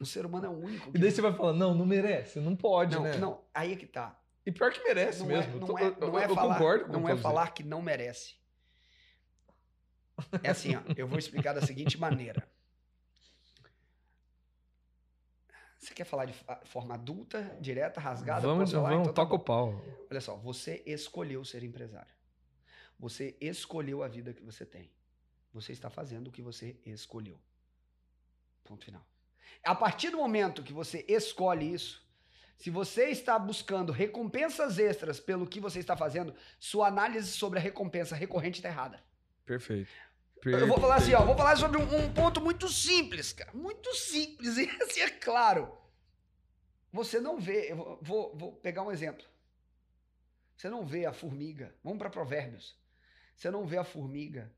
O 0.01 0.07
ser 0.07 0.25
humano 0.25 0.47
é 0.47 0.49
o 0.49 0.53
único. 0.59 0.91
E 0.95 0.99
daí 0.99 1.11
você 1.11 1.21
vai 1.21 1.31
falar, 1.35 1.53
não, 1.53 1.75
não 1.75 1.85
merece, 1.85 2.41
não 2.41 2.57
pode, 2.57 2.97
não, 2.97 3.03
né? 3.03 3.19
não, 3.19 3.45
aí 3.55 3.75
é 3.75 3.77
que 3.77 3.85
tá. 3.87 4.19
E 4.47 4.51
pior 4.51 4.73
que 4.73 4.83
merece 4.83 5.19
Não 5.21 5.27
mesmo. 5.27 5.53
é, 5.53 5.57
Eu 5.57 5.61
não 5.61 5.67
tô- 5.67 5.79
é, 5.79 5.83
eu- 5.89 5.97
não 6.01 6.09
eu, 6.09 6.19
é 6.21 6.25
eu 6.25 6.35
falar, 6.35 6.55
concordo 6.55 6.85
com 6.87 6.93
não 6.93 7.03
que 7.05 7.11
é 7.11 7.13
eu 7.13 7.19
falar 7.19 7.49
que 7.51 7.63
não 7.63 7.83
merece. 7.83 8.35
É 10.43 10.51
assim, 10.51 10.75
ó, 10.77 10.83
eu 10.97 11.07
vou 11.07 11.19
explicar 11.19 11.53
da 11.53 11.61
seguinte 11.61 11.99
maneira. 11.99 12.49
Você 15.79 15.95
quer 15.95 16.05
falar 16.05 16.25
de 16.25 16.35
forma 16.65 16.95
adulta, 16.95 17.57
direta, 17.61 18.01
rasgada? 18.01 18.41
Vamos, 18.41 18.73
falar? 18.73 18.89
vamos, 18.91 19.03
Então 19.03 19.15
tá 19.15 19.23
toca 19.23 19.35
o 19.35 19.39
pau. 19.39 19.81
Olha 20.11 20.21
só, 20.21 20.35
você 20.37 20.83
escolheu 20.87 21.45
ser 21.45 21.63
empresário. 21.63 22.13
Você 22.99 23.37
escolheu 23.41 24.03
a 24.03 24.09
vida 24.09 24.33
que 24.33 24.43
você 24.43 24.65
tem. 24.65 24.91
Você 25.53 25.73
está 25.73 25.91
fazendo 25.91 26.29
o 26.29 26.33
que 26.33 26.43
você 26.43 26.77
escolheu. 26.85 27.39
Ponto 28.65 28.85
final. 28.85 29.07
A 29.63 29.75
partir 29.75 30.11
do 30.11 30.17
momento 30.17 30.63
que 30.63 30.73
você 30.73 31.05
escolhe 31.09 31.73
isso, 31.73 32.05
se 32.57 32.71
você 32.71 33.11
está 33.11 33.39
buscando 33.39 33.93
recompensas 33.93 34.79
extras 34.79 35.21
pelo 35.21 35.47
que 35.47 35.61
você 35.61 35.79
está 35.79 35.97
fazendo, 35.97 36.35
sua 36.59 36.89
análise 36.89 37.31
sobre 37.31 37.59
a 37.59 37.63
recompensa 37.63 38.17
recorrente 38.17 38.59
está 38.59 38.69
errada. 38.69 39.03
Perfeito. 39.45 39.91
Eu 40.53 40.67
vou 40.67 40.79
falar 40.79 40.97
assim, 40.97 41.15
ó, 41.15 41.25
vou 41.25 41.37
falar 41.37 41.57
sobre 41.57 41.79
um, 41.79 41.83
um 41.83 42.13
ponto 42.13 42.41
muito 42.41 42.69
simples, 42.69 43.33
cara. 43.33 43.53
Muito 43.53 43.93
simples, 43.95 44.57
e 44.59 44.69
assim 44.83 45.01
é 45.01 45.11
claro. 45.11 45.77
Você 46.93 47.21
não 47.21 47.39
vê, 47.39 47.73
eu 47.73 47.77
vou, 47.77 47.99
vou, 48.03 48.37
vou 48.37 48.53
pegar 48.53 48.83
um 48.83 48.91
exemplo. 48.91 49.25
Você 50.57 50.71
não 50.71 50.87
vê 50.87 51.05
a 51.05 51.13
formiga, 51.13 51.75
vamos 51.83 51.99
para 51.99 52.09
provérbios. 52.09 52.79
Você 53.37 53.51
não 53.51 53.67
vê 53.67 53.77
a 53.77 53.85
formiga 53.85 54.51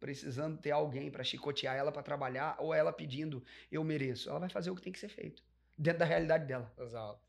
precisando 0.00 0.58
ter 0.58 0.72
alguém 0.72 1.10
para 1.10 1.24
chicotear 1.24 1.76
ela 1.76 1.92
para 1.92 2.02
trabalhar 2.02 2.56
ou 2.58 2.74
ela 2.74 2.92
pedindo, 2.92 3.42
eu 3.70 3.82
mereço. 3.84 4.28
Ela 4.28 4.40
vai 4.40 4.48
fazer 4.48 4.70
o 4.70 4.74
que 4.74 4.82
tem 4.82 4.92
que 4.92 4.98
ser 4.98 5.08
feito, 5.08 5.42
dentro 5.78 6.00
da 6.00 6.04
realidade 6.04 6.46
dela. 6.46 6.72
Exato. 6.78 7.20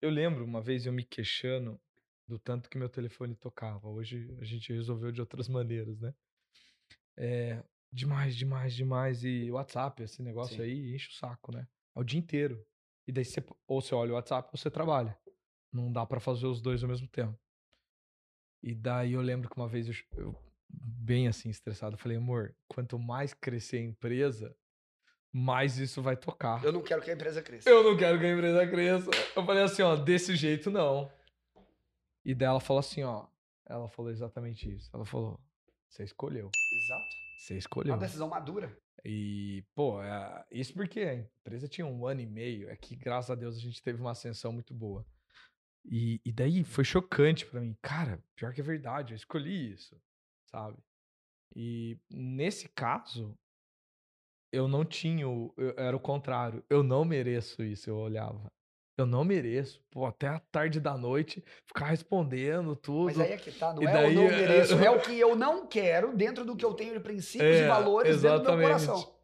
Eu 0.00 0.10
lembro 0.10 0.44
uma 0.44 0.60
vez 0.60 0.86
eu 0.86 0.92
me 0.92 1.04
queixando 1.04 1.80
do 2.26 2.38
tanto 2.38 2.68
que 2.68 2.78
meu 2.78 2.88
telefone 2.88 3.34
tocava. 3.34 3.88
Hoje 3.88 4.34
a 4.40 4.44
gente 4.44 4.72
resolveu 4.72 5.12
de 5.12 5.20
outras 5.20 5.48
maneiras, 5.48 6.00
né? 6.00 6.14
É, 7.16 7.62
demais, 7.92 8.36
demais, 8.36 8.74
demais. 8.74 9.24
E 9.24 9.50
o 9.50 9.54
WhatsApp, 9.54 10.02
esse 10.02 10.22
negócio 10.22 10.56
Sim. 10.56 10.62
aí, 10.62 10.94
enche 10.94 11.10
o 11.10 11.14
saco, 11.14 11.52
né? 11.52 11.66
É 11.94 12.00
o 12.00 12.04
dia 12.04 12.18
inteiro. 12.18 12.64
E 13.06 13.12
daí 13.12 13.24
você, 13.24 13.44
ou 13.66 13.80
você 13.80 13.94
olha 13.94 14.12
o 14.12 14.14
WhatsApp 14.14 14.48
ou 14.52 14.58
você 14.58 14.70
trabalha. 14.70 15.16
Não 15.72 15.92
dá 15.92 16.06
pra 16.06 16.20
fazer 16.20 16.46
os 16.46 16.60
dois 16.60 16.82
ao 16.82 16.88
mesmo 16.88 17.08
tempo. 17.08 17.38
E 18.62 18.74
daí 18.74 19.12
eu 19.12 19.20
lembro 19.20 19.48
que 19.48 19.56
uma 19.56 19.68
vez 19.68 19.88
eu, 19.88 19.94
eu 20.16 20.44
bem 20.68 21.28
assim, 21.28 21.50
estressado, 21.50 21.94
eu 21.94 21.98
falei, 21.98 22.16
amor, 22.16 22.56
quanto 22.66 22.98
mais 22.98 23.34
crescer 23.34 23.76
a 23.76 23.82
empresa, 23.82 24.56
mais 25.32 25.78
isso 25.78 26.00
vai 26.00 26.16
tocar. 26.16 26.64
Eu 26.64 26.72
não 26.72 26.82
quero 26.82 27.02
que 27.02 27.10
a 27.10 27.14
empresa 27.14 27.42
cresça. 27.42 27.68
Eu 27.68 27.82
não 27.84 27.96
quero 27.96 28.18
que 28.18 28.24
a 28.24 28.32
empresa 28.32 28.66
cresça. 28.66 29.10
Eu 29.36 29.44
falei 29.44 29.62
assim, 29.62 29.82
ó, 29.82 29.96
desse 29.96 30.34
jeito 30.34 30.70
não. 30.70 31.10
E 32.24 32.34
daí 32.34 32.48
ela 32.48 32.60
falou 32.60 32.80
assim, 32.80 33.02
ó. 33.02 33.26
Ela 33.66 33.88
falou 33.88 34.10
exatamente 34.10 34.72
isso. 34.72 34.90
Ela 34.92 35.04
falou, 35.04 35.40
você 35.94 36.02
escolheu. 36.04 36.50
Exato. 36.72 37.16
Você 37.38 37.54
É 37.54 37.58
escolheu. 37.58 37.92
uma 37.92 37.98
decisão 38.00 38.28
madura. 38.28 38.76
E, 39.04 39.62
pô, 39.74 40.02
é- 40.02 40.44
isso 40.50 40.72
porque 40.74 41.00
a 41.00 41.14
empresa 41.14 41.68
tinha 41.68 41.86
um 41.86 42.06
ano 42.06 42.20
e 42.20 42.26
meio. 42.26 42.68
É 42.68 42.76
que, 42.76 42.96
graças 42.96 43.30
a 43.30 43.34
Deus, 43.34 43.56
a 43.56 43.60
gente 43.60 43.82
teve 43.82 44.00
uma 44.00 44.10
ascensão 44.12 44.52
muito 44.52 44.74
boa. 44.74 45.06
E, 45.84 46.20
e 46.24 46.32
daí 46.32 46.64
foi 46.64 46.82
chocante 46.84 47.44
pra 47.46 47.60
mim. 47.60 47.76
Cara, 47.82 48.22
pior 48.34 48.52
que 48.54 48.60
é 48.60 48.64
verdade, 48.64 49.12
eu 49.12 49.16
escolhi 49.16 49.72
isso, 49.72 50.00
sabe? 50.50 50.78
E 51.54 51.98
nesse 52.10 52.68
caso, 52.70 53.38
eu 54.50 54.66
não 54.66 54.84
tinha. 54.84 55.22
eu- 55.24 55.54
era 55.76 55.96
o 55.96 56.00
contrário. 56.00 56.64
Eu 56.70 56.82
não 56.82 57.04
mereço 57.04 57.62
isso, 57.62 57.90
eu 57.90 57.96
olhava. 57.98 58.50
Eu 58.96 59.06
não 59.06 59.24
mereço. 59.24 59.82
Pô, 59.90 60.06
até 60.06 60.28
a 60.28 60.38
tarde 60.38 60.78
da 60.78 60.96
noite, 60.96 61.44
ficar 61.66 61.86
respondendo 61.86 62.76
tudo. 62.76 63.06
Mas 63.06 63.20
aí 63.20 63.32
é 63.32 63.36
que 63.36 63.50
tá, 63.50 63.72
não 63.74 63.82
E 63.82 63.86
é 63.86 63.92
daí, 63.92 64.14
eu 64.14 64.22
não 64.22 64.30
é- 64.30 64.36
mereço, 64.36 64.74
é 64.74 64.90
o 64.90 65.00
que 65.02 65.18
eu 65.18 65.34
não 65.34 65.66
quero 65.66 66.16
dentro 66.16 66.44
do 66.44 66.54
que 66.56 66.64
eu 66.64 66.74
tenho 66.74 66.94
de 66.94 67.00
princípios 67.00 67.56
e 67.56 67.62
É, 67.62 67.66
valores 67.66 68.22
dentro 68.22 68.38
do 68.38 68.56
meu 68.56 68.68
exatamente. 68.68 68.86
coração. 68.86 69.14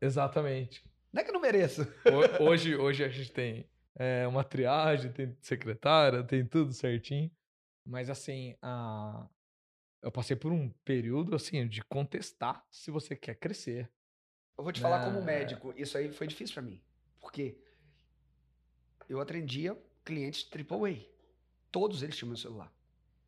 Exatamente. 0.00 0.84
Não 1.12 1.20
é 1.20 1.24
que 1.24 1.30
eu 1.30 1.34
não 1.34 1.40
mereço. 1.40 1.82
Ho- 1.82 2.44
Hoje, 2.44 2.74
hoje 2.76 3.04
a 3.04 3.08
gente 3.08 3.30
tem 3.32 3.68
é, 3.96 4.26
uma 4.26 4.42
triagem, 4.42 5.12
tem 5.12 5.36
secretária, 5.40 6.22
tem 6.24 6.44
tudo 6.44 6.72
certinho. 6.72 7.30
Mas 7.86 8.08
assim, 8.10 8.56
a... 8.62 9.28
eu 10.02 10.10
passei 10.10 10.34
por 10.36 10.50
um 10.52 10.68
período 10.84 11.34
assim 11.36 11.66
de 11.68 11.82
contestar 11.84 12.64
se 12.70 12.90
você 12.90 13.14
quer 13.14 13.34
crescer. 13.36 13.90
Eu 14.58 14.64
vou 14.64 14.72
te 14.72 14.80
falar 14.80 15.04
como 15.04 15.18
É. 15.20 15.22
médico, 15.24 15.72
isso 15.76 15.96
aí 15.96 16.10
foi 16.12 16.26
difícil 16.26 16.54
pra 16.54 16.62
mim. 16.62 16.82
Porque 17.20 17.56
eu 19.12 19.20
atendia 19.20 19.76
clientes 20.04 20.48
AAA. 20.50 21.04
Todos 21.70 22.02
eles 22.02 22.16
tinham 22.16 22.28
meu 22.28 22.36
celular. 22.36 22.72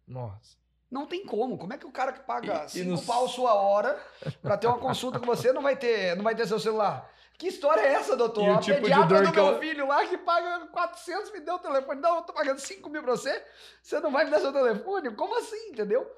Nossa. 0.06 0.56
Não 0.90 1.06
tem 1.06 1.24
como. 1.24 1.56
Como 1.58 1.72
é 1.72 1.78
que 1.78 1.86
o 1.86 1.92
cara 1.92 2.12
que 2.12 2.20
paga 2.20 2.62
E- 2.62 2.66
e 2.66 2.68
cinco 2.70 2.90
no- 2.90 3.02
pau 3.02 3.28
sua 3.28 3.54
hora 3.54 4.00
pra 4.42 4.56
ter 4.56 4.66
uma 4.66 4.78
consulta 4.78 5.18
com 5.18 5.26
você 5.26 5.52
não 5.52 5.62
vai 5.62 5.76
ter, 5.76 6.14
não 6.16 6.22
vai 6.24 6.34
ter 6.34 6.46
seu 6.46 6.58
celular? 6.60 7.10
Que 7.36 7.48
história 7.48 7.80
é 7.80 7.94
essa, 7.94 8.16
doutor? 8.16 8.44
E 8.44 8.48
o 8.50 8.54
a 8.54 8.60
tipo 8.60 8.80
pediatra 8.80 9.22
do 9.22 9.32
meu 9.32 9.46
eu- 9.46 9.58
filho 9.58 9.88
lá 9.88 10.06
que 10.06 10.16
paga 10.18 10.66
400 10.68 11.32
me 11.32 11.40
deu 11.40 11.54
o 11.54 11.58
telefone. 11.58 12.00
Não, 12.00 12.16
eu 12.16 12.22
tô 12.22 12.32
pagando 12.32 12.60
5 12.60 12.88
mil 12.88 13.02
pra 13.02 13.12
você, 13.16 13.44
você 13.82 13.98
não 13.98 14.12
vai 14.12 14.24
me 14.24 14.30
dar 14.30 14.40
seu 14.40 14.52
telefone? 14.52 15.10
Como 15.16 15.36
assim, 15.38 15.70
entendeu? 15.70 16.08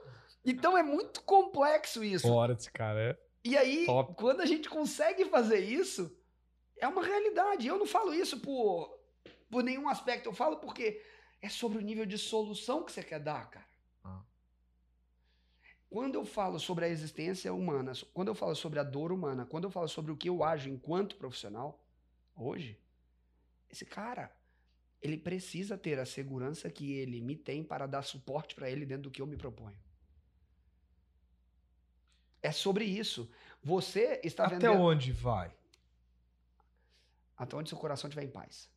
Então 0.45 0.77
é 0.77 0.83
muito 0.83 1.23
complexo 1.23 2.05
isso. 2.05 2.29
Fora 2.29 2.55
desse 2.55 2.71
cara, 2.71 3.01
é. 3.01 3.19
E 3.43 3.57
aí, 3.57 3.87
Top. 3.87 4.15
quando 4.15 4.43
a 4.43 4.47
gente 4.47 4.69
consegue 4.69 5.25
fazer 5.27 5.61
isso, 5.61 6.15
é 6.79 6.87
uma 6.87 7.03
realidade. 7.03 7.67
Eu 7.67 7.79
não 7.79 7.87
falo 7.87 8.13
isso 8.13 8.39
por, 8.41 8.99
por 9.51 9.63
nenhum 9.63 9.89
aspecto, 9.89 10.29
eu 10.29 10.33
falo 10.33 10.57
porque 10.59 11.03
é 11.41 11.49
sobre 11.49 11.79
o 11.79 11.81
nível 11.81 12.07
de 12.07 12.19
solução 12.19 12.85
que 12.85 12.93
você 12.93 13.03
quer 13.03 13.21
dar, 13.21 13.49
cara. 13.51 13.67
Ah. 14.05 14.23
Quando 15.89 16.15
eu 16.15 16.25
falo 16.25 16.59
sobre 16.59 16.85
a 16.85 16.89
existência 16.89 17.53
humana, 17.53 17.93
quando 18.13 18.29
eu 18.29 18.35
falo 18.35 18.55
sobre 18.55 18.79
a 18.79 18.83
dor 18.83 19.13
humana, 19.13 19.47
quando 19.47 19.65
eu 19.65 19.71
falo 19.71 19.89
sobre 19.89 20.11
o 20.13 20.17
que 20.17 20.29
eu 20.29 20.43
ajo 20.43 20.69
enquanto 20.69 21.17
profissional, 21.17 21.85
hoje, 22.37 22.79
esse 23.71 23.85
cara, 23.85 24.35
ele 25.01 25.17
precisa 25.17 25.79
ter 25.79 25.99
a 25.99 26.07
segurança 26.07 26.71
que 26.71 26.93
ele 26.95 27.21
me 27.21 27.37
tem 27.37 27.63
para 27.63 27.87
dar 27.87 28.03
suporte 28.03 28.55
para 28.55 28.71
ele 28.71 28.85
dentro 28.85 29.05
do 29.05 29.11
que 29.11 29.23
eu 29.23 29.27
me 29.27 29.37
proponho. 29.37 29.77
É 32.43 32.53
sobre 32.53 32.85
isso. 32.85 33.31
Você 33.63 34.21
está 34.23 34.47
Até 34.47 34.55
vendendo 34.55 34.81
onde 34.81 35.13
vai? 35.13 35.53
até 37.37 37.55
onde 37.55 37.69
seu 37.69 37.79
coração 37.79 38.09
estiver 38.09 38.25
em 38.25 38.31
paz. 38.31 38.69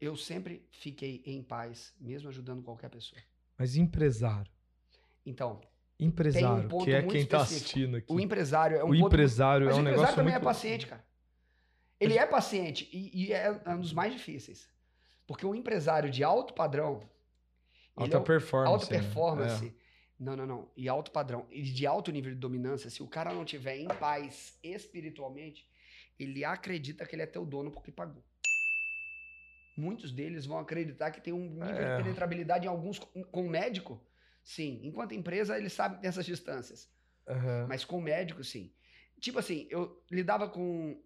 Eu 0.00 0.16
sempre 0.16 0.66
fiquei 0.70 1.22
em 1.26 1.42
paz, 1.42 1.92
mesmo 2.00 2.28
ajudando 2.28 2.62
qualquer 2.62 2.88
pessoa. 2.88 3.20
Mas 3.56 3.76
empresário. 3.76 4.50
Então, 5.26 5.60
Empresário, 6.00 6.68
ponto 6.68 6.84
que 6.84 6.92
é 6.92 7.00
muito 7.00 7.12
quem 7.12 7.26
tá 7.26 7.38
específico. 7.38 7.64
assistindo 7.66 7.96
aqui. 7.96 8.12
o 8.12 8.20
empresário 8.20 8.76
é 8.76 8.84
um 8.84 8.88
O 8.90 8.94
empresário 8.94 9.66
Mas 9.66 9.74
é 9.74 9.78
o 9.78 9.78
um 9.78 9.82
empresário 9.82 10.00
negócio 10.00 10.14
também 10.16 10.32
muito... 10.32 10.42
é 10.42 10.44
paciente, 10.44 10.86
cara. 10.86 11.04
Ele 11.98 12.16
é 12.16 12.24
paciente 12.24 12.88
e, 12.92 13.24
e 13.26 13.32
é 13.32 13.50
um 13.66 13.80
dos 13.80 13.92
mais 13.92 14.12
difíceis. 14.12 14.68
Porque 15.26 15.44
um 15.44 15.54
empresário 15.56 16.08
de 16.08 16.22
alto 16.22 16.54
padrão. 16.54 17.00
ele 17.00 18.04
Alta 18.04 18.16
é 18.16 18.20
um- 18.20 18.24
performance. 18.24 18.72
alta 18.72 18.94
né? 18.94 19.00
performance. 19.00 19.76
Não, 20.20 20.36
não, 20.36 20.46
não. 20.46 20.70
E 20.76 20.88
alto 20.88 21.10
padrão. 21.10 21.46
E 21.50 21.62
de 21.62 21.84
alto 21.84 22.12
nível 22.12 22.32
de 22.32 22.38
dominância, 22.38 22.88
se 22.90 23.02
o 23.02 23.08
cara 23.08 23.32
não 23.34 23.44
tiver 23.44 23.76
em 23.78 23.88
paz 23.88 24.56
espiritualmente, 24.62 25.68
ele 26.16 26.44
acredita 26.44 27.04
que 27.04 27.16
ele 27.16 27.22
é 27.22 27.26
teu 27.26 27.44
dono 27.44 27.72
porque 27.72 27.90
pagou. 27.90 28.22
Muitos 29.78 30.10
deles 30.10 30.44
vão 30.44 30.58
acreditar 30.58 31.12
que 31.12 31.20
tem 31.20 31.32
um 31.32 31.50
nível 31.50 31.66
É. 31.86 31.96
de 31.96 32.02
penetrabilidade 32.02 32.66
em 32.66 32.68
alguns 32.68 32.98
com 32.98 33.46
o 33.46 33.48
médico. 33.48 34.04
Sim. 34.42 34.80
Enquanto 34.82 35.14
empresa, 35.14 35.56
ele 35.56 35.68
sabe 35.70 35.94
que 35.94 36.00
tem 36.02 36.08
essas 36.08 36.26
distâncias. 36.26 36.90
Aham. 37.28 37.66
Mas 37.68 37.84
com 37.84 38.00
médico, 38.00 38.42
sim. 38.42 38.72
Tipo 39.20 39.38
assim, 39.38 39.68
eu 39.70 40.02
lidava 40.10 40.48
com 40.48 41.00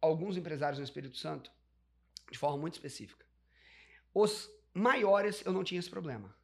alguns 0.00 0.36
empresários 0.36 0.78
no 0.78 0.84
Espírito 0.84 1.16
Santo 1.16 1.52
de 2.28 2.36
forma 2.36 2.58
muito 2.58 2.74
específica. 2.74 3.24
Os 4.12 4.50
maiores, 4.74 5.44
eu 5.46 5.52
não 5.52 5.62
tinha 5.62 5.78
esse 5.78 5.88
problema. 5.90 6.34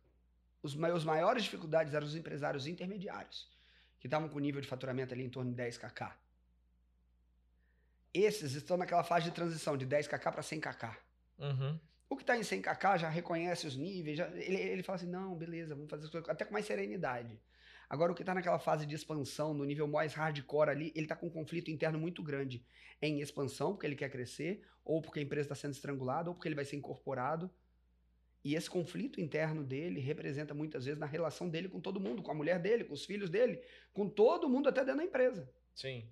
Os 0.63 0.77
meus 0.77 1.05
maiores 1.05 1.43
dificuldades 1.43 1.95
eram 1.95 2.07
os 2.07 2.15
empresários 2.15 2.69
intermediários, 2.69 3.51
que 3.99 4.07
estavam 4.07 4.29
com 4.29 4.39
nível 4.39 4.61
de 4.61 4.69
faturamento 4.69 5.13
ali 5.13 5.25
em 5.25 5.31
torno 5.31 5.53
de 5.53 5.61
10kk. 5.61 6.13
Esses 8.15 8.53
estão 8.53 8.77
naquela 8.77 9.03
fase 9.03 9.25
de 9.25 9.33
transição 9.33 9.77
de 9.77 9.85
10kk 9.85 10.21
para 10.31 10.43
100kk. 10.43 10.97
Uhum. 11.43 11.79
O 12.09 12.17
que 12.17 12.23
está 12.23 12.37
em 12.37 12.41
100kk 12.43 12.99
já 12.99 13.09
reconhece 13.09 13.67
os 13.67 13.77
níveis, 13.77 14.17
já- 14.19 14.29
ele, 14.29 14.57
ele 14.57 14.83
fala 14.83 14.97
assim, 14.97 15.09
não, 15.09 15.35
beleza, 15.35 15.75
vamos 15.75 15.91
fazer 15.91 16.05
as 16.05 16.11
coisas 16.11 16.29
até 16.31 16.45
com 16.45 16.53
mais 16.53 16.67
serenidade. 16.67 17.41
Agora, 17.89 18.13
o 18.13 18.15
que 18.15 18.23
está 18.23 18.33
naquela 18.35 18.59
fase 18.59 18.87
de 18.87 18.95
expansão, 18.95 19.53
no 19.53 19.65
nível 19.65 19.87
mais 19.87 20.15
hardcore 20.15 20.71
ali, 20.71 20.93
ele 20.95 21.05
está 21.05 21.17
com 21.17 21.27
um 21.27 21.31
conflito 21.31 21.71
interno 21.71 21.99
muito 21.99 22.23
grande 22.23 22.65
em 23.03 23.21
expansão, 23.21 23.73
porque 23.73 23.87
ele 23.87 23.97
quer 23.97 24.09
crescer, 24.09 24.63
ou 24.85 25.03
porque 25.03 25.21
a 25.21 25.23
empresa 25.23 25.47
está 25.47 25.55
sendo 25.55 25.73
estrangulada, 25.73 26.31
ou 26.31 26.35
porque 26.35 26.49
ele 26.49 26.55
vai 26.55 26.65
ser 26.65 26.77
incorporado. 26.77 27.51
E 28.45 28.55
esse 28.55 28.69
conflito 28.69 29.21
interno 29.21 29.63
dele 29.63 30.01
representa 30.01 30.55
muitas 30.55 30.85
vezes 30.85 30.99
na 30.99 31.07
relação 31.07 31.49
dele 31.49 31.69
com 31.69 31.81
todo 31.81 32.01
mundo, 32.01 32.23
com 32.23 32.31
a 32.31 32.35
mulher 32.35 32.59
dele, 32.59 32.85
com 32.85 32.95
os 32.95 33.05
filhos 33.05 33.31
dele, 33.31 33.63
com 33.93 34.09
todo 34.09 34.49
mundo 34.49 34.69
até 34.69 34.81
dentro 34.81 34.99
da 34.99 35.05
empresa. 35.05 35.49
Sim. 35.75 36.09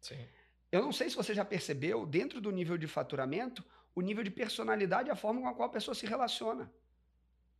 Sim. 0.00 0.26
Eu 0.70 0.82
não 0.82 0.92
sei 0.92 1.10
se 1.10 1.16
você 1.16 1.34
já 1.34 1.44
percebeu, 1.44 2.06
dentro 2.06 2.40
do 2.40 2.50
nível 2.50 2.78
de 2.78 2.86
faturamento, 2.86 3.64
o 3.94 4.00
nível 4.00 4.24
de 4.24 4.30
personalidade 4.30 5.08
e 5.08 5.12
a 5.12 5.16
forma 5.16 5.40
com 5.40 5.48
a 5.48 5.54
qual 5.54 5.68
a 5.68 5.72
pessoa 5.72 5.94
se 5.94 6.06
relaciona. 6.06 6.72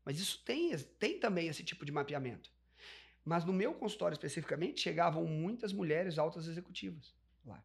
Mas 0.04 0.18
isso 0.18 0.42
tem, 0.44 0.76
tem 0.98 1.18
também 1.20 1.48
esse 1.48 1.62
tipo 1.62 1.84
de 1.84 1.92
mapeamento. 1.92 2.50
Mas 3.24 3.44
no 3.44 3.52
meu 3.52 3.74
consultório 3.74 4.14
especificamente, 4.14 4.80
chegavam 4.80 5.24
muitas 5.26 5.72
mulheres 5.72 6.18
altas 6.18 6.48
executivas 6.48 7.14
lá. 7.44 7.62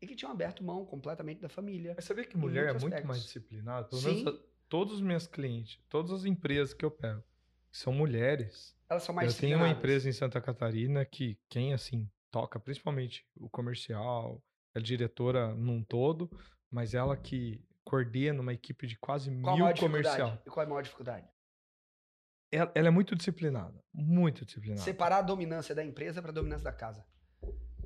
E 0.00 0.06
que 0.06 0.14
tinham 0.16 0.32
aberto 0.32 0.64
mão 0.64 0.84
completamente 0.86 1.40
da 1.40 1.48
família. 1.48 1.92
Mas 1.94 2.04
sabia 2.06 2.24
que 2.24 2.36
mulher 2.36 2.62
é 2.62 2.66
muitos 2.68 2.82
muito 2.82 2.94
aspectos. 2.94 3.08
mais 3.08 3.22
disciplinada? 3.22 3.88
Pelo 3.88 4.00
Sim. 4.00 4.24
menos 4.24 4.26
a- 4.34 4.42
todos 4.68 4.94
os 4.94 5.00
meus 5.00 5.26
clientes, 5.26 5.78
todas 5.88 6.10
as 6.12 6.24
empresas 6.24 6.72
que 6.72 6.84
eu 6.84 6.90
pego, 6.90 7.22
que 7.70 7.76
são 7.78 7.92
mulheres. 7.92 8.74
Elas 8.88 9.02
são 9.02 9.14
mais 9.14 9.32
eu 9.34 9.38
tenho 9.40 9.58
uma 9.58 9.68
empresa 9.68 10.08
em 10.08 10.12
Santa 10.12 10.40
Catarina 10.40 11.04
que 11.04 11.38
quem 11.48 11.74
assim 11.74 12.08
toca, 12.30 12.58
principalmente 12.58 13.26
o 13.36 13.48
comercial, 13.50 14.42
é 14.74 14.80
diretora 14.80 15.54
num 15.54 15.82
todo, 15.82 16.30
mas 16.70 16.94
ela 16.94 17.16
que 17.16 17.64
coordena 17.84 18.40
uma 18.40 18.52
equipe 18.52 18.86
de 18.86 18.98
quase 18.98 19.30
Qual 19.40 19.56
mil 19.56 19.74
comercial. 19.76 20.38
E 20.44 20.50
qual 20.50 20.62
é 20.62 20.66
a 20.66 20.68
maior 20.68 20.82
dificuldade? 20.82 21.28
Ela, 22.50 22.70
ela 22.74 22.88
é 22.88 22.90
muito 22.90 23.14
disciplinada, 23.14 23.82
muito 23.92 24.44
disciplinada. 24.44 24.82
Separar 24.82 25.18
a 25.18 25.22
dominância 25.22 25.74
da 25.74 25.84
empresa 25.84 26.20
para 26.20 26.30
a 26.30 26.34
dominância 26.34 26.64
da 26.64 26.72
casa. 26.72 27.04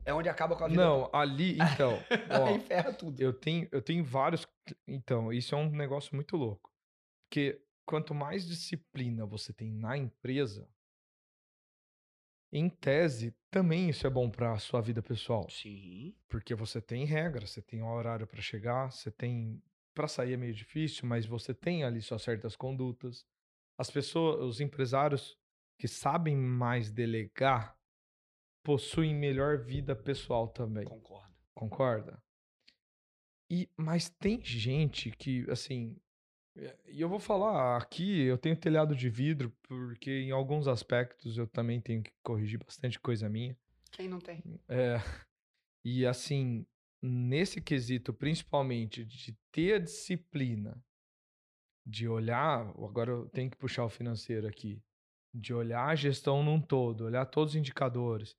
É 0.04 0.14
onde 0.14 0.28
acaba 0.28 0.56
com 0.56 0.64
a 0.64 0.68
vida. 0.68 0.82
Não, 0.82 1.10
ali, 1.12 1.58
então, 1.74 1.92
Aí 2.28 2.56
ó, 2.56 2.60
ferra 2.60 2.92
tudo. 2.92 3.20
eu 3.20 3.32
tenho, 3.32 3.68
eu 3.70 3.82
tenho 3.82 4.04
vários. 4.04 4.46
Então, 4.86 5.32
isso 5.32 5.54
é 5.54 5.58
um 5.58 5.70
negócio 5.70 6.14
muito 6.14 6.36
louco. 6.36 6.70
Porque 7.28 7.62
quanto 7.86 8.14
mais 8.14 8.46
disciplina 8.46 9.26
você 9.26 9.52
tem 9.52 9.72
na 9.72 9.96
empresa, 9.96 10.68
em 12.52 12.68
tese, 12.68 13.34
também 13.50 13.88
isso 13.90 14.06
é 14.06 14.10
bom 14.10 14.28
para 14.28 14.58
sua 14.58 14.80
vida 14.80 15.02
pessoal. 15.02 15.48
Sim. 15.50 16.14
Porque 16.28 16.54
você 16.54 16.80
tem 16.80 17.04
regras, 17.04 17.50
você 17.50 17.62
tem 17.62 17.82
um 17.82 17.90
horário 17.90 18.26
para 18.26 18.40
chegar, 18.40 18.90
você 18.90 19.10
tem. 19.10 19.62
Para 19.94 20.08
sair 20.08 20.34
é 20.34 20.36
meio 20.36 20.54
difícil, 20.54 21.06
mas 21.06 21.26
você 21.26 21.52
tem 21.52 21.84
ali 21.84 22.00
suas 22.00 22.22
certas 22.22 22.56
condutas. 22.56 23.26
As 23.76 23.90
pessoas, 23.90 24.40
os 24.40 24.60
empresários 24.60 25.36
que 25.78 25.88
sabem 25.88 26.36
mais 26.36 26.90
delegar, 26.90 27.76
possuem 28.62 29.14
melhor 29.14 29.58
vida 29.58 29.96
pessoal 29.96 30.48
também. 30.48 30.84
Concordo. 30.84 31.34
Concorda? 31.54 32.22
E, 33.50 33.68
mas 33.76 34.08
tem 34.08 34.40
gente 34.44 35.10
que, 35.10 35.44
assim, 35.50 35.96
e 36.88 37.00
eu 37.00 37.08
vou 37.08 37.18
falar 37.18 37.76
aqui, 37.78 38.22
eu 38.22 38.36
tenho 38.36 38.56
telhado 38.56 38.94
de 38.94 39.08
vidro, 39.08 39.50
porque 39.62 40.10
em 40.10 40.30
alguns 40.30 40.68
aspectos 40.68 41.38
eu 41.38 41.46
também 41.46 41.80
tenho 41.80 42.02
que 42.02 42.12
corrigir 42.22 42.58
bastante 42.58 42.98
coisa 43.00 43.28
minha. 43.28 43.56
Quem 43.92 44.08
não 44.08 44.18
tem? 44.18 44.42
É, 44.68 44.96
e 45.84 46.04
assim, 46.06 46.66
nesse 47.02 47.60
quesito, 47.60 48.12
principalmente 48.12 49.04
de 49.04 49.36
ter 49.50 49.74
a 49.74 49.78
disciplina 49.78 50.82
de 51.86 52.06
olhar, 52.06 52.68
agora 52.68 53.10
eu 53.10 53.28
tenho 53.30 53.50
que 53.50 53.56
puxar 53.56 53.84
o 53.84 53.90
financeiro 53.90 54.46
aqui, 54.46 54.82
de 55.32 55.54
olhar 55.54 55.86
a 55.86 55.94
gestão 55.94 56.42
num 56.42 56.60
todo, 56.60 57.04
olhar 57.04 57.24
todos 57.26 57.54
os 57.54 57.58
indicadores, 57.58 58.36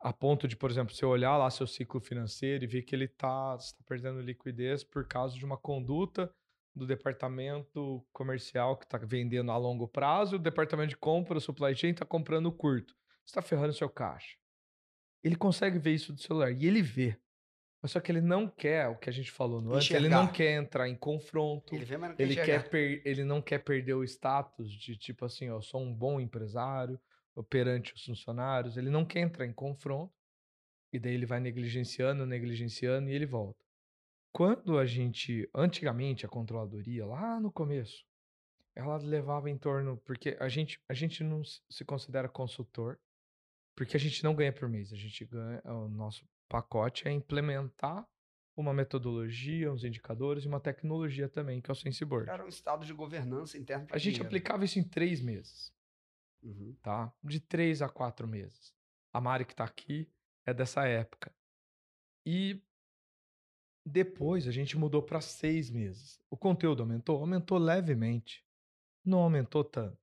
a 0.00 0.12
ponto 0.12 0.48
de, 0.48 0.56
por 0.56 0.70
exemplo, 0.70 0.94
você 0.94 1.04
olhar 1.04 1.36
lá 1.36 1.50
seu 1.50 1.66
ciclo 1.66 2.00
financeiro 2.00 2.64
e 2.64 2.66
ver 2.66 2.82
que 2.82 2.94
ele 2.94 3.04
está 3.04 3.56
tá 3.56 3.84
perdendo 3.86 4.20
liquidez 4.20 4.82
por 4.82 5.06
causa 5.06 5.36
de 5.36 5.44
uma 5.44 5.56
conduta 5.56 6.32
do 6.74 6.86
departamento 6.86 8.04
comercial 8.12 8.76
que 8.76 8.84
está 8.84 8.98
vendendo 8.98 9.50
a 9.50 9.56
longo 9.56 9.88
prazo, 9.88 10.36
o 10.36 10.38
departamento 10.38 10.90
de 10.90 10.96
compra, 10.96 11.38
o 11.38 11.40
supply 11.40 11.74
chain, 11.74 11.90
está 11.90 12.04
comprando 12.06 12.50
curto. 12.52 12.94
Você 13.24 13.30
está 13.32 13.42
ferrando 13.42 13.72
seu 13.72 13.88
caixa. 13.88 14.36
Ele 15.22 15.36
consegue 15.36 15.78
ver 15.78 15.92
isso 15.94 16.12
do 16.12 16.20
celular 16.20 16.50
e 16.52 16.66
ele 16.66 16.80
vê. 16.80 17.16
Mas 17.82 17.92
só 17.92 18.00
que 18.00 18.12
ele 18.12 18.20
não 18.20 18.46
quer 18.46 18.88
o 18.88 18.96
que 18.96 19.08
a 19.08 19.12
gente 19.12 19.30
falou 19.30 19.60
no 19.60 19.74
antes, 19.74 19.90
ele 19.90 20.08
não 20.08 20.30
quer 20.30 20.52
entrar 20.52 20.88
em 20.88 20.94
confronto. 20.94 21.74
Ele 21.74 21.84
vê, 21.84 21.96
mas 21.96 22.10
não 22.10 22.16
quer 22.16 22.22
Ele, 22.22 22.34
quer 22.36 22.68
per- 22.68 23.02
ele 23.04 23.24
não 23.24 23.40
quer 23.42 23.58
perder 23.58 23.94
o 23.94 24.04
status 24.04 24.70
de 24.70 24.96
tipo 24.96 25.24
assim, 25.24 25.48
ó, 25.48 25.56
eu 25.56 25.62
sou 25.62 25.80
um 25.80 25.92
bom 25.92 26.20
empresário 26.20 27.00
perante 27.48 27.94
os 27.94 28.04
funcionários. 28.04 28.76
Ele 28.76 28.90
não 28.90 29.04
quer 29.04 29.20
entrar 29.20 29.46
em 29.46 29.52
confronto. 29.52 30.12
E 30.92 30.98
daí 30.98 31.14
ele 31.14 31.24
vai 31.24 31.40
negligenciando, 31.40 32.26
negligenciando 32.26 33.08
e 33.08 33.12
ele 33.14 33.24
volta. 33.24 33.64
Quando 34.32 34.78
a 34.78 34.86
gente, 34.86 35.48
antigamente, 35.54 36.24
a 36.24 36.28
controladoria, 36.28 37.04
lá 37.04 37.40
no 37.40 37.50
começo, 37.50 38.04
ela 38.74 38.96
levava 38.98 39.50
em 39.50 39.58
torno, 39.58 39.96
porque 39.98 40.36
a 40.40 40.48
gente, 40.48 40.80
a 40.88 40.94
gente 40.94 41.24
não 41.24 41.42
se 41.44 41.84
considera 41.84 42.28
consultor, 42.28 42.98
porque 43.76 43.96
a 43.96 44.00
gente 44.00 44.22
não 44.22 44.34
ganha 44.34 44.52
por 44.52 44.68
mês, 44.68 44.92
a 44.92 44.96
gente 44.96 45.24
ganha, 45.24 45.60
o 45.64 45.88
nosso 45.88 46.24
pacote 46.48 47.06
é 47.08 47.10
implementar 47.10 48.06
uma 48.56 48.72
metodologia, 48.74 49.72
uns 49.72 49.84
indicadores 49.84 50.44
e 50.44 50.48
uma 50.48 50.60
tecnologia 50.60 51.28
também, 51.28 51.60
que 51.60 51.70
é 51.70 51.72
o 51.72 51.74
SenseBoard. 51.74 52.28
Era 52.30 52.44
um 52.44 52.48
estado 52.48 52.84
de 52.84 52.92
governança 52.92 53.56
interno. 53.56 53.86
A 53.90 53.96
gente 53.98 54.14
dinheiro. 54.14 54.26
aplicava 54.26 54.64
isso 54.64 54.78
em 54.78 54.84
três 54.84 55.20
meses, 55.20 55.72
Uhum. 56.42 56.76
tá? 56.82 57.12
De 57.22 57.40
três 57.40 57.80
a 57.82 57.88
quatro 57.88 58.26
meses. 58.28 58.74
A 59.12 59.20
Mari 59.20 59.44
que 59.44 59.54
tá 59.54 59.64
aqui 59.64 60.08
é 60.46 60.52
dessa 60.54 60.86
época. 60.86 61.34
E 62.26 62.62
depois 63.84 64.46
a 64.46 64.52
gente 64.52 64.76
mudou 64.76 65.02
para 65.02 65.20
seis 65.20 65.70
meses. 65.70 66.20
O 66.30 66.36
conteúdo 66.36 66.82
aumentou? 66.82 67.18
Aumentou 67.18 67.58
levemente. 67.58 68.44
Não 69.04 69.18
aumentou 69.20 69.64
tanto. 69.64 69.98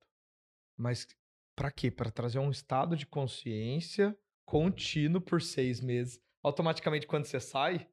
Mas 0.76 1.06
para 1.54 1.70
quê? 1.70 1.90
Para 1.90 2.10
trazer 2.10 2.38
um 2.38 2.50
estado 2.50 2.96
de 2.96 3.06
consciência 3.06 4.16
contínuo 4.44 5.20
por 5.20 5.42
seis 5.42 5.80
meses. 5.80 6.20
Automaticamente, 6.42 7.06
quando 7.06 7.26
você 7.26 7.38
sai, 7.40 7.88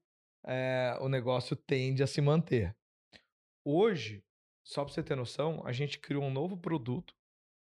é, 0.45 0.97
o 1.01 1.09
negócio 1.09 1.55
tende 1.55 2.01
a 2.01 2.07
se 2.07 2.21
manter. 2.21 2.75
Hoje, 3.63 4.23
só 4.63 4.83
para 4.83 4.93
você 4.93 5.03
ter 5.03 5.15
noção, 5.15 5.61
a 5.65 5.71
gente 5.71 5.99
criou 5.99 6.23
um 6.23 6.31
novo 6.31 6.57
produto, 6.57 7.15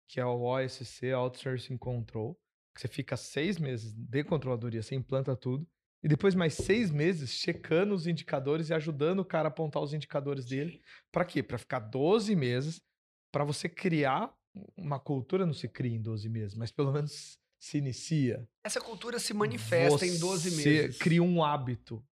que 0.07 0.19
é 0.19 0.25
o 0.25 0.41
OSC 0.41 1.11
Outsourcing 1.11 1.77
Control, 1.77 2.39
que 2.73 2.81
você 2.81 2.87
fica 2.87 3.17
seis 3.17 3.57
meses 3.57 3.93
de 3.93 4.23
controladoria, 4.23 4.81
você 4.81 4.95
implanta 4.95 5.35
tudo, 5.35 5.67
e 6.03 6.07
depois 6.07 6.35
mais 6.35 6.53
seis 6.53 6.91
meses 6.91 7.31
checando 7.31 7.93
os 7.93 8.07
indicadores 8.07 8.69
e 8.69 8.73
ajudando 8.73 9.19
o 9.19 9.25
cara 9.25 9.47
a 9.47 9.49
apontar 9.49 9.81
os 9.81 9.93
indicadores 9.93 10.45
dele. 10.45 10.81
Para 11.11 11.25
quê? 11.25 11.41
Para 11.41 11.57
ficar 11.57 11.79
12 11.79 12.35
meses, 12.35 12.81
para 13.31 13.43
você 13.43 13.67
criar 13.67 14.33
uma 14.75 14.99
cultura, 14.99 15.45
não 15.45 15.53
se 15.53 15.67
cria 15.67 15.95
em 15.95 16.01
12 16.01 16.29
meses, 16.29 16.55
mas 16.55 16.71
pelo 16.71 16.91
menos 16.91 17.37
se 17.59 17.77
inicia. 17.77 18.47
Essa 18.63 18.79
cultura 18.79 19.19
se 19.19 19.33
manifesta 19.33 20.05
em 20.05 20.17
12 20.17 20.49
Você 20.51 20.69
meses. 20.69 20.97
cria 20.97 21.23
um 21.23 21.43
hábito. 21.43 22.03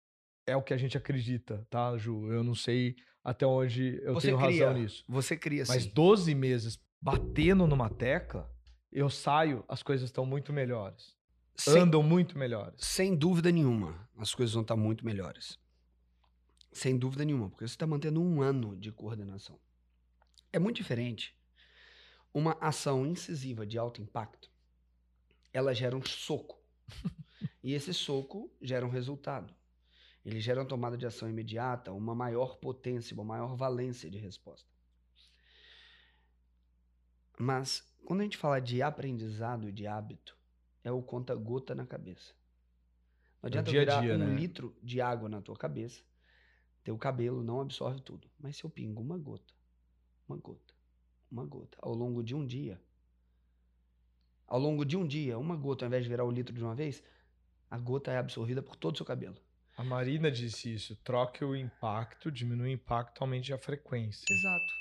É 0.47 0.57
o 0.57 0.63
que 0.63 0.75
a 0.75 0.77
gente 0.77 0.97
acredita, 0.97 1.67
tá, 1.71 1.97
Ju? 1.97 2.31
Eu 2.31 2.45
não 2.45 2.55
sei 2.55 2.97
até 3.23 3.47
onde 3.47 3.99
eu 4.03 4.13
Você 4.15 4.29
tenho 4.29 4.39
cria, 4.39 4.67
razão 4.67 4.83
nisso. 4.83 5.05
Você 5.09 5.37
cria 5.37 5.65
Mas 5.67 5.85
sim. 5.85 5.91
12 5.95 6.35
meses 6.35 6.79
batendo 7.01 7.67
numa 7.67 7.89
tecla, 7.89 8.51
eu 8.93 9.09
saio, 9.11 9.65
as 9.69 9.83
coisas 9.83 10.09
estão 10.09 10.25
muito 10.27 10.53
melhores. 10.53 11.17
Sem, 11.57 11.79
Andam 11.83 12.03
muito 12.03 12.37
melhores. 12.37 12.75
sem 12.79 13.15
dúvida 13.15 13.51
nenhuma, 13.51 14.09
as 14.19 14.35
coisas 14.35 14.53
vão 14.53 14.63
estar 14.63 14.77
muito 14.77 15.05
melhores. 15.05 15.59
Sem 16.73 16.99
dúvida 16.99 17.25
nenhuma, 17.25 17.49
porque 17.49 17.67
você 17.67 17.75
está 17.75 17.87
mantendo 17.87 18.21
um 18.21 18.43
ano 18.43 18.77
de 18.77 18.91
coordenação. 18.91 19.59
É 20.53 20.59
muito 20.59 20.77
diferente. 20.77 21.37
Uma 22.33 22.53
ação 22.61 23.07
incisiva 23.07 23.65
de 23.65 23.79
alto 23.79 24.03
impacto, 24.03 24.51
ela 25.53 25.73
gera 25.73 25.97
um 25.97 26.05
soco. 26.05 26.61
e 27.63 27.73
esse 27.73 27.95
soco 27.95 28.51
gera 28.61 28.85
um 28.85 28.91
resultado. 28.91 29.55
Ele 30.25 30.41
gera 30.41 30.61
uma 30.61 30.67
tomada 30.67 30.97
de 30.97 31.07
ação 31.07 31.29
imediata, 31.29 31.93
uma 31.93 32.15
maior 32.15 32.57
potência, 32.57 33.15
uma 33.15 33.25
maior 33.25 33.55
valência 33.55 34.11
de 34.11 34.19
resposta. 34.19 34.69
Mas 37.39 37.87
quando 38.05 38.21
a 38.21 38.25
gente 38.25 38.37
fala 38.37 38.61
de 38.61 38.83
aprendizado 38.83 39.69
e 39.69 39.73
de 39.73 39.87
hábito, 39.87 40.37
é 40.85 40.93
o 40.93 41.03
conta-gota 41.03 41.75
na 41.75 41.87
cabeça. 41.87 42.35
Não 43.43 43.49
adianta 43.49 43.71
dia 43.71 43.81
virar 43.81 44.01
dia, 44.01 44.15
um 44.15 44.19
né? 44.19 44.35
litro 44.35 44.77
de 44.83 45.01
água 45.01 45.29
na 45.29 45.41
tua 45.41 45.57
cabeça, 45.57 46.03
teu 46.85 46.97
cabelo 46.99 47.43
não 47.43 47.61
absorve 47.61 48.01
tudo. 48.01 48.31
Mas 48.39 48.57
se 48.57 48.65
eu 48.65 48.71
pingo 48.71 49.03
uma 49.03 49.19
gota, 49.19 49.53
uma 50.29 50.37
gota, 50.37 50.75
uma 51.31 51.45
gota, 51.45 51.79
ao 51.81 51.95
longo 51.95 52.23
de 52.23 52.35
um 52.35 52.47
dia, 52.47 52.81
ao 54.47 54.61
longo 54.61 54.85
de 54.85 54.97
um 54.97 55.07
dia, 55.07 55.39
uma 55.39 55.57
gota, 55.57 55.85
ao 55.85 55.89
invés 55.89 56.05
de 56.05 56.11
virar 56.11 56.25
o 56.25 56.31
litro 56.31 56.55
de 56.55 56.63
uma 56.63 56.75
vez, 56.75 57.03
a 57.71 57.79
gota 57.79 58.13
é 58.13 58.19
absorvida 58.19 58.63
por 58.63 58.77
todo 58.77 58.95
o 58.95 58.97
seu 58.99 59.07
cabelo. 59.07 59.37
A 59.77 59.83
Marina 59.83 60.31
disse 60.31 60.73
isso. 60.73 60.95
Troque 61.03 61.45
o 61.45 61.57
impacto, 61.57 62.31
diminui 62.31 62.69
o 62.69 62.73
impacto, 62.73 63.23
aumente 63.23 63.53
a 63.53 63.59
frequência. 63.59 64.25
Exato. 64.31 64.73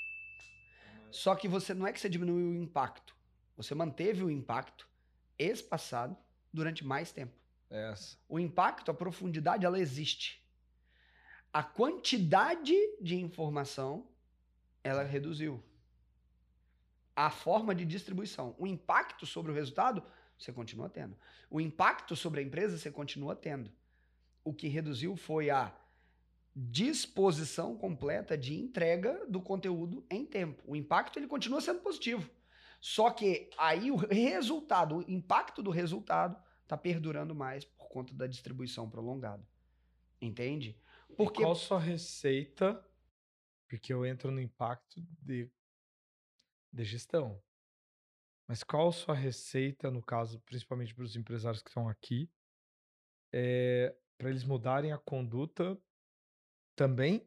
Só 1.10 1.34
que 1.34 1.48
você 1.48 1.74
não 1.74 1.86
é 1.86 1.92
que 1.92 1.98
você 1.98 2.08
diminuiu 2.08 2.50
o 2.50 2.54
impacto. 2.54 3.16
Você 3.56 3.74
manteve 3.74 4.22
o 4.22 4.30
impacto 4.30 4.88
espaçado 5.38 6.16
durante 6.52 6.84
mais 6.84 7.12
tempo. 7.12 7.32
Essa. 7.70 8.16
O 8.28 8.38
impacto, 8.38 8.90
a 8.90 8.94
profundidade, 8.94 9.66
ela 9.66 9.78
existe. 9.78 10.42
A 11.52 11.62
quantidade 11.62 12.74
de 13.00 13.16
informação, 13.16 14.06
ela 14.82 15.02
reduziu. 15.02 15.62
A 17.16 17.30
forma 17.30 17.74
de 17.74 17.84
distribuição. 17.84 18.54
O 18.58 18.66
impacto 18.66 19.24
sobre 19.24 19.52
o 19.52 19.54
resultado, 19.54 20.02
você 20.38 20.52
continua 20.52 20.88
tendo. 20.88 21.16
O 21.50 21.60
impacto 21.60 22.16
sobre 22.16 22.40
a 22.40 22.42
empresa, 22.42 22.76
você 22.76 22.90
continua 22.90 23.36
tendo. 23.36 23.70
O 24.44 24.52
que 24.52 24.68
reduziu 24.68 25.16
foi 25.16 25.50
a 25.50 25.74
disposição 26.54 27.76
completa 27.76 28.38
de 28.38 28.54
entrega 28.54 29.24
do 29.26 29.40
conteúdo 29.40 30.04
em 30.08 30.24
tempo. 30.24 30.62
O 30.66 30.76
impacto, 30.76 31.18
ele 31.18 31.26
continua 31.26 31.60
sendo 31.60 31.80
positivo. 31.80 32.30
Só 32.84 33.10
que 33.10 33.48
aí 33.56 33.90
o 33.90 33.96
resultado, 33.96 34.98
o 34.98 35.10
impacto 35.10 35.62
do 35.62 35.70
resultado, 35.70 36.38
está 36.62 36.76
perdurando 36.76 37.34
mais 37.34 37.64
por 37.64 37.88
conta 37.88 38.12
da 38.12 38.26
distribuição 38.26 38.90
prolongada. 38.90 39.42
Entende? 40.20 40.78
Porque... 41.16 41.40
Qual 41.40 41.52
a 41.52 41.56
sua 41.56 41.80
receita? 41.80 42.86
Porque 43.66 43.90
eu 43.90 44.04
entro 44.04 44.30
no 44.30 44.38
impacto 44.38 45.00
de, 45.22 45.50
de 46.70 46.84
gestão. 46.84 47.42
Mas 48.46 48.62
qual 48.62 48.88
a 48.88 48.92
sua 48.92 49.14
receita, 49.14 49.90
no 49.90 50.02
caso, 50.02 50.38
principalmente 50.40 50.94
para 50.94 51.04
os 51.04 51.16
empresários 51.16 51.62
que 51.62 51.70
estão 51.70 51.88
aqui, 51.88 52.30
é, 53.32 53.96
para 54.18 54.28
eles 54.28 54.44
mudarem 54.44 54.92
a 54.92 54.98
conduta 54.98 55.80
também, 56.76 57.26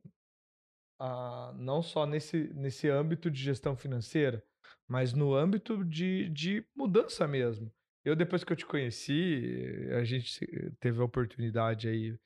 ah, 0.99 1.51
não 1.55 1.81
só 1.81 2.05
nesse, 2.05 2.53
nesse 2.53 2.87
âmbito 2.87 3.31
de 3.31 3.41
gestão 3.41 3.75
financeira, 3.75 4.45
mas 4.88 5.13
no 5.13 5.34
âmbito 5.36 5.84
de, 5.86 6.30
de 6.30 6.65
mudança 6.75 7.27
mesmo. 7.27 7.71
Eu, 8.03 8.15
depois 8.15 8.43
que 8.43 8.51
eu 8.51 8.58
te 8.58 8.65
conheci, 8.65 9.89
a 9.99 10.03
gente 10.03 10.45
teve 10.80 11.01
a 11.01 11.06
oportunidade 11.06 11.89
aí. 11.89 12.17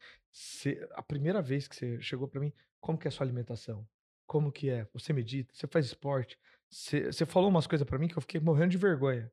A 0.91 1.01
primeira 1.01 1.41
vez 1.41 1.67
que 1.67 1.75
você 1.75 1.99
chegou 2.01 2.27
para 2.27 2.39
mim, 2.39 2.53
como 2.79 2.97
que 2.97 3.07
é 3.07 3.09
a 3.09 3.11
sua 3.11 3.25
alimentação? 3.25 3.87
Como 4.27 4.51
que 4.51 4.69
é? 4.69 4.87
Você 4.93 5.11
medita? 5.11 5.53
Você 5.53 5.67
faz 5.67 5.87
esporte? 5.87 6.37
Você, 6.69 7.11
você 7.11 7.25
falou 7.25 7.49
umas 7.49 7.67
coisas 7.67 7.85
para 7.87 7.97
mim 7.97 8.07
que 8.07 8.17
eu 8.17 8.21
fiquei 8.21 8.39
morrendo 8.39 8.71
de 8.71 8.77
vergonha 8.77 9.31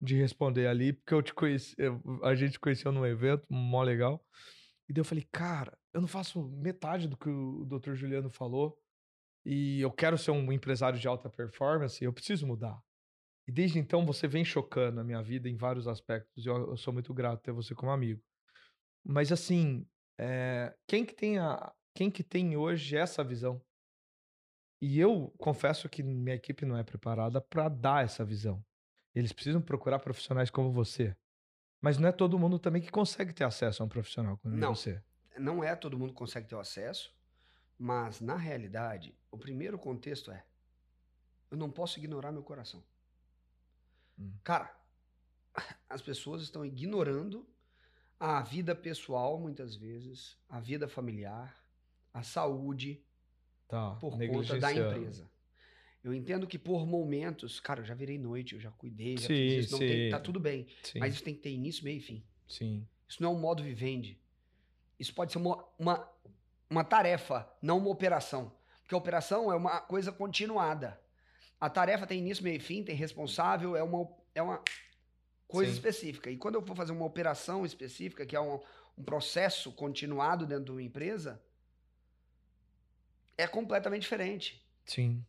de 0.00 0.16
responder 0.16 0.66
ali, 0.66 0.92
porque 0.92 1.12
eu 1.12 1.22
te 1.22 1.34
conheci, 1.34 1.76
a 2.22 2.34
gente 2.34 2.58
conheceu 2.58 2.90
num 2.90 3.04
evento 3.04 3.46
mó 3.50 3.82
legal. 3.82 4.24
E 4.88 4.92
daí 4.92 5.00
eu 5.00 5.04
falei, 5.04 5.26
cara, 5.30 5.76
eu 5.92 6.00
não 6.00 6.08
faço 6.08 6.42
metade 6.42 7.06
do 7.06 7.16
que 7.16 7.28
o 7.28 7.64
Dr. 7.66 7.94
Juliano 7.94 8.30
falou. 8.30 8.78
E 9.44 9.80
eu 9.80 9.90
quero 9.90 10.18
ser 10.18 10.30
um 10.30 10.52
empresário 10.52 10.98
de 10.98 11.08
alta 11.08 11.28
performance, 11.28 12.02
eu 12.02 12.12
preciso 12.12 12.46
mudar. 12.46 12.80
E 13.48 13.52
desde 13.52 13.78
então 13.78 14.04
você 14.04 14.28
vem 14.28 14.44
chocando 14.44 15.00
a 15.00 15.04
minha 15.04 15.22
vida 15.22 15.48
em 15.48 15.56
vários 15.56 15.88
aspectos. 15.88 16.44
E 16.44 16.48
eu, 16.48 16.70
eu 16.70 16.76
sou 16.76 16.92
muito 16.92 17.12
grato 17.12 17.42
ter 17.42 17.52
você 17.52 17.74
como 17.74 17.90
amigo. 17.90 18.22
Mas 19.04 19.32
assim, 19.32 19.86
é, 20.18 20.74
quem 20.86 21.04
que 21.04 21.14
tem 21.14 21.38
a, 21.38 21.72
quem 21.94 22.10
que 22.10 22.22
tem 22.22 22.56
hoje 22.56 22.96
essa 22.96 23.24
visão? 23.24 23.60
E 24.82 24.98
eu 24.98 25.34
confesso 25.38 25.88
que 25.88 26.02
minha 26.02 26.36
equipe 26.36 26.64
não 26.64 26.76
é 26.76 26.82
preparada 26.82 27.40
para 27.40 27.68
dar 27.68 28.04
essa 28.04 28.24
visão. 28.24 28.64
Eles 29.14 29.32
precisam 29.32 29.60
procurar 29.60 29.98
profissionais 29.98 30.50
como 30.50 30.72
você. 30.72 31.16
Mas 31.82 31.98
não 31.98 32.08
é 32.08 32.12
todo 32.12 32.38
mundo 32.38 32.58
também 32.58 32.80
que 32.80 32.90
consegue 32.90 33.32
ter 33.32 33.44
acesso 33.44 33.82
a 33.82 33.86
um 33.86 33.88
profissional 33.88 34.38
como 34.38 34.56
não, 34.56 34.74
você. 34.74 35.02
Não 35.38 35.64
é 35.64 35.74
todo 35.74 35.98
mundo 35.98 36.10
que 36.10 36.18
consegue 36.18 36.46
ter 36.46 36.56
acesso, 36.56 37.12
mas 37.80 38.20
na 38.20 38.36
realidade, 38.36 39.16
o 39.30 39.38
primeiro 39.38 39.78
contexto 39.78 40.30
é: 40.30 40.44
eu 41.50 41.56
não 41.56 41.70
posso 41.70 41.98
ignorar 41.98 42.30
meu 42.30 42.42
coração. 42.42 42.84
Hum. 44.18 44.34
Cara, 44.44 44.70
as 45.88 46.02
pessoas 46.02 46.42
estão 46.42 46.62
ignorando 46.62 47.48
a 48.18 48.42
vida 48.42 48.74
pessoal, 48.74 49.40
muitas 49.40 49.74
vezes, 49.74 50.36
a 50.46 50.60
vida 50.60 50.86
familiar, 50.86 51.58
a 52.12 52.22
saúde, 52.22 53.02
tá, 53.66 53.94
por 53.94 54.18
conta 54.28 54.58
da 54.58 54.70
empresa. 54.70 55.30
Eu 56.04 56.12
entendo 56.12 56.46
que 56.46 56.58
por 56.58 56.86
momentos, 56.86 57.60
cara, 57.60 57.80
eu 57.80 57.84
já 57.86 57.94
virei 57.94 58.18
noite, 58.18 58.54
eu 58.54 58.60
já 58.60 58.70
cuidei, 58.72 59.16
já 59.16 59.26
sim, 59.26 59.34
fiz 59.34 59.64
isso, 59.64 59.72
não 59.72 59.78
sim. 59.78 59.86
tem, 59.86 60.10
tá 60.10 60.20
tudo 60.20 60.38
bem. 60.38 60.66
Sim. 60.82 60.98
Mas 60.98 61.14
isso 61.14 61.24
tem 61.24 61.34
que 61.34 61.40
ter 61.40 61.50
início, 61.50 61.82
meio 61.82 61.96
e 61.96 62.00
fim. 62.00 62.22
Sim. 62.46 62.86
Isso 63.08 63.22
não 63.22 63.30
é 63.30 63.34
um 63.34 63.40
modo 63.40 63.62
vivendi. 63.62 64.20
Isso 64.98 65.14
pode 65.14 65.32
ser 65.32 65.38
uma, 65.38 65.64
uma, 65.78 66.06
uma 66.70 66.84
tarefa, 66.84 67.50
não 67.60 67.78
uma 67.78 67.90
operação. 67.90 68.52
Porque 68.82 68.94
a 68.94 68.98
operação 68.98 69.52
é 69.52 69.56
uma 69.56 69.80
coisa 69.80 70.12
continuada. 70.12 70.98
A 71.60 71.68
tarefa 71.68 72.06
tem 72.06 72.20
início, 72.20 72.44
meio 72.44 72.56
e 72.56 72.60
fim, 72.60 72.84
tem 72.84 72.94
responsável, 72.94 73.76
é 73.76 73.82
uma, 73.82 74.08
é 74.34 74.40
uma 74.40 74.62
coisa 75.46 75.70
Sim. 75.70 75.76
específica. 75.76 76.30
E 76.30 76.36
quando 76.36 76.54
eu 76.54 76.62
for 76.62 76.76
fazer 76.76 76.92
uma 76.92 77.04
operação 77.04 77.66
específica, 77.66 78.24
que 78.24 78.36
é 78.36 78.40
um, 78.40 78.60
um 78.96 79.02
processo 79.02 79.72
continuado 79.72 80.46
dentro 80.46 80.66
de 80.66 80.70
uma 80.70 80.82
empresa, 80.82 81.42
é 83.36 83.46
completamente 83.46 84.02
diferente. 84.02 84.64
Sim. 84.86 85.24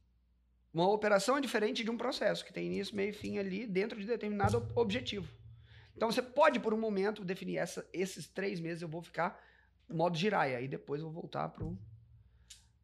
Uma 0.74 0.90
operação 0.90 1.38
é 1.38 1.42
diferente 1.42 1.84
de 1.84 1.90
um 1.90 1.98
processo, 1.98 2.46
que 2.46 2.54
tem 2.54 2.68
início, 2.68 2.96
meio 2.96 3.10
e 3.10 3.14
fim 3.14 3.38
ali 3.38 3.68
dentro 3.68 4.00
de 4.00 4.06
determinado 4.06 4.66
objetivo. 4.76 5.28
Então 5.96 6.10
você 6.10 6.22
pode, 6.22 6.60
por 6.60 6.74
um 6.74 6.80
momento, 6.80 7.26
definir 7.26 7.58
essa, 7.58 7.86
esses 7.92 8.28
três 8.28 8.60
meses 8.60 8.82
eu 8.82 8.88
vou 8.88 9.02
ficar 9.02 9.38
modo 9.94 10.18
giraia. 10.18 10.62
E 10.62 10.68
depois 10.68 11.02
eu 11.02 11.10
vou 11.10 11.22
voltar 11.22 11.50
pro 11.50 11.78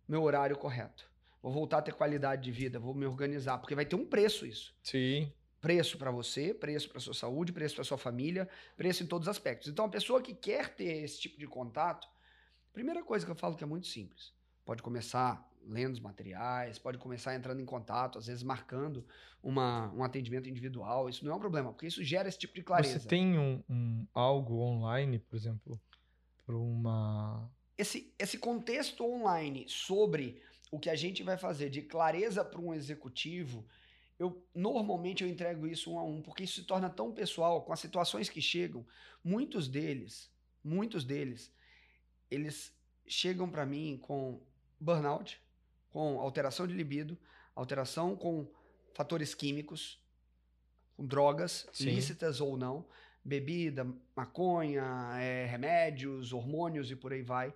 meu 0.08 0.24
horário 0.24 0.58
correto. 0.58 1.10
Vou 1.42 1.52
voltar 1.52 1.80
a 1.80 1.82
ter 1.82 1.94
qualidade 1.94 2.44
de 2.44 2.52
vida, 2.52 2.80
vou 2.80 2.94
me 2.94 3.06
organizar, 3.06 3.58
porque 3.58 3.76
vai 3.76 3.86
ter 3.86 3.96
um 3.96 4.06
preço 4.06 4.46
isso. 4.46 4.76
Sim. 4.84 5.32
Preço 5.62 5.98
para 5.98 6.12
você, 6.12 6.54
preço 6.54 6.90
para 6.90 7.00
sua 7.00 7.14
saúde, 7.14 7.52
preço 7.52 7.76
para 7.76 7.84
sua 7.84 7.98
família, 7.98 8.48
preço 8.76 9.04
em 9.04 9.08
todos 9.08 9.28
os 9.28 9.32
aspectos. 9.32 9.70
Então, 9.70 9.86
a 9.86 9.90
pessoa 9.90 10.22
que 10.22 10.34
quer 10.34 10.70
ter 10.76 11.04
esse 11.04 11.20
tipo 11.20 11.40
de 11.40 11.48
contato, 11.48 12.08
primeira 12.74 13.04
coisa 13.04 13.26
que 13.26 13.32
eu 13.32 13.36
falo 13.36 13.56
que 13.56 13.64
é 13.64 13.68
muito 13.68 13.88
simples. 13.88 14.34
Pode 14.66 14.82
começar 14.82 15.48
lendo 15.68 15.94
os 15.94 16.00
materiais, 16.00 16.80
pode 16.80 16.98
começar 16.98 17.36
entrando 17.36 17.62
em 17.62 17.66
contato, 17.66 18.18
às 18.18 18.28
vezes 18.28 18.44
marcando 18.44 19.06
uma, 19.44 19.92
um 19.94 20.04
atendimento 20.04 20.50
individual. 20.50 21.10
Isso 21.10 21.26
não 21.26 21.34
é 21.34 21.36
um 21.36 21.40
problema, 21.40 21.72
porque 21.72 21.88
isso 21.88 22.04
gera 22.04 22.28
esse 22.28 22.38
tipo 22.38 22.54
de 22.54 22.64
clareza. 22.64 23.00
Você 23.00 23.08
tem 23.08 23.38
um, 23.38 23.64
um 23.70 24.08
algo 24.14 24.60
online, 24.60 25.20
por 25.20 25.36
exemplo, 25.36 25.80
para 26.48 26.58
uma. 26.58 27.52
Esse, 27.78 28.12
esse 28.18 28.38
contexto 28.40 29.06
online 29.06 29.66
sobre 29.68 30.42
o 30.72 30.80
que 30.80 30.90
a 30.90 30.96
gente 30.96 31.22
vai 31.22 31.38
fazer 31.38 31.70
de 31.70 31.82
clareza 31.82 32.44
para 32.44 32.60
um 32.60 32.74
executivo, 32.74 33.68
eu 34.18 34.44
normalmente 34.56 35.24
eu 35.24 35.30
entrego 35.30 35.68
isso 35.68 35.92
um 35.92 36.00
a 36.00 36.04
um, 36.04 36.22
porque 36.22 36.44
isso 36.44 36.62
se 36.62 36.64
torna 36.64 36.90
tão 36.90 37.12
pessoal 37.12 37.62
com 37.62 37.74
as 37.74 37.80
situações 37.80 38.30
que 38.30 38.42
chegam. 38.42 38.86
Muitos 39.24 39.68
deles, 39.68 40.32
muitos 40.64 41.04
deles, 41.04 41.54
eles 42.32 42.74
chegam 43.06 43.50
para 43.50 43.66
mim 43.66 44.00
com 44.02 44.42
burnout, 44.80 45.40
com 45.90 46.20
alteração 46.20 46.66
de 46.66 46.74
libido, 46.74 47.18
alteração 47.54 48.16
com 48.16 48.50
fatores 48.94 49.36
químicos, 49.36 50.02
com 50.96 51.06
drogas, 51.06 51.68
Sim. 51.72 51.86
lícitas 51.86 52.42
ou 52.42 52.58
não, 52.58 52.86
bebida, 53.28 53.86
maconha, 54.16 54.84
é, 55.20 55.46
remédios, 55.46 56.32
hormônios 56.32 56.90
e 56.90 56.96
por 56.96 57.12
aí 57.12 57.22
vai, 57.22 57.54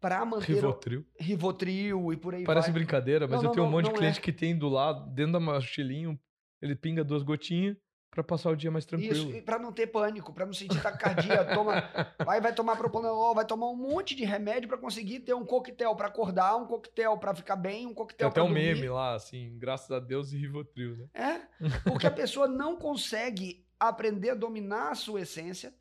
para 0.00 0.24
manter 0.24 0.52
o 0.52 0.54
Rivotril. 0.54 1.06
Rivotril 1.18 2.12
e 2.12 2.16
por 2.16 2.34
aí 2.34 2.44
Parece 2.44 2.70
vai. 2.70 2.74
brincadeira, 2.80 3.26
mas 3.26 3.36
Não, 3.36 3.44
eu 3.44 3.44
não, 3.46 3.52
tenho 3.52 3.66
um 3.66 3.70
não, 3.70 3.76
monte 3.76 3.86
de 3.86 3.92
é. 3.92 3.94
cliente 3.94 4.20
que 4.20 4.32
tem 4.32 4.56
do 4.56 4.68
lado, 4.68 5.10
dentro 5.10 5.32
da 5.32 5.40
mochilinha, 5.40 6.18
ele 6.60 6.76
pinga 6.76 7.02
duas 7.02 7.22
gotinhas 7.22 7.76
pra 8.10 8.22
passar 8.22 8.50
o 8.50 8.56
dia 8.56 8.70
mais 8.70 8.84
tranquilo. 8.84 9.14
Isso, 9.14 9.30
e 9.30 9.42
para 9.42 9.58
não 9.58 9.72
ter 9.72 9.86
pânico, 9.86 10.32
para 10.32 10.44
não 10.44 10.52
sentir 10.52 10.80
taquicardia, 10.82 11.44
toma, 11.54 11.72
vai, 12.24 12.40
vai 12.40 12.54
tomar 12.54 12.76
propanolol, 12.76 13.34
vai 13.34 13.44
tomar 13.44 13.68
um 13.68 13.76
monte 13.76 14.14
de 14.14 14.24
remédio 14.24 14.68
para 14.68 14.78
conseguir 14.78 15.20
ter 15.20 15.34
um 15.34 15.44
coquetel 15.44 15.94
para 15.96 16.08
acordar, 16.08 16.56
um 16.56 16.66
coquetel 16.66 17.16
para 17.18 17.34
ficar 17.34 17.56
bem, 17.56 17.84
um 17.86 17.88
Tem 17.88 17.94
coquetel 17.94 18.28
até 18.28 18.34
para 18.34 18.44
um 18.44 18.48
dormir. 18.52 18.74
meme 18.74 18.88
lá, 18.88 19.14
assim, 19.14 19.56
graças 19.58 19.90
a 19.90 20.00
Deus 20.00 20.32
e 20.32 20.38
Rivotril, 20.38 20.96
né? 20.96 21.06
É, 21.14 21.40
porque 21.90 22.06
a 22.06 22.10
pessoa 22.10 22.46
não 22.48 22.76
consegue 22.76 23.64
aprender 23.78 24.30
a 24.30 24.34
dominar 24.34 24.90
a 24.90 24.94
sua 24.94 25.20
essência, 25.20 25.74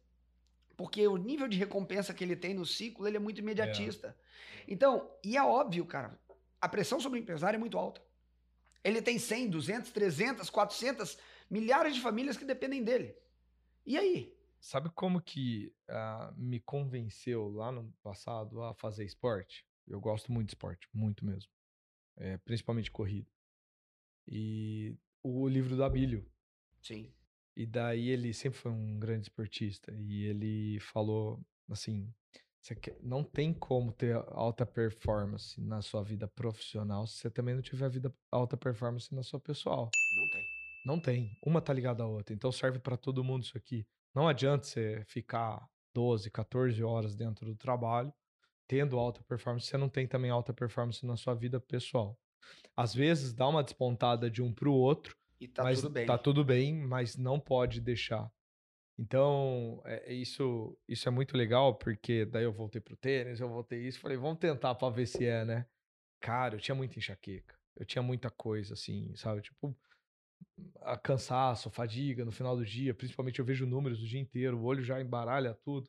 porque 0.75 1.07
o 1.07 1.17
nível 1.17 1.47
de 1.47 1.57
recompensa 1.57 2.13
que 2.13 2.23
ele 2.23 2.35
tem 2.35 2.53
no 2.53 2.65
ciclo, 2.65 3.07
ele 3.07 3.17
é 3.17 3.19
muito 3.19 3.39
imediatista. 3.39 4.15
Então, 4.67 5.09
e 5.23 5.35
é 5.35 5.43
óbvio, 5.43 5.85
cara, 5.85 6.19
a 6.61 6.69
pressão 6.69 6.99
sobre 6.99 7.19
o 7.19 7.21
empresário 7.21 7.57
é 7.57 7.59
muito 7.59 7.77
alta. 7.77 8.01
Ele 8.83 9.01
tem 9.01 9.17
100, 9.17 9.49
200, 9.49 9.91
300, 9.91 10.49
400, 10.49 11.17
milhares 11.49 11.95
de 11.95 12.01
famílias 12.01 12.37
que 12.37 12.45
dependem 12.45 12.83
dele. 12.83 13.15
E 13.85 13.97
aí? 13.97 14.37
Sabe 14.59 14.89
como 14.89 15.21
que 15.21 15.73
ah, 15.87 16.33
me 16.35 16.59
convenceu 16.59 17.49
lá 17.49 17.71
no 17.71 17.91
passado 18.03 18.61
a 18.63 18.73
fazer 18.73 19.05
esporte? 19.05 19.65
Eu 19.87 19.99
gosto 19.99 20.31
muito 20.31 20.47
de 20.47 20.53
esporte, 20.53 20.87
muito 20.93 21.25
mesmo. 21.25 21.51
É, 22.17 22.37
principalmente 22.37 22.91
corrida. 22.91 23.29
E 24.27 24.95
o 25.23 25.47
livro 25.47 25.75
do 25.75 25.83
Abílio. 25.83 26.29
Sim. 26.81 27.13
E 27.57 27.65
daí 27.65 28.09
ele 28.09 28.31
sempre 28.33 28.59
foi 28.59 28.71
um 28.71 28.99
grande 28.99 29.23
esportista. 29.23 29.91
E 29.91 30.25
ele 30.25 30.79
falou 30.79 31.43
assim: 31.69 32.13
não 33.01 33.23
tem 33.23 33.51
como 33.51 33.91
ter 33.91 34.15
alta 34.27 34.65
performance 34.65 35.59
na 35.59 35.81
sua 35.81 36.03
vida 36.03 36.27
profissional 36.27 37.07
se 37.07 37.15
você 37.17 37.31
também 37.31 37.55
não 37.55 37.61
tiver 37.61 37.89
vida 37.89 38.13
alta 38.31 38.55
performance 38.55 39.13
na 39.13 39.23
sua 39.23 39.39
pessoal. 39.39 39.89
Não 40.15 40.29
tem. 40.29 40.43
Não 40.85 40.99
tem. 40.99 41.37
Uma 41.43 41.59
tá 41.59 41.73
ligada 41.73 42.03
à 42.03 42.07
outra. 42.07 42.33
Então 42.33 42.51
serve 42.51 42.77
pra 42.77 42.95
todo 42.95 43.23
mundo 43.23 43.43
isso 43.43 43.57
aqui. 43.57 43.85
Não 44.13 44.27
adianta 44.27 44.65
você 44.65 45.03
ficar 45.07 45.67
12, 45.95 46.29
14 46.29 46.83
horas 46.83 47.15
dentro 47.15 47.47
do 47.47 47.55
trabalho 47.55 48.13
tendo 48.67 48.99
alta 48.99 49.23
performance, 49.23 49.65
você 49.65 49.77
não 49.77 49.87
tem 49.87 50.05
também 50.05 50.29
alta 50.29 50.53
performance 50.53 51.05
na 51.05 51.15
sua 51.15 51.33
vida 51.33 51.59
pessoal. 51.59 52.19
Às 52.75 52.93
vezes 52.93 53.33
dá 53.33 53.47
uma 53.47 53.63
despontada 53.63 54.29
de 54.29 54.41
um 54.41 54.53
pro 54.53 54.73
outro, 54.73 55.17
E 55.39 55.47
tá 55.47 55.63
mas 55.63 55.81
tudo 55.81 55.93
bem. 55.93 56.05
tá 56.05 56.17
tudo 56.17 56.43
bem, 56.43 56.73
mas 56.75 57.15
não 57.15 57.39
pode 57.39 57.79
deixar. 57.79 58.31
Então, 58.99 59.81
é, 59.85 60.11
é 60.11 60.13
isso, 60.13 60.75
isso 60.87 61.07
é 61.07 61.11
muito 61.11 61.37
legal, 61.37 61.75
porque 61.75 62.25
daí 62.25 62.43
eu 62.43 62.51
voltei 62.51 62.81
pro 62.81 62.97
tênis, 62.97 63.39
eu 63.39 63.47
voltei 63.47 63.87
isso, 63.87 63.99
falei, 63.99 64.17
vamos 64.17 64.39
tentar 64.39 64.73
pra 64.73 64.89
ver 64.89 65.05
se 65.05 65.25
é, 65.25 65.45
né? 65.45 65.67
Cara, 66.19 66.55
eu 66.55 66.59
tinha 66.59 66.73
muita 66.73 66.97
enxaqueca, 66.97 67.55
eu 67.75 67.85
tinha 67.85 68.01
muita 68.01 68.31
coisa, 68.31 68.73
assim, 68.73 69.15
sabe? 69.15 69.41
Tipo, 69.41 69.77
a 70.81 70.97
cansaço, 70.97 71.69
fadiga 71.69 72.25
no 72.25 72.31
final 72.31 72.55
do 72.55 72.65
dia, 72.65 72.93
principalmente 72.93 73.37
eu 73.37 73.45
vejo 73.45 73.67
números 73.67 74.01
o 74.01 74.07
dia 74.07 74.19
inteiro, 74.19 74.57
o 74.57 74.63
olho 74.63 74.83
já 74.83 74.99
embaralha 74.99 75.53
tudo. 75.53 75.87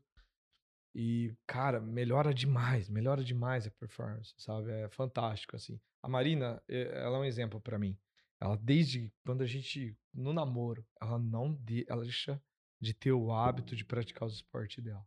E, 0.94 1.34
cara, 1.46 1.80
melhora 1.80 2.34
demais, 2.34 2.88
melhora 2.88 3.22
demais 3.22 3.66
a 3.66 3.70
performance, 3.70 4.34
sabe? 4.36 4.70
É 4.70 4.88
fantástico, 4.88 5.56
assim. 5.56 5.80
A 6.02 6.08
Marina, 6.08 6.62
ela 6.68 7.16
é 7.16 7.20
um 7.20 7.24
exemplo 7.24 7.60
pra 7.60 7.78
mim. 7.78 7.96
Ela, 8.40 8.56
desde 8.56 9.12
quando 9.24 9.42
a 9.42 9.46
gente, 9.46 9.96
no 10.14 10.32
namoro, 10.32 10.86
ela 11.00 11.18
não 11.18 11.54
de, 11.54 11.84
ela 11.88 12.02
deixa 12.02 12.40
de 12.80 12.94
ter 12.94 13.12
o 13.12 13.32
hábito 13.32 13.74
de 13.74 13.84
praticar 13.84 14.26
os 14.28 14.34
esportes 14.34 14.82
dela. 14.82 15.04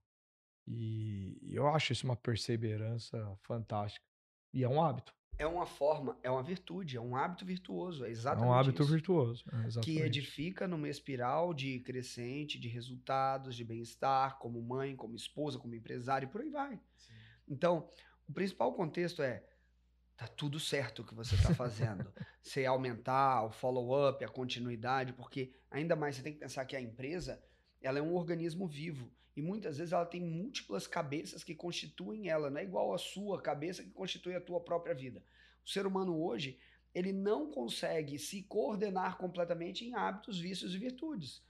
E 0.67 1.38
eu 1.50 1.67
acho 1.67 1.94
isso 1.94 2.06
uma 2.06 2.15
perseverança 2.15 3.17
fantástica. 3.44 4.06
E 4.54 4.63
é 4.63 4.70
um 4.70 4.84
hábito. 4.84 5.13
É 5.38 5.48
uma 5.48 5.65
forma, 5.65 6.20
é 6.22 6.30
uma 6.30 6.44
virtude, 6.44 6.98
é 6.98 7.02
um 7.02 7.15
hábito 7.15 7.46
virtuoso. 7.46 8.06
É 8.06 8.10
É 8.10 8.12
exatamente 8.12 8.48
um 8.48 8.54
hábito 8.54 8.84
isso. 8.84 8.91
virtuoso. 8.91 9.44
é, 9.52 9.82
que 9.82 10.00
edifica 10.00 10.67
numa 10.67 10.88
espiral 10.88 11.54
de 11.54 11.80
crescente, 11.80 12.60
de 12.60 12.67
resultados, 12.67 13.56
de 13.56 13.63
bem-estar, 13.63 14.38
como 14.38 14.62
mãe, 14.62 14.96
como 14.96 15.15
esposa, 15.15 15.58
como 15.58 15.74
empresário, 15.74 16.28
e 16.28 16.32
por 16.32 16.41
aí 16.41 16.50
vai. 16.50 16.80
Então, 17.48 17.89
o 18.28 18.34
principal 18.34 18.74
contexto 18.74 19.22
é 19.22 19.44
tá 20.22 20.28
tudo 20.28 20.60
certo 20.60 21.02
o 21.02 21.04
que 21.04 21.16
você 21.16 21.34
está 21.34 21.52
fazendo. 21.56 22.14
você 22.44 22.64
aumentar 22.64 23.44
o 23.44 23.50
follow-up, 23.50 24.24
a 24.24 24.30
continuidade, 24.30 25.14
porque 25.14 25.52
ainda 25.72 25.96
mais 25.96 26.16
você 26.16 26.22
tem 26.22 26.34
que 26.34 26.40
pensar 26.40 26.64
que 26.66 26.76
a 26.76 26.82
empresa 26.82 27.44
ela 27.82 27.98
é 27.98 28.02
um 28.04 28.14
organismo 28.14 28.68
vivo 28.68 29.12
e 29.36 29.42
muitas 29.42 29.80
vezes 29.80 29.94
ela 29.94 30.06
tem 30.06 30.22
múltiplas 30.22 30.86
cabeças 30.86 31.44
que 31.44 31.56
constituem 31.56 32.30
ela, 32.30 32.52
não 32.52 32.60
é 32.60 32.64
igual 32.64 32.94
a 32.94 33.00
sua 33.00 33.42
cabeça 33.42 33.82
que 33.82 33.90
constitui 33.90 34.36
a 34.36 34.42
tua 34.42 34.60
própria 34.60 34.94
vida. 34.94 35.24
O 35.66 35.70
ser 35.70 35.88
humano 35.88 36.16
hoje 36.16 36.60
ele 36.94 37.12
não 37.12 37.50
consegue 37.50 38.20
se 38.20 38.44
coordenar 38.44 39.18
completamente 39.18 39.86
em 39.86 39.96
hábitos, 39.96 40.40
vícios 40.40 40.76
e 40.76 40.78
virtudes. 40.78 41.42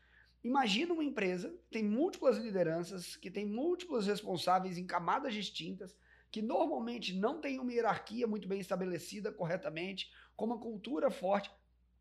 Imagina 0.41 0.93
uma 0.93 1.03
empresa 1.03 1.49
que 1.49 1.71
tem 1.71 1.83
múltiplas 1.83 2.37
lideranças, 2.37 3.17
que 3.17 3.29
tem 3.29 3.45
múltiplos 3.45 4.07
responsáveis 4.07 4.77
em 4.77 4.85
camadas 4.85 5.33
distintas, 5.33 5.93
que 6.31 6.41
normalmente 6.41 7.13
não 7.13 7.41
tem 7.41 7.59
uma 7.59 7.73
hierarquia 7.73 8.25
muito 8.25 8.47
bem 8.47 8.59
estabelecida 8.59 9.31
corretamente, 9.31 10.11
com 10.35 10.45
uma 10.45 10.57
cultura 10.57 11.11
forte. 11.11 11.51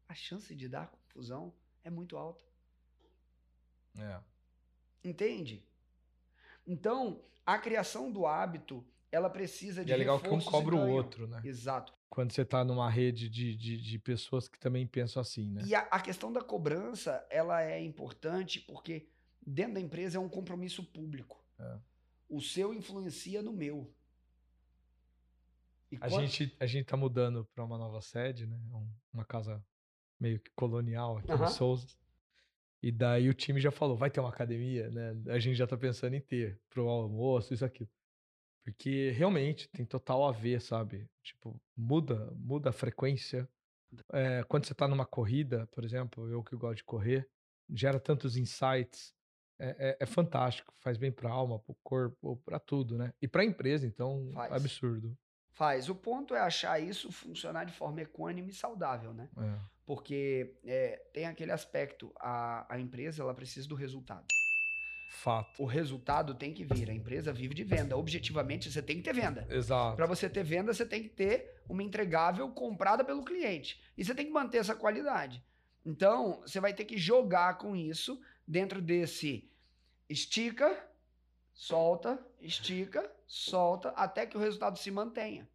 A 0.09 0.14
chance 0.14 0.55
de 0.55 0.69
dar 0.69 0.87
confusão 0.87 1.53
é 1.83 1.90
muito 1.90 2.16
alta. 2.16 2.45
É. 3.99 4.21
Entende? 5.03 5.66
Então, 6.66 7.25
a 7.45 7.59
criação 7.59 8.12
do 8.12 8.27
hábito, 8.27 8.87
ela 9.11 9.29
precisa 9.29 9.85
de 9.85 9.90
E 9.90 9.95
é 9.95 9.97
legal 9.97 10.21
que 10.21 10.29
um 10.29 10.40
cobra 10.40 10.77
o 10.77 10.88
outro, 10.88 11.27
né? 11.27 11.40
Exato. 11.45 11.93
Quando 12.09 12.33
você 12.33 12.45
tá 12.45 12.64
numa 12.64 12.88
rede 12.88 13.29
de, 13.29 13.57
de, 13.57 13.81
de 13.81 13.99
pessoas 13.99 14.49
que 14.49 14.59
também 14.59 14.87
pensam 14.87 15.21
assim, 15.21 15.51
né? 15.51 15.62
E 15.64 15.75
a, 15.75 15.81
a 15.83 16.01
questão 16.01 16.33
da 16.33 16.43
cobrança, 16.43 17.25
ela 17.31 17.62
é 17.62 17.81
importante 17.81 18.61
porque 18.61 19.09
dentro 19.40 19.75
da 19.75 19.81
empresa 19.81 20.19
é 20.19 20.21
um 20.21 20.29
compromisso 20.29 20.85
público. 20.85 21.45
É. 21.59 21.78
O 22.28 22.41
seu 22.41 22.74
influencia 22.74 23.43
no 23.43 23.53
meu. 23.53 23.93
E 25.91 25.97
A 25.97 26.09
quando- 26.09 26.20
gente, 26.26 26.57
a 26.61 26.66
gente 26.66 26.86
tá 26.86 26.97
mudando 26.97 27.45
pra 27.55 27.64
uma 27.64 27.76
nova 27.76 28.01
sede, 28.01 28.47
né? 28.47 28.57
Um- 28.72 28.93
uma 29.12 29.24
casa 29.24 29.62
meio 30.20 30.38
que 30.38 30.51
colonial 30.55 31.18
aqui 31.18 31.30
Aham. 31.32 31.45
em 31.47 31.49
Souza. 31.51 31.88
E 32.82 32.91
daí 32.93 33.28
o 33.28 33.34
time 33.34 33.61
já 33.61 33.70
falou, 33.70 33.97
vai 33.97 34.11
ter 34.11 34.20
uma 34.20 34.28
academia, 34.30 34.88
né? 34.91 35.14
A 35.32 35.38
gente 35.38 35.57
já 35.57 35.66
tá 35.66 35.76
pensando 35.76 36.14
em 36.14 36.20
ter 36.20 36.61
pro 36.70 36.88
almoço, 36.88 37.53
isso 37.53 37.64
aqui. 37.64 37.88
Porque 38.64 39.11
realmente 39.11 39.68
tem 39.68 39.84
total 39.84 40.26
a 40.26 40.32
ver, 40.32 40.61
sabe? 40.61 41.09
Tipo, 41.22 41.61
muda, 41.76 42.30
muda 42.36 42.70
a 42.70 42.72
frequência. 42.72 43.49
É, 44.12 44.45
quando 44.45 44.64
você 44.66 44.74
tá 44.74 44.86
numa 44.86 45.05
corrida, 45.07 45.66
por 45.72 45.84
exemplo, 45.84 46.28
eu 46.30 46.43
que 46.45 46.55
gosto 46.57 46.76
de 46.78 46.84
correr, 46.84 47.28
gera 47.68 47.99
tantos 47.99 48.36
insights. 48.36 49.12
É, 49.59 49.91
é- 49.91 49.97
é 50.01 50.07
fantástico, 50.07 50.72
faz 50.78 50.97
bem 50.97 51.12
pra 51.12 51.30
alma, 51.30 51.59
pro 51.59 51.76
corpo, 51.82 52.36
pra 52.47 52.59
tudo, 52.59 52.97
né? 52.97 53.12
E 53.20 53.28
pra 53.28 53.45
empresa, 53.45 53.86
então, 53.86 54.30
Faz. 54.32 54.53
absurdo. 54.53 55.14
Faz. 55.61 55.91
O 55.91 55.95
ponto 55.95 56.35
é 56.35 56.41
achar 56.41 56.81
isso 56.81 57.13
funcionar 57.13 57.65
de 57.65 57.73
forma 57.75 58.01
equânime 58.01 58.49
e 58.49 58.55
saudável, 58.55 59.13
né? 59.13 59.29
É. 59.37 59.59
Porque 59.85 60.55
é, 60.65 61.03
tem 61.13 61.27
aquele 61.27 61.53
aspecto, 61.53 62.11
a, 62.19 62.65
a 62.67 62.81
empresa 62.81 63.23
ela 63.23 63.35
precisa 63.35 63.69
do 63.69 63.75
resultado. 63.75 64.25
Fato. 65.11 65.63
O 65.63 65.67
resultado 65.67 66.35
tem 66.35 66.55
que 66.55 66.65
vir. 66.65 66.89
A 66.89 66.95
empresa 66.95 67.31
vive 67.31 67.53
de 67.53 67.63
venda. 67.63 67.95
Objetivamente, 67.95 68.73
você 68.73 68.81
tem 68.81 68.97
que 68.97 69.03
ter 69.03 69.13
venda. 69.13 69.47
Exato. 69.51 69.97
Para 69.97 70.07
você 70.07 70.31
ter 70.31 70.43
venda, 70.43 70.73
você 70.73 70.87
tem 70.87 71.03
que 71.03 71.11
ter 71.11 71.61
uma 71.69 71.83
entregável 71.83 72.49
comprada 72.53 73.05
pelo 73.05 73.23
cliente. 73.23 73.83
E 73.99 74.03
você 74.03 74.15
tem 74.15 74.25
que 74.25 74.33
manter 74.33 74.57
essa 74.57 74.75
qualidade. 74.75 75.45
Então, 75.85 76.41
você 76.41 76.59
vai 76.59 76.73
ter 76.73 76.87
que 76.87 76.97
jogar 76.97 77.59
com 77.59 77.77
isso 77.77 78.19
dentro 78.49 78.81
desse 78.81 79.47
estica, 80.09 80.89
solta, 81.61 82.19
estica, 82.41 83.15
solta, 83.27 83.91
até 83.91 84.25
que 84.25 84.35
o 84.35 84.41
resultado 84.41 84.79
se 84.79 84.91
mantenha. 84.91 85.47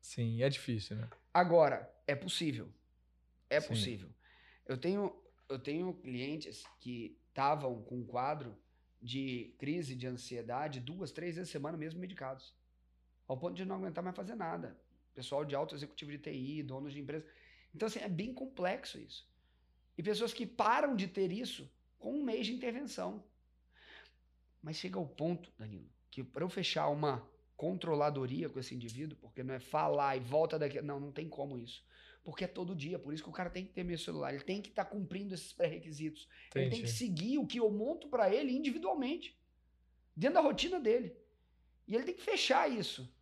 Sim, 0.00 0.42
é 0.42 0.48
difícil, 0.48 0.96
né? 0.96 1.08
Agora, 1.32 1.88
é 2.04 2.16
possível. 2.16 2.68
É 3.48 3.60
Sim. 3.60 3.68
possível. 3.68 4.10
Eu 4.66 4.76
tenho, 4.76 5.22
eu 5.48 5.60
tenho 5.60 5.94
clientes 5.94 6.64
que 6.80 7.16
estavam 7.28 7.80
com 7.84 8.00
um 8.00 8.04
quadro 8.04 8.58
de 9.00 9.54
crise 9.56 9.94
de 9.94 10.04
ansiedade 10.04 10.80
duas, 10.80 11.12
três 11.12 11.36
vezes 11.36 11.48
por 11.50 11.52
semana 11.52 11.78
mesmo 11.78 12.00
medicados. 12.00 12.52
Ao 13.28 13.38
ponto 13.38 13.54
de 13.54 13.64
não 13.64 13.76
aguentar 13.76 14.02
mais 14.02 14.16
fazer 14.16 14.34
nada. 14.34 14.76
Pessoal 15.14 15.44
de 15.44 15.54
alto 15.54 15.76
executivo 15.76 16.10
de 16.10 16.18
TI, 16.18 16.64
donos 16.64 16.92
de 16.92 16.98
empresa. 16.98 17.24
Então, 17.72 17.86
assim, 17.86 18.00
é 18.00 18.08
bem 18.08 18.34
complexo 18.34 18.98
isso. 18.98 19.30
E 19.96 20.02
pessoas 20.02 20.32
que 20.32 20.44
param 20.44 20.96
de 20.96 21.06
ter 21.06 21.30
isso 21.30 21.70
com 22.00 22.14
um 22.18 22.24
mês 22.24 22.46
de 22.46 22.52
intervenção. 22.52 23.24
Mas 24.62 24.76
chega 24.76 24.98
ao 24.98 25.06
ponto, 25.06 25.52
Danilo, 25.58 25.90
que 26.10 26.22
para 26.22 26.44
eu 26.44 26.48
fechar 26.48 26.88
uma 26.88 27.26
controladoria 27.56 28.48
com 28.48 28.58
esse 28.58 28.74
indivíduo, 28.74 29.16
porque 29.20 29.42
não 29.42 29.54
é 29.54 29.60
falar 29.60 30.16
e 30.16 30.20
volta 30.20 30.58
daqui. 30.58 30.80
Não, 30.80 30.98
não 30.98 31.12
tem 31.12 31.28
como 31.28 31.58
isso. 31.58 31.84
Porque 32.24 32.44
é 32.44 32.46
todo 32.46 32.74
dia, 32.74 32.98
por 32.98 33.12
isso 33.12 33.22
que 33.22 33.28
o 33.28 33.32
cara 33.32 33.50
tem 33.50 33.64
que 33.64 33.72
ter 33.72 33.82
meu 33.82 33.98
celular, 33.98 34.32
ele 34.32 34.44
tem 34.44 34.62
que 34.62 34.68
estar 34.68 34.84
cumprindo 34.84 35.34
esses 35.34 35.52
pré-requisitos. 35.52 36.28
Ele 36.54 36.70
tem 36.70 36.82
que 36.82 36.88
seguir 36.88 37.38
o 37.38 37.46
que 37.46 37.58
eu 37.58 37.68
monto 37.70 38.08
para 38.08 38.32
ele 38.32 38.52
individualmente, 38.52 39.36
dentro 40.16 40.34
da 40.34 40.40
rotina 40.40 40.78
dele. 40.78 41.16
E 41.86 41.94
ele 41.96 42.04
tem 42.04 42.14
que 42.14 42.22
fechar 42.22 42.70
isso. 42.70 43.12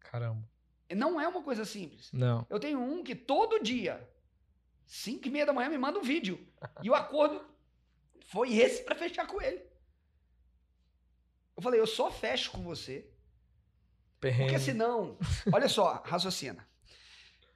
Caramba. 0.00 0.48
Não 0.94 1.20
é 1.20 1.26
uma 1.26 1.42
coisa 1.42 1.64
simples. 1.64 2.12
Não. 2.12 2.44
Eu 2.50 2.58
tenho 2.58 2.80
um 2.80 3.04
que 3.04 3.14
todo 3.14 3.62
dia, 3.62 4.06
5 4.84 5.26
e 5.26 5.30
meia 5.30 5.46
da 5.46 5.52
manhã, 5.52 5.68
me 5.68 5.78
manda 5.78 5.98
um 5.98 6.02
vídeo. 6.02 6.44
E 6.82 6.90
o 6.90 6.94
acordo 6.94 7.44
foi 8.26 8.54
esse 8.54 8.82
para 8.82 8.96
fechar 8.96 9.26
com 9.26 9.40
ele. 9.40 9.71
Eu 11.56 11.62
falei, 11.62 11.80
eu 11.80 11.86
só 11.86 12.10
fecho 12.10 12.50
com 12.50 12.62
você 12.62 13.12
Perrengue. 14.22 14.52
Porque 14.52 14.60
senão, 14.60 15.18
olha 15.52 15.68
só, 15.68 16.00
raciocina. 16.06 16.64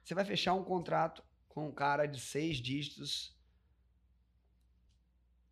Você 0.03 0.13
vai 0.13 0.25
fechar 0.25 0.53
um 0.53 0.65
contrato 0.65 1.23
com 1.47 1.69
um 1.69 1.71
cara 1.71 2.05
de 2.05 2.19
seis 2.19 2.57
dígitos, 2.57 3.33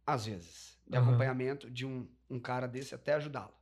às 0.06 0.26
vezes, 0.26 0.78
de 0.86 0.98
Aham. 0.98 1.08
acompanhamento 1.08 1.72
de 1.72 1.86
um, 1.86 2.06
um 2.30 2.38
cara 2.38 2.68
desse 2.68 2.94
até 2.94 3.14
ajudá-lo. 3.14 3.54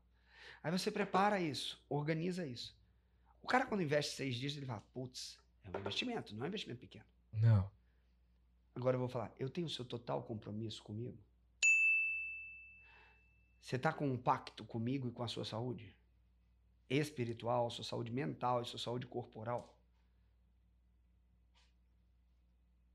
Aí 0.63 0.71
você 0.71 0.89
prepara 0.89 1.39
isso, 1.39 1.79
organiza 1.87 2.43
isso. 2.43 2.75
O 3.39 3.47
cara, 3.47 3.67
quando 3.67 3.83
investe 3.83 4.15
seis 4.15 4.33
dígitos, 4.33 4.57
ele 4.57 4.65
fala: 4.65 4.81
putz, 4.91 5.37
é 5.63 5.77
um 5.77 5.79
investimento, 5.79 6.33
não 6.33 6.41
é 6.41 6.45
um 6.45 6.47
investimento 6.47 6.79
pequeno. 6.79 7.05
Não. 7.33 7.69
Agora 8.73 8.95
eu 8.95 8.99
vou 8.99 9.09
falar: 9.09 9.31
eu 9.37 9.47
tenho 9.47 9.67
o 9.67 9.69
seu 9.69 9.85
total 9.85 10.23
compromisso 10.23 10.81
comigo? 10.81 11.23
Você 13.63 13.77
está 13.77 13.93
com 13.93 14.05
um 14.05 14.17
pacto 14.17 14.65
comigo 14.65 15.07
e 15.07 15.11
com 15.11 15.23
a 15.23 15.27
sua 15.27 15.45
saúde? 15.45 15.95
Espiritual, 16.89 17.71
sua 17.71 17.85
saúde 17.85 18.11
mental 18.11 18.61
e 18.61 18.65
sua 18.65 18.77
saúde 18.77 19.07
corporal? 19.07 19.79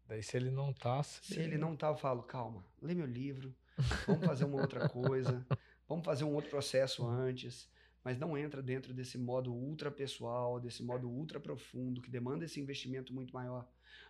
Daí 0.07 0.23
se 0.23 0.37
ele 0.37 0.51
não 0.51 0.75
tá. 0.75 1.03
Se 1.03 1.41
ele 1.41 1.57
não 1.57 1.75
tá, 1.75 1.89
eu 1.89 1.97
falo, 1.97 2.23
calma, 2.23 2.63
lê 2.83 2.95
meu 2.95 3.07
livro, 3.07 3.57
vamos 4.07 4.27
fazer 4.27 4.45
uma 4.45 4.61
outra 4.61 4.91
coisa, 4.91 5.45
vamos 5.89 6.05
fazer 6.05 6.25
um 6.25 6.35
outro 6.35 6.51
processo 6.51 7.07
antes, 7.07 7.67
mas 8.05 8.19
não 8.19 8.37
entra 8.37 8.63
dentro 8.63 8.93
desse 8.93 9.17
modo 9.17 9.51
ultra 9.51 9.91
pessoal, 9.91 10.61
desse 10.61 10.83
modo 10.83 11.09
ultra 11.09 11.41
profundo, 11.41 12.03
que 12.03 12.11
demanda 12.11 12.45
esse 12.45 12.61
investimento 12.61 13.15
muito 13.15 13.33
maior. 13.33 13.67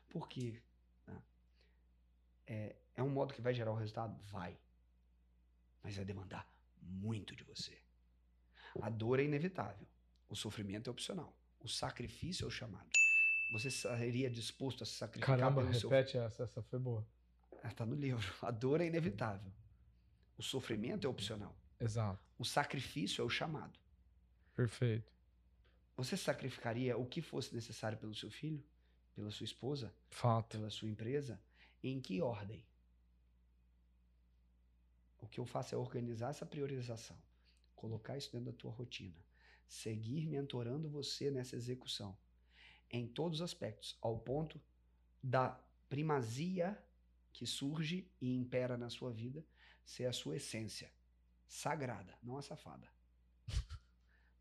Por 0.09 0.28
quê? 0.28 0.61
Né? 1.06 1.22
É, 2.48 2.76
é 2.96 3.02
um 3.02 3.11
modo 3.11 3.32
que 3.32 3.40
vai 3.40 3.54
gerar 3.54 3.70
o 3.70 3.76
resultado? 3.76 4.20
Vai. 4.24 4.59
Mas 5.83 5.97
vai 5.97 6.05
demandar 6.05 6.51
muito 6.81 7.35
de 7.35 7.45
você. 7.45 7.79
A 8.81 8.89
dor 8.89 9.20
é 9.20 9.24
inevitável. 9.24 9.87
O 10.29 10.37
sofrimento 10.37 10.89
é 10.89 10.91
opcional. 10.91 11.37
O 11.61 11.68
sacrifício 11.68 12.45
é 12.45 12.49
o 12.49 12.51
chamado. 12.51 12.89
Você 13.53 13.68
estaria 13.68 14.31
disposto 14.31 14.83
a 14.83 14.87
se 14.87 14.93
sacrificar 14.93 15.39
Caramba, 15.39 15.62
pelo 15.62 15.74
seu 15.74 15.89
repete 15.89 16.18
essa, 16.18 16.45
essa 16.45 16.62
foi 16.62 16.79
boa. 16.79 17.07
Está 17.64 17.85
no 17.87 17.95
livro. 17.95 18.33
A 18.43 18.51
dor 18.51 18.81
é 18.81 18.87
inevitável. 18.87 19.51
O 20.37 20.43
sofrimento 20.43 21.07
é 21.07 21.11
opcional. 21.11 21.57
Exato. 21.81 22.22
O 22.39 22.45
sacrifício 22.45 23.22
é 23.22 23.24
o 23.24 23.31
chamado. 23.31 23.79
Perfeito. 24.55 25.11
Você 25.97 26.16
sacrificaria 26.16 26.97
o 26.97 27.07
que 27.07 27.20
fosse 27.20 27.55
necessário 27.55 27.99
pelo 27.99 28.14
seu 28.14 28.31
filho, 28.31 28.62
pela 29.14 29.31
sua 29.31 29.45
esposa, 29.45 29.93
Fato. 30.11 30.57
pela 30.57 30.70
sua 30.70 30.89
empresa? 30.89 31.41
Em 31.83 32.01
que 32.01 32.20
ordem? 32.20 32.64
O 35.19 35.27
que 35.27 35.41
eu 35.41 35.45
faço 35.45 35.75
é 35.75 35.79
organizar 35.79 36.31
essa 36.31 36.47
priorização, 36.47 37.16
colocar 37.75 38.16
isso 38.16 38.33
dentro 38.33 38.53
da 38.53 38.59
tua 38.59 38.71
rotina, 38.71 39.16
seguir 39.66 40.27
mentorando 40.27 40.89
você 40.89 41.31
nessa 41.31 41.57
execução, 41.57 42.16
em 42.91 43.07
todos 43.07 43.41
os 43.41 43.43
aspectos, 43.43 43.97
ao 44.01 44.19
ponto 44.19 44.61
da 45.23 45.61
primazia 45.89 46.79
que 47.33 47.47
surge 47.47 48.11
e 48.21 48.35
impera 48.35 48.77
na 48.77 48.89
sua 48.89 49.12
vida 49.12 49.45
ser 49.85 50.07
a 50.07 50.12
sua 50.12 50.37
essência 50.37 50.91
sagrada, 51.47 52.14
não 52.23 52.37
a 52.37 52.43
safada. 52.43 52.89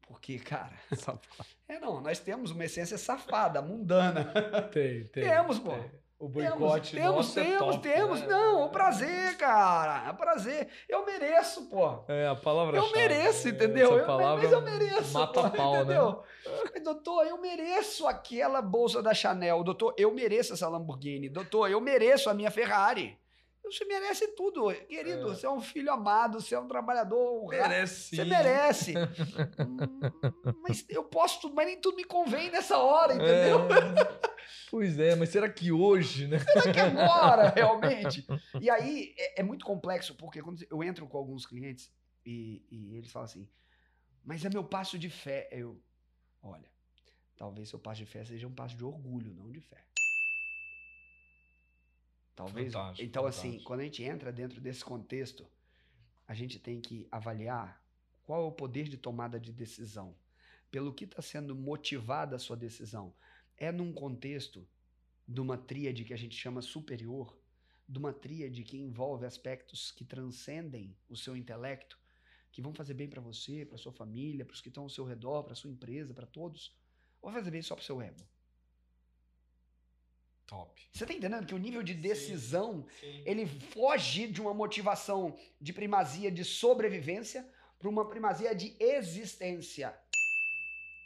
Porque, 0.02 0.40
cara, 0.40 0.78
é 1.68 1.80
não, 1.80 2.00
nós 2.02 2.20
temos 2.20 2.52
uma 2.52 2.66
essência 2.66 2.98
safada, 2.98 3.62
mundana. 3.62 4.26
Tem, 4.72 5.08
tem. 5.08 5.24
Temos, 5.24 5.60
pô. 5.60 5.72
tem. 5.72 5.92
O 6.20 6.30
Temos, 6.32 6.58
boicote 6.58 6.96
temos, 6.96 7.38
é 7.38 7.44
temos, 7.44 7.76
top, 7.76 7.80
temos. 7.90 8.22
né? 8.22 8.28
Não, 8.28 8.66
o 8.66 8.70
prazer, 8.70 9.38
cara. 9.38 10.10
É 10.10 10.14
prazer. 10.14 10.68
Eu 10.90 11.06
mereço, 11.06 11.70
pô. 11.70 12.04
É, 12.08 12.28
a 12.28 12.36
palavra 12.36 12.76
Eu 12.78 12.92
mereço, 12.92 13.48
entendeu? 13.48 13.96
Eu- 14.00 14.08
mas 14.08 14.52
eu 14.52 14.62
mereço. 14.62 15.14
Mata 15.14 15.44
pô, 15.44 15.50
pau, 15.52 15.76
entendeu? 15.76 16.24
né? 16.74 16.80
Doutor, 16.82 17.28
eu 17.28 17.40
mereço 17.40 18.08
aquela 18.08 18.64
bolsa 18.64 19.04
da 19.04 19.14
Chanel. 19.14 19.64
Doutor, 19.64 19.94
eu 19.96 20.12
mereço 20.12 20.54
essa 20.54 20.68
Lamborghini. 20.68 21.30
Doutor, 21.30 21.70
eu 21.70 21.80
mereço 21.80 22.32
a 22.32 22.34
minha 22.34 22.50
Ferrari. 22.50 23.16
Você 23.72 23.86
merece 23.86 24.28
tudo, 24.30 24.74
querido. 24.88 25.22
É. 25.22 25.36
Você 25.36 25.46
é 25.46 25.50
um 25.50 25.62
filho 25.62 25.92
amado, 25.92 26.40
você 26.40 26.56
é 26.56 26.60
um 26.60 26.68
trabalhador. 26.68 27.48
Merece. 27.50 28.16
Você 28.16 28.24
merece. 28.24 28.94
Hum, 29.60 29.78
mas 30.62 30.86
eu 30.88 31.04
posso 31.04 31.42
tudo, 31.42 31.56
mas 31.56 31.66
nem 31.66 31.80
tudo 31.80 31.96
me 31.96 32.04
convém 32.04 32.50
nessa 32.52 32.78
hora, 32.78 33.14
entendeu? 33.14 33.60
É. 33.72 34.28
Pois 34.70 35.00
é, 35.00 35.16
mas 35.16 35.30
será 35.30 35.50
que 35.50 35.72
hoje, 35.72 36.28
né? 36.28 36.40
Será 36.40 36.74
que 36.74 36.80
agora, 36.80 37.50
realmente? 37.56 38.26
E 38.62 38.70
aí 38.70 39.14
é, 39.18 39.42
é 39.42 39.44
muito 39.44 39.66
complexo, 39.66 40.16
porque 40.16 40.42
quando 40.42 40.66
eu 40.70 40.84
entro 40.84 41.08
com 41.08 41.18
alguns 41.18 41.46
clientes 41.46 41.92
e, 42.26 42.66
e 42.70 42.96
eles 42.98 43.12
falam 43.12 43.26
assim, 43.26 43.48
mas 44.24 44.44
é 44.44 44.50
meu 44.50 44.64
passo 44.64 44.98
de 44.98 45.10
fé. 45.10 45.48
Eu, 45.52 45.82
olha, 46.42 46.70
talvez 47.38 47.70
seu 47.70 47.80
passo 47.80 48.04
de 48.04 48.06
fé 48.06 48.26
seja 48.26 48.48
um 48.48 48.54
passo 48.54 48.76
de 48.76 48.84
orgulho, 48.84 49.34
não 49.34 49.52
de 49.52 49.62
fé. 49.62 49.84
Talvez. 52.38 52.72
Fantástico, 52.72 53.04
então, 53.04 53.26
assim, 53.26 53.42
fantástico. 53.42 53.64
quando 53.66 53.80
a 53.80 53.84
gente 53.84 54.04
entra 54.04 54.32
dentro 54.32 54.62
desse 54.62 54.86
contexto, 54.86 55.48
a 56.28 56.36
gente 56.36 56.60
tem 56.60 56.80
que 56.80 57.08
avaliar 57.12 57.84
qual 58.22 58.44
é 58.44 58.46
o 58.46 58.52
poder 58.52 58.88
de 58.88 58.96
tomada 58.96 59.40
de 59.40 59.52
decisão. 59.52 60.16
Pelo 60.70 60.94
que 60.94 61.06
está 61.06 61.20
sendo 61.20 61.56
motivada 61.56 62.36
a 62.36 62.40
sua 62.40 62.56
decisão. 62.56 63.12
É 63.58 63.72
num 63.72 63.92
contexto 63.92 64.68
de 65.28 65.42
uma 65.42 65.58
tríade 65.58 66.06
que 66.06 66.14
a 66.14 66.18
gente 66.18 66.36
chama 66.38 66.62
superior, 66.62 67.36
de 67.90 67.98
uma 67.98 68.14
tríade 68.14 68.64
que 68.64 68.78
envolve 68.78 69.26
aspectos 69.26 69.90
que 69.90 70.06
transcendem 70.06 70.96
o 71.10 71.16
seu 71.16 71.36
intelecto, 71.36 72.00
que 72.52 72.62
vão 72.62 72.72
fazer 72.72 72.94
bem 72.94 73.10
para 73.10 73.20
você, 73.20 73.66
para 73.66 73.80
sua 73.80 73.92
família, 73.92 74.46
para 74.46 74.54
os 74.54 74.62
que 74.62 74.68
estão 74.68 74.84
ao 74.84 74.90
seu 74.90 75.06
redor, 75.06 75.44
para 75.44 75.56
sua 75.56 75.72
empresa, 75.72 76.14
para 76.14 76.28
todos, 76.28 76.78
ou 77.20 77.32
vai 77.32 77.42
fazer 77.42 77.50
bem 77.50 77.64
só 77.64 77.74
para 77.74 77.82
o 77.82 77.86
seu 77.86 78.00
ego? 78.00 78.24
Top. 80.48 80.82
Você 80.94 81.04
está 81.04 81.14
entendendo 81.14 81.46
que 81.46 81.54
o 81.54 81.58
nível 81.58 81.84
de 81.84 81.94
decisão 81.94 82.88
Sim. 83.02 83.24
ele 83.26 83.46
foge 83.46 84.28
de 84.28 84.42
uma 84.42 84.54
motivação 84.54 85.38
de 85.60 85.74
primazia 85.74 86.32
de 86.32 86.46
sobrevivência 86.46 87.48
para 87.78 87.90
uma 87.90 88.08
primazia 88.08 88.56
de 88.56 88.76
existência. 88.80 89.94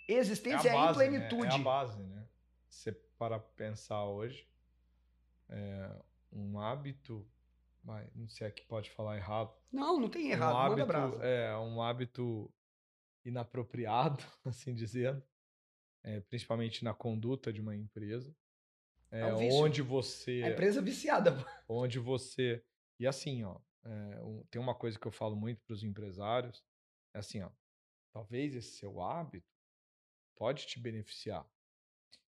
Existência 0.07 0.69
é, 0.69 0.75
em 0.75 0.93
plenitude. 0.93 1.47
Né? 1.47 1.55
É 1.55 1.59
a 1.59 1.63
base, 1.63 2.03
né? 2.03 2.27
Se 2.69 2.91
para 3.17 3.39
pensar 3.39 4.05
hoje, 4.05 4.47
é 5.49 5.91
um 6.31 6.59
hábito, 6.59 7.27
vai, 7.83 8.07
não 8.15 8.27
sei 8.29 8.47
aqui 8.47 8.63
pode 8.65 8.91
falar 8.91 9.17
errado. 9.17 9.53
Não, 9.71 9.99
não 9.99 10.09
tem 10.09 10.31
errado, 10.31 10.53
um 10.53 10.69
manda 10.69 10.83
hábito, 10.83 10.87
brasa. 10.87 11.23
é 11.25 11.57
um 11.57 11.81
hábito 11.81 12.53
inapropriado, 13.25 14.23
assim 14.45 14.73
dizendo, 14.73 15.21
é, 16.03 16.19
principalmente 16.21 16.83
na 16.83 16.93
conduta 16.93 17.51
de 17.51 17.59
uma 17.59 17.75
empresa, 17.75 18.35
é, 19.11 19.19
É 19.21 19.33
um 19.35 19.49
onde 19.53 19.81
você, 19.81 20.41
A 20.45 20.49
empresa 20.49 20.81
viciada. 20.81 21.31
onde 21.67 21.99
você 21.99 22.63
e 22.99 23.07
assim, 23.07 23.43
ó, 23.43 23.59
é, 23.83 24.21
um- 24.23 24.43
tem 24.49 24.61
uma 24.61 24.75
coisa 24.75 24.97
que 24.99 25.07
eu 25.07 25.11
falo 25.11 25.35
muito 25.35 25.61
para 25.65 25.73
os 25.73 25.83
empresários, 25.83 26.63
é 27.15 27.19
assim, 27.19 27.41
ó, 27.41 27.49
talvez 28.13 28.55
esse 28.55 28.77
seu 28.77 29.01
hábito 29.01 29.47
pode 30.35 30.65
te 30.67 30.79
beneficiar 30.79 31.45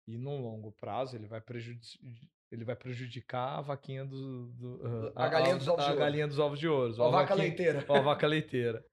e 0.07 0.17
no 0.17 0.37
longo 0.37 0.71
prazo 0.71 1.15
ele 1.15 1.27
vai, 1.27 1.41
prejudici- 1.41 1.99
ele 2.51 2.63
vai 2.65 2.75
prejudicar 2.75 3.59
a 3.59 3.61
vaquinha 3.61 4.05
do, 4.05 4.47
do- 4.53 5.13
A 5.15 5.27
galinha 5.27 5.57
dos 5.57 5.67
ovos 5.67 5.83
a 5.83 5.87
de 5.87 5.91
ouro. 5.93 5.99
galinha 5.99 6.27
dos 6.27 6.39
ovos 6.39 6.59
de 6.59 6.67
ouro, 6.67 6.93
Ó, 6.99 7.07
a 7.07 7.11
vaca 7.11 7.33
leiteira. 7.35 7.85
ou 7.87 7.95
a 7.95 8.01
vaca 8.01 8.27
leiteira. 8.27 8.85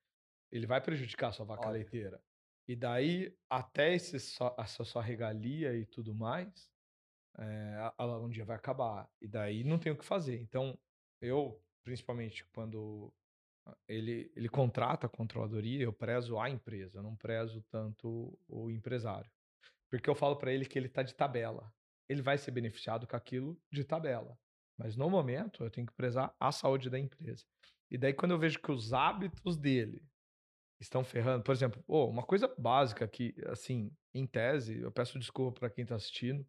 Ele 0.53 0.67
vai 0.67 0.81
prejudicar 0.81 1.29
a 1.29 1.33
sua 1.33 1.45
vaca 1.47 1.63
Óbvio. 1.69 1.73
leiteira. 1.83 2.23
E 2.69 2.75
daí, 2.77 3.37
até 3.51 3.95
esse 3.95 4.17
essa 4.17 4.85
sua 4.85 5.03
regalia 5.03 5.75
e 5.77 5.85
tudo 5.87 6.15
mais, 6.15 6.71
é, 7.39 7.93
um 8.21 8.29
dia 8.29 8.45
vai 8.45 8.57
acabar. 8.57 9.09
E 9.21 9.29
daí 9.29 9.65
não 9.65 9.79
tem 9.79 9.93
o 9.93 9.97
que 9.97 10.05
fazer. 10.05 10.41
Então, 10.41 10.79
eu, 11.21 11.61
principalmente 11.85 12.45
quando 12.55 13.13
ele, 13.89 14.31
ele 14.35 14.49
contrata 14.49 15.07
a 15.07 15.11
controladoria, 15.11 15.83
eu 15.83 15.93
prezo 15.93 16.39
a 16.39 16.49
empresa, 16.49 16.99
eu 16.99 17.03
não 17.03 17.17
prezo 17.17 17.63
tanto 17.71 18.39
o 18.49 18.71
empresário. 18.71 19.31
Porque 19.91 20.09
eu 20.09 20.15
falo 20.15 20.37
para 20.37 20.53
ele 20.53 20.67
que 20.67 20.79
ele 20.79 20.87
está 20.87 21.03
de 21.03 21.15
tabela. 21.15 21.73
Ele 22.09 22.23
vai 22.23 22.39
ser 22.39 22.51
beneficiado 22.51 23.07
com 23.07 23.17
aquilo 23.17 23.61
de 23.71 23.85
tabela. 23.85 24.39
Mas 24.79 24.97
no 24.97 25.09
momento, 25.09 25.65
eu 25.65 25.71
tenho 25.71 25.87
que 25.87 25.95
prezar 25.95 26.35
a 26.39 26.53
saúde 26.53 26.91
da 26.91 26.99
empresa. 26.99 27.45
E 27.91 27.97
daí, 27.97 28.13
quando 28.13 28.33
eu 28.33 28.39
vejo 28.39 28.61
que 28.61 28.71
os 28.71 28.93
hábitos 28.93 29.57
dele 29.57 30.03
estão 30.81 31.03
ferrando, 31.03 31.43
por 31.43 31.53
exemplo, 31.53 31.83
pô, 31.85 32.07
uma 32.07 32.23
coisa 32.23 32.53
básica 32.59 33.09
que, 33.09 33.35
assim, 33.47 33.91
em 34.13 34.27
tese, 34.27 34.81
eu 34.81 34.93
peço 34.93 35.19
desculpa 35.19 35.61
para 35.61 35.71
quem 35.71 35.83
está 35.83 35.95
assistindo. 35.95 36.47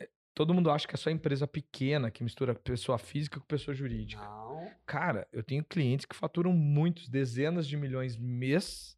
É, 0.00 0.08
Todo 0.34 0.54
mundo 0.54 0.70
acha 0.70 0.88
que 0.88 0.94
é 0.94 0.96
só 0.96 1.10
empresa 1.10 1.46
pequena 1.46 2.10
que 2.10 2.24
mistura 2.24 2.54
pessoa 2.54 2.96
física 2.98 3.38
com 3.38 3.46
pessoa 3.46 3.74
jurídica. 3.74 4.22
Não. 4.22 4.72
Cara, 4.86 5.28
eu 5.30 5.42
tenho 5.42 5.62
clientes 5.62 6.06
que 6.06 6.16
faturam 6.16 6.52
muitos, 6.54 7.08
dezenas 7.08 7.66
de 7.68 7.76
milhões 7.76 8.16
mês, 8.16 8.96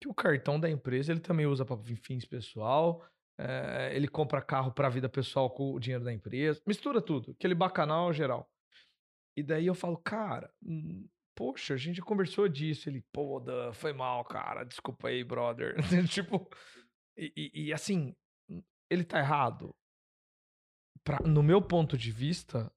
que 0.00 0.08
o 0.08 0.14
cartão 0.14 0.60
da 0.60 0.70
empresa 0.70 1.10
ele 1.12 1.20
também 1.20 1.44
usa 1.44 1.64
para 1.64 1.76
fins 1.96 2.24
pessoal, 2.24 3.04
eh, 3.36 3.90
ele 3.94 4.06
compra 4.06 4.40
carro 4.40 4.72
para 4.72 4.88
vida 4.88 5.08
pessoal 5.08 5.50
com 5.50 5.72
o 5.72 5.80
dinheiro 5.80 6.04
da 6.04 6.12
empresa, 6.12 6.62
mistura 6.64 7.02
tudo, 7.02 7.32
aquele 7.32 7.54
bacanal 7.54 8.12
geral. 8.12 8.48
E 9.36 9.42
daí 9.42 9.66
eu 9.66 9.74
falo, 9.74 9.96
cara, 9.96 10.52
hum, 10.62 11.08
poxa, 11.34 11.74
a 11.74 11.76
gente 11.76 11.96
já 11.96 12.02
conversou 12.04 12.48
disso. 12.48 12.88
Ele, 12.88 13.04
pô, 13.12 13.40
Dan, 13.40 13.72
foi 13.72 13.92
mal, 13.92 14.24
cara, 14.24 14.64
desculpa 14.64 15.08
aí, 15.08 15.24
brother. 15.24 15.74
tipo, 16.08 16.48
e, 17.16 17.32
e- 17.36 17.64
e 17.66 17.72
assim, 17.72 18.14
ele 18.88 19.02
tá 19.04 19.18
errado. 19.18 19.74
Pra- 21.04 21.20
no 21.20 21.42
meu 21.42 21.60
ponto 21.62 21.96
de 21.96 22.10
vista, 22.12 22.70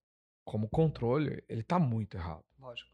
como 0.46 0.70
controle, 0.70 1.44
ele 1.48 1.64
tá 1.64 1.78
muito 1.80 2.16
errado. 2.16 2.44
Lógico. 2.60 2.92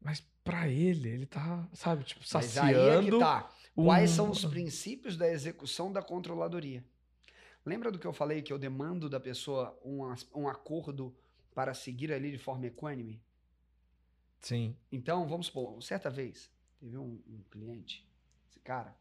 Mas 0.00 0.20
pra 0.42 0.68
ele, 0.68 1.08
ele 1.08 1.26
tá, 1.26 1.68
sabe, 1.74 2.04
tipo, 2.04 2.22
Mas 2.32 2.56
aí 2.58 2.74
é 2.74 2.78
que 2.78 2.82
saciando. 2.86 3.18
tá. 3.18 3.54
Quais 3.74 4.10
são 4.10 4.30
os 4.30 4.44
princípios 4.44 5.16
da 5.16 5.28
execução 5.28 5.92
da 5.92 6.02
controladoria? 6.02 6.84
Lembra 7.64 7.92
do 7.92 7.98
que 7.98 8.06
eu 8.06 8.12
falei 8.12 8.42
que 8.42 8.52
eu 8.52 8.58
demando 8.58 9.08
da 9.08 9.20
pessoa 9.20 9.78
um, 9.84 10.00
um 10.34 10.48
acordo 10.48 11.14
para 11.54 11.74
seguir 11.74 12.12
ali 12.12 12.30
de 12.32 12.38
forma 12.38 12.66
equânime? 12.66 13.22
Sim. 14.40 14.74
Então, 14.90 15.28
vamos 15.28 15.46
supor, 15.46 15.82
certa 15.82 16.08
vez, 16.08 16.50
teve 16.78 16.96
um, 16.96 17.22
um 17.28 17.42
cliente, 17.50 18.08
esse 18.48 18.58
cara, 18.60 18.96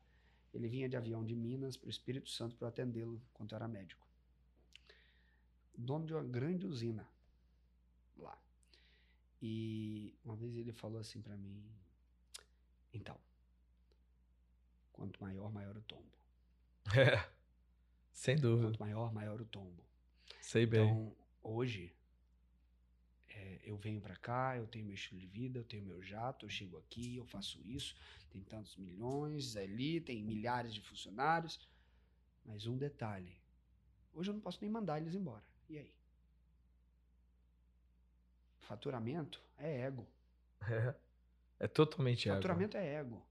ele 0.54 0.68
vinha 0.68 0.90
de 0.90 0.98
avião 0.98 1.24
de 1.24 1.34
Minas 1.36 1.78
para 1.78 1.88
o 1.88 1.90
Espírito 1.90 2.30
Santo 2.30 2.56
para 2.58 2.68
atendê-lo 2.68 3.22
enquanto 3.32 3.54
eu 3.54 3.56
era 3.56 3.68
médico. 3.68 4.06
Dono 5.82 6.06
de 6.06 6.14
uma 6.14 6.24
grande 6.24 6.68
usina 6.68 7.08
lá. 8.18 8.38
E 9.42 10.14
uma 10.26 10.36
vez 10.36 10.58
ele 10.58 10.74
falou 10.74 11.00
assim 11.00 11.22
para 11.22 11.38
mim: 11.38 11.64
então, 12.94 13.18
quanto 14.92 15.22
maior, 15.22 15.52
maior 15.52 15.78
o 15.78 15.82
tombo. 15.82 16.12
É. 16.96 17.30
Sem 18.12 18.36
dúvida. 18.36 18.68
Quanto 18.68 18.80
maior, 18.80 19.14
maior 19.14 19.40
o 19.40 19.46
tombo. 19.46 19.82
Sei 20.42 20.66
bem. 20.66 20.84
Então, 20.84 21.16
hoje, 21.42 21.96
é, 23.30 23.62
eu 23.64 23.78
venho 23.78 24.02
pra 24.02 24.18
cá, 24.18 24.58
eu 24.58 24.68
tenho 24.68 24.86
meu 24.86 24.96
estilo 24.96 25.22
de 25.22 25.28
vida, 25.28 25.60
eu 25.60 25.64
tenho 25.64 25.86
meu 25.86 26.02
jato, 26.02 26.46
eu 26.46 26.50
chego 26.50 26.78
aqui, 26.78 27.16
eu 27.16 27.26
faço 27.26 27.62
isso, 27.64 27.96
tem 28.30 28.44
tantos 28.44 28.76
milhões 28.76 29.56
ali, 29.56 30.02
tem 30.02 30.22
milhares 30.22 30.74
de 30.74 30.82
funcionários. 30.82 31.58
Mas 32.44 32.66
um 32.68 32.78
detalhe: 32.78 33.38
hoje 34.14 34.30
eu 34.30 34.34
não 34.34 34.42
posso 34.42 34.60
nem 34.62 34.70
mandar 34.70 35.00
eles 35.00 35.16
embora. 35.16 35.46
E 35.70 35.78
aí? 35.78 35.92
Faturamento 38.62 39.42
é 39.58 39.82
ego. 39.82 40.08
É, 40.68 40.96
é 41.62 41.68
totalmente 41.68 42.28
ego. 42.30 42.36
Faturamento 42.38 42.78
é 42.78 42.96
ego. 42.96 43.22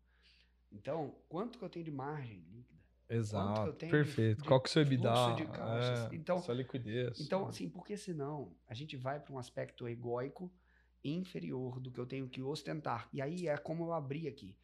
Então, 0.73 1.15
quanto 1.29 1.59
que 1.59 1.65
eu 1.65 1.69
tenho 1.69 1.85
de 1.85 1.91
margem 1.91 2.41
líquida? 2.51 2.79
Exato. 3.11 3.69
eu 3.69 3.73
tenho 3.73 3.91
de- 3.91 3.99
Perfeito. 3.99 4.43
de 4.43 4.49
Qual 4.49 4.61
que 4.61 4.69
é 4.69 4.71
o 4.71 4.73
seu 4.73 4.83
EBITDA? 4.83 5.35
de 5.37 5.47
caixas? 5.47 6.13
É, 6.13 6.15
Então- 6.15 6.39
sua 6.41 6.55
liquidez. 6.55 7.19
Então, 7.21 7.47
assim, 7.49 7.67
porque 7.69 7.97
senão 7.97 8.55
a 8.67 8.75
gente 8.75 8.97
vai 8.99 9.19
para 9.19 9.33
um 9.33 9.39
aspecto 9.39 9.89
egóico 9.89 10.53
inferior 11.03 11.81
do 11.81 11.91
que 11.91 11.99
eu 11.99 12.05
tenho 12.05 12.29
que 12.29 12.43
ostentar. 12.43 13.09
E 13.13 13.23
aí 13.23 13.49
é 13.49 13.57
como 13.57 13.85
eu 13.85 13.93
abri 13.95 14.29
aqui. 14.29 14.55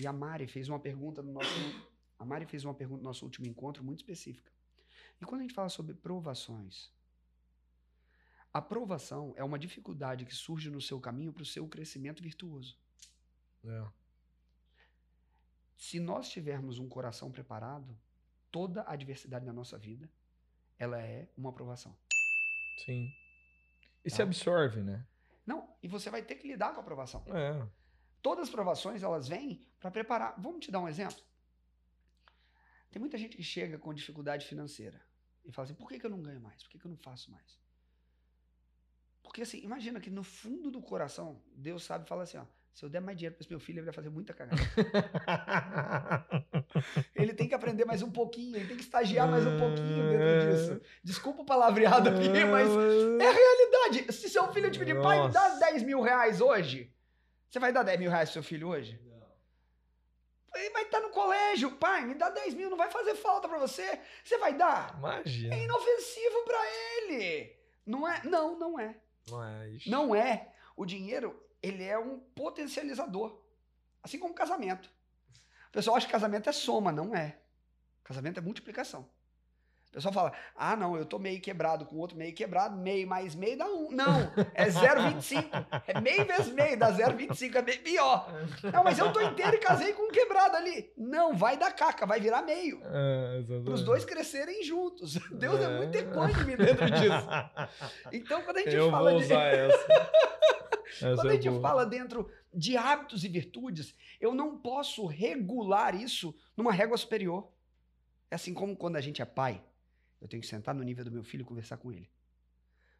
E 0.00 0.06
a 0.06 0.12
Mari 0.12 0.46
fez 0.46 0.68
uma 0.68 0.78
pergunta 0.78 1.22
no 1.22 1.32
nosso 1.32 1.48
a 2.20 2.24
Mari 2.24 2.46
fez 2.46 2.64
uma 2.64 2.74
pergunta 2.74 2.98
no 3.02 3.08
nosso 3.08 3.24
último 3.24 3.46
encontro 3.46 3.82
muito 3.82 3.98
específica. 4.00 4.52
E 5.20 5.24
quando 5.24 5.40
a 5.40 5.44
gente 5.44 5.54
fala 5.54 5.68
sobre 5.68 5.94
provações, 5.94 6.92
a 8.52 8.62
provação 8.62 9.32
é 9.36 9.44
uma 9.44 9.58
dificuldade 9.58 10.24
que 10.24 10.34
surge 10.34 10.70
no 10.70 10.80
seu 10.80 11.00
caminho 11.00 11.32
para 11.32 11.42
o 11.42 11.46
seu 11.46 11.66
crescimento 11.68 12.22
virtuoso. 12.22 12.78
É. 13.64 13.86
Se 15.76 16.00
nós 16.00 16.28
tivermos 16.28 16.78
um 16.78 16.88
coração 16.88 17.30
preparado, 17.30 17.96
toda 18.50 18.82
a 18.82 18.92
adversidade 18.92 19.44
da 19.44 19.52
nossa 19.52 19.78
vida, 19.78 20.10
ela 20.78 21.00
é 21.00 21.28
uma 21.36 21.52
provação. 21.52 21.96
Sim. 22.84 23.12
E 24.04 24.10
se 24.10 24.16
Tá. 24.18 24.22
absorve, 24.24 24.82
né? 24.82 25.06
Não, 25.46 25.76
e 25.82 25.88
você 25.88 26.10
vai 26.10 26.22
ter 26.22 26.34
que 26.36 26.46
lidar 26.48 26.74
com 26.74 26.80
a 26.80 26.84
provação. 26.84 27.24
É. 27.28 27.66
Todas 28.20 28.44
as 28.48 28.50
provações, 28.50 29.02
elas 29.02 29.28
vêm 29.28 29.66
para 29.78 29.90
preparar. 29.90 30.34
Vamos 30.40 30.64
te 30.64 30.70
dar 30.70 30.80
um 30.80 30.88
exemplo? 30.88 31.22
Tem 32.90 32.98
muita 33.00 33.18
gente 33.18 33.36
que 33.36 33.42
chega 33.42 33.78
com 33.78 33.92
dificuldade 33.94 34.46
financeira 34.46 35.00
e 35.44 35.52
fala 35.52 35.66
assim: 35.66 35.74
por 35.74 35.88
que, 35.88 35.98
que 35.98 36.06
eu 36.06 36.10
não 36.10 36.22
ganho 36.22 36.40
mais? 36.40 36.62
Por 36.62 36.70
que, 36.70 36.78
que 36.78 36.86
eu 36.86 36.90
não 36.90 36.96
faço 36.96 37.30
mais? 37.30 37.58
Porque 39.38 39.56
assim, 39.56 39.64
imagina 39.64 40.00
que 40.00 40.10
no 40.10 40.24
fundo 40.24 40.68
do 40.68 40.82
coração, 40.82 41.40
Deus 41.54 41.84
sabe 41.84 42.04
e 42.04 42.08
fala 42.08 42.24
assim: 42.24 42.38
ó, 42.38 42.44
se 42.74 42.84
eu 42.84 42.88
der 42.88 43.00
mais 43.00 43.16
dinheiro 43.16 43.36
para 43.36 43.44
esse 43.44 43.50
meu 43.52 43.60
filho, 43.60 43.78
ele 43.78 43.84
vai 43.84 43.94
fazer 43.94 44.08
muita 44.08 44.34
cagada. 44.34 44.60
ele 47.14 47.32
tem 47.32 47.46
que 47.46 47.54
aprender 47.54 47.84
mais 47.84 48.02
um 48.02 48.10
pouquinho, 48.10 48.56
ele 48.56 48.66
tem 48.66 48.76
que 48.76 48.82
estagiar 48.82 49.30
mais 49.30 49.46
um 49.46 49.56
pouquinho 49.56 50.10
dentro 50.10 50.50
disso. 50.50 50.80
Desculpa 51.04 51.42
o 51.42 51.46
palavreado 51.46 52.08
aqui, 52.08 52.28
mas 52.50 52.68
é 53.20 53.28
a 53.28 53.30
realidade. 53.30 54.12
Se 54.12 54.28
seu 54.28 54.52
filho 54.52 54.72
te 54.72 54.78
pedir, 54.80 55.00
pai, 55.00 55.24
me 55.24 55.32
dá 55.32 55.50
Nossa. 55.50 55.70
10 55.70 55.84
mil 55.84 56.00
reais 56.00 56.40
hoje, 56.40 56.92
você 57.48 57.60
vai 57.60 57.72
dar 57.72 57.84
10 57.84 58.00
mil 58.00 58.10
reais 58.10 58.30
pro 58.30 58.32
seu 58.32 58.42
filho 58.42 58.66
hoje? 58.66 59.00
Ele 60.52 60.70
vai 60.70 60.82
estar 60.82 60.98
no 60.98 61.10
colégio, 61.10 61.76
pai, 61.76 62.04
me 62.04 62.16
dá 62.16 62.28
10 62.28 62.54
mil, 62.54 62.70
não 62.70 62.76
vai 62.76 62.90
fazer 62.90 63.14
falta 63.14 63.48
pra 63.48 63.58
você. 63.58 64.00
Você 64.24 64.36
vai 64.38 64.54
dar? 64.54 64.96
Imagina. 64.98 65.54
É 65.54 65.62
inofensivo 65.62 66.44
pra 66.44 66.58
ele. 66.66 67.56
Não 67.86 68.08
é? 68.08 68.20
Não, 68.24 68.58
não 68.58 68.80
é. 68.80 68.96
Não 69.30 69.44
é 69.44 69.68
isso. 69.70 69.90
Não 69.90 70.14
é. 70.14 70.52
O 70.76 70.84
dinheiro, 70.84 71.40
ele 71.62 71.84
é 71.84 71.98
um 71.98 72.18
potencializador. 72.18 73.40
Assim 74.02 74.18
como 74.18 74.34
casamento. 74.34 74.90
O 75.68 75.72
pessoal 75.72 75.96
acha 75.96 76.06
que 76.06 76.12
casamento 76.12 76.48
é 76.48 76.52
soma, 76.52 76.92
não 76.92 77.14
é. 77.14 77.38
Casamento 78.02 78.38
é 78.38 78.40
multiplicação. 78.40 79.08
O 79.90 79.92
pessoal 79.98 80.12
fala, 80.12 80.32
ah, 80.54 80.76
não, 80.76 80.96
eu 80.98 81.06
tô 81.06 81.18
meio 81.18 81.40
quebrado 81.40 81.86
com 81.86 81.96
o 81.96 81.98
outro 81.98 82.16
meio 82.16 82.34
quebrado, 82.34 82.76
meio 82.76 83.08
mais 83.08 83.34
meio 83.34 83.56
dá 83.56 83.66
um. 83.66 83.90
Não, 83.90 84.20
é 84.54 84.66
0,25. 84.66 85.82
É 85.86 85.98
meio 86.00 86.26
vezes 86.26 86.52
meio, 86.52 86.78
dá 86.78 86.92
0,25, 86.92 87.54
é 87.56 87.62
bem 87.62 87.78
pior. 87.78 88.30
Não, 88.72 88.84
mas 88.84 88.98
eu 88.98 89.10
tô 89.12 89.20
inteiro 89.20 89.56
e 89.56 89.58
casei 89.58 89.94
com 89.94 90.02
um 90.02 90.10
quebrado 90.10 90.56
ali. 90.56 90.92
Não, 90.96 91.34
vai 91.34 91.56
dar 91.56 91.72
caca, 91.72 92.04
vai 92.06 92.20
virar 92.20 92.42
meio. 92.42 92.80
É, 92.84 93.42
os 93.70 93.82
dois 93.82 94.04
crescerem 94.04 94.62
juntos. 94.62 95.14
Deus 95.32 95.58
é, 95.58 95.64
É. 95.64 95.76
muito 95.78 95.96
equânime 95.96 96.56
dentro 96.56 96.86
disso. 96.90 97.28
Então, 98.12 98.42
quando 98.42 98.58
a 98.58 98.60
gente 98.60 98.76
Eu 98.76 98.90
fala 98.90 99.10
vou 99.10 99.18
de... 99.20 99.24
usar 99.26 99.42
essa. 99.48 99.86
Essa 101.00 101.14
Quando 101.16 101.28
a 101.30 101.32
é 101.32 101.36
gente 101.36 101.48
boa. 101.50 101.62
fala 101.62 101.86
dentro 101.86 102.30
de 102.52 102.76
hábitos 102.76 103.24
e 103.24 103.28
virtudes, 103.28 103.94
eu 104.20 104.34
não 104.34 104.58
posso 104.58 105.06
regular 105.06 105.94
isso 105.94 106.34
numa 106.56 106.72
régua 106.72 106.96
superior. 106.96 107.48
É 108.30 108.34
assim 108.34 108.52
como 108.52 108.76
quando 108.76 108.96
a 108.96 109.00
gente 109.00 109.22
é 109.22 109.24
pai, 109.24 109.62
eu 110.20 110.28
tenho 110.28 110.40
que 110.40 110.48
sentar 110.48 110.74
no 110.74 110.82
nível 110.82 111.04
do 111.04 111.10
meu 111.10 111.22
filho 111.22 111.42
e 111.42 111.44
conversar 111.44 111.76
com 111.76 111.92
ele. 111.92 112.10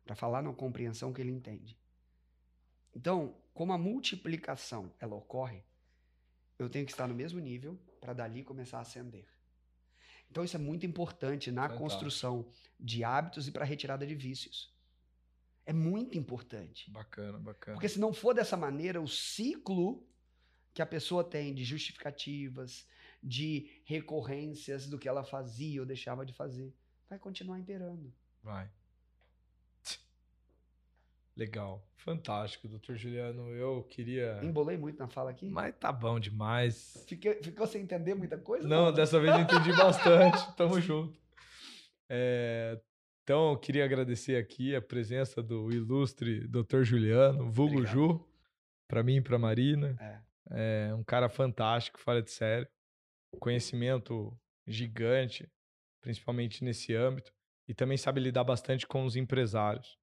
Para 0.05 0.15
falar 0.15 0.43
na 0.43 0.53
compreensão 0.53 1.13
que 1.13 1.21
ele 1.21 1.31
entende. 1.31 1.79
Então, 2.95 3.37
como 3.53 3.73
a 3.73 3.79
multiplicação 3.79 4.93
ela 4.99 5.15
ocorre, 5.15 5.63
eu 6.59 6.69
tenho 6.69 6.87
que 6.87 6.93
estar 6.93 7.07
no 7.07 7.15
mesmo 7.15 7.39
nível 7.39 7.79
para 8.01 8.13
dali 8.13 8.43
começar 8.43 8.79
a 8.79 8.83
ascender. 8.83 9.27
Então, 10.31 10.45
isso 10.45 10.57
é 10.57 10.59
muito 10.59 10.85
importante 10.85 11.51
na 11.51 11.63
Fantástico. 11.63 11.83
construção 11.83 12.51
de 12.79 13.03
hábitos 13.05 13.49
e 13.49 13.53
para 13.53 13.65
retirada 13.65 14.07
de 14.07 14.15
vícios. 14.15 14.75
É 15.65 15.73
muito 15.73 16.17
importante. 16.17 16.91
Bacana, 16.91 17.39
bacana. 17.39 17.75
Porque 17.75 17.89
se 17.89 18.01
não 18.01 18.13
for 18.13 18.35
dessa 18.35 18.57
maneira, 18.57 19.01
o 19.01 19.09
ciclo 19.09 20.07
que 20.73 20.81
a 20.81 20.87
pessoa 20.87 21.25
tem 21.25 21.55
de 21.55 21.65
justificativas, 21.65 22.87
de 23.23 23.83
recorrências 23.85 24.87
do 24.87 24.99
que 24.99 25.09
ela 25.09 25.25
fazia 25.25 25.81
ou 25.81 25.87
deixava 25.87 26.25
de 26.25 26.33
fazer, 26.33 26.75
vai 27.09 27.19
continuar 27.19 27.59
imperando. 27.59 28.13
Vai. 28.43 28.71
Legal. 31.37 31.87
Fantástico, 31.97 32.67
doutor 32.67 32.97
Juliano. 32.97 33.51
Eu 33.51 33.85
queria. 33.85 34.41
Embolei 34.43 34.77
muito 34.77 34.99
na 34.99 35.07
fala 35.07 35.31
aqui? 35.31 35.49
Mas 35.49 35.75
tá 35.77 35.93
bom 35.93 36.19
demais. 36.19 37.05
Fiquei, 37.07 37.41
ficou 37.43 37.67
sem 37.67 37.83
entender 37.83 38.15
muita 38.15 38.37
coisa? 38.37 38.67
Não, 38.67 38.93
dessa 38.93 39.21
vez 39.21 39.33
eu 39.33 39.41
entendi 39.41 39.71
bastante. 39.77 40.57
Tamo 40.57 40.81
junto. 40.81 41.17
É, 42.09 42.81
então, 43.23 43.51
eu 43.53 43.59
queria 43.59 43.85
agradecer 43.85 44.37
aqui 44.37 44.75
a 44.75 44.81
presença 44.81 45.43
do 45.43 45.71
ilustre 45.71 46.49
doutor 46.49 46.83
Juliano, 46.83 47.51
vulgo 47.51 47.75
Obrigado. 47.75 47.93
Ju, 47.93 48.25
para 48.89 49.03
mim 49.03 49.17
e 49.17 49.21
para 49.21 49.39
Marina. 49.39 49.97
É. 50.01 50.89
É 50.91 50.95
um 50.95 51.05
cara 51.05 51.29
fantástico, 51.29 52.01
fora 52.01 52.23
de 52.23 52.31
sério. 52.31 52.67
Conhecimento 53.39 54.35
gigante, 54.67 55.47
principalmente 56.01 56.63
nesse 56.65 56.95
âmbito. 56.95 57.33
E 57.67 57.75
também 57.75 57.97
sabe 57.99 58.21
lidar 58.21 58.45
bastante 58.45 58.87
com 58.87 59.05
os 59.05 59.15
empresários. 59.17 59.99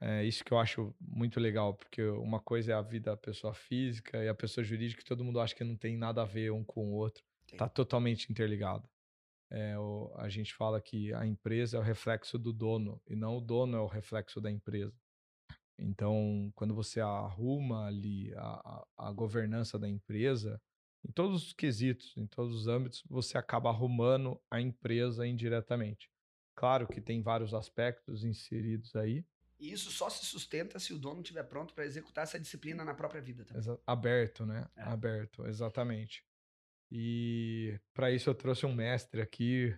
É 0.00 0.24
isso 0.24 0.44
que 0.44 0.52
eu 0.52 0.58
acho 0.58 0.94
muito 1.00 1.40
legal, 1.40 1.74
porque 1.74 2.02
uma 2.02 2.40
coisa 2.40 2.72
é 2.72 2.74
a 2.74 2.82
vida 2.82 3.10
da 3.12 3.16
pessoa 3.16 3.54
física 3.54 4.22
e 4.22 4.28
a 4.28 4.34
pessoa 4.34 4.62
jurídica, 4.64 5.00
que 5.02 5.08
todo 5.08 5.24
mundo 5.24 5.40
acha 5.40 5.54
que 5.54 5.64
não 5.64 5.76
tem 5.76 5.96
nada 5.96 6.22
a 6.22 6.26
ver 6.26 6.52
um 6.52 6.62
com 6.64 6.86
o 6.86 6.92
outro. 6.92 7.22
Tem. 7.46 7.58
Tá 7.58 7.68
totalmente 7.68 8.30
interligado. 8.30 8.86
É, 9.50 9.78
o- 9.78 10.12
a 10.16 10.28
gente 10.28 10.52
fala 10.54 10.80
que 10.80 11.14
a 11.14 11.24
empresa 11.26 11.76
é 11.76 11.80
o 11.80 11.82
reflexo 11.82 12.38
do 12.38 12.52
dono 12.52 13.00
e 13.06 13.14
não 13.14 13.38
o 13.38 13.40
dono 13.40 13.76
é 13.76 13.80
o 13.80 13.86
reflexo 13.86 14.40
da 14.40 14.50
empresa. 14.50 14.94
Então, 15.78 16.50
quando 16.54 16.74
você 16.74 17.00
arruma 17.00 17.86
ali 17.86 18.32
a, 18.34 18.84
a, 18.98 19.08
a 19.08 19.12
governança 19.12 19.78
da 19.78 19.88
empresa, 19.88 20.60
em 21.08 21.12
todos 21.12 21.46
os 21.46 21.52
quesitos, 21.52 22.12
em 22.16 22.26
todos 22.26 22.54
os 22.54 22.66
âmbitos, 22.66 23.02
você 23.08 23.38
acaba 23.38 23.70
arrumando 23.70 24.40
a 24.50 24.60
empresa 24.60 25.26
indiretamente. 25.26 26.10
Claro 26.54 26.86
que 26.88 27.00
tem 27.00 27.22
vários 27.22 27.54
aspectos 27.54 28.24
inseridos 28.24 28.94
aí, 28.96 29.24
E 29.58 29.72
isso 29.72 29.90
só 29.90 30.10
se 30.10 30.24
sustenta 30.26 30.78
se 30.78 30.92
o 30.92 30.98
dono 30.98 31.20
estiver 31.20 31.44
pronto 31.44 31.72
para 31.74 31.86
executar 31.86 32.24
essa 32.24 32.38
disciplina 32.38 32.84
na 32.84 32.94
própria 32.94 33.20
vida 33.22 33.44
também. 33.44 33.60
Exa- 33.60 33.78
aberto, 33.86 34.44
né? 34.44 34.66
É. 34.76 34.82
Aberto, 34.82 35.46
exatamente. 35.46 36.22
E 36.90 37.78
para 37.94 38.10
isso 38.12 38.28
eu 38.28 38.34
trouxe 38.34 38.66
um 38.66 38.74
mestre 38.74 39.20
aqui, 39.20 39.74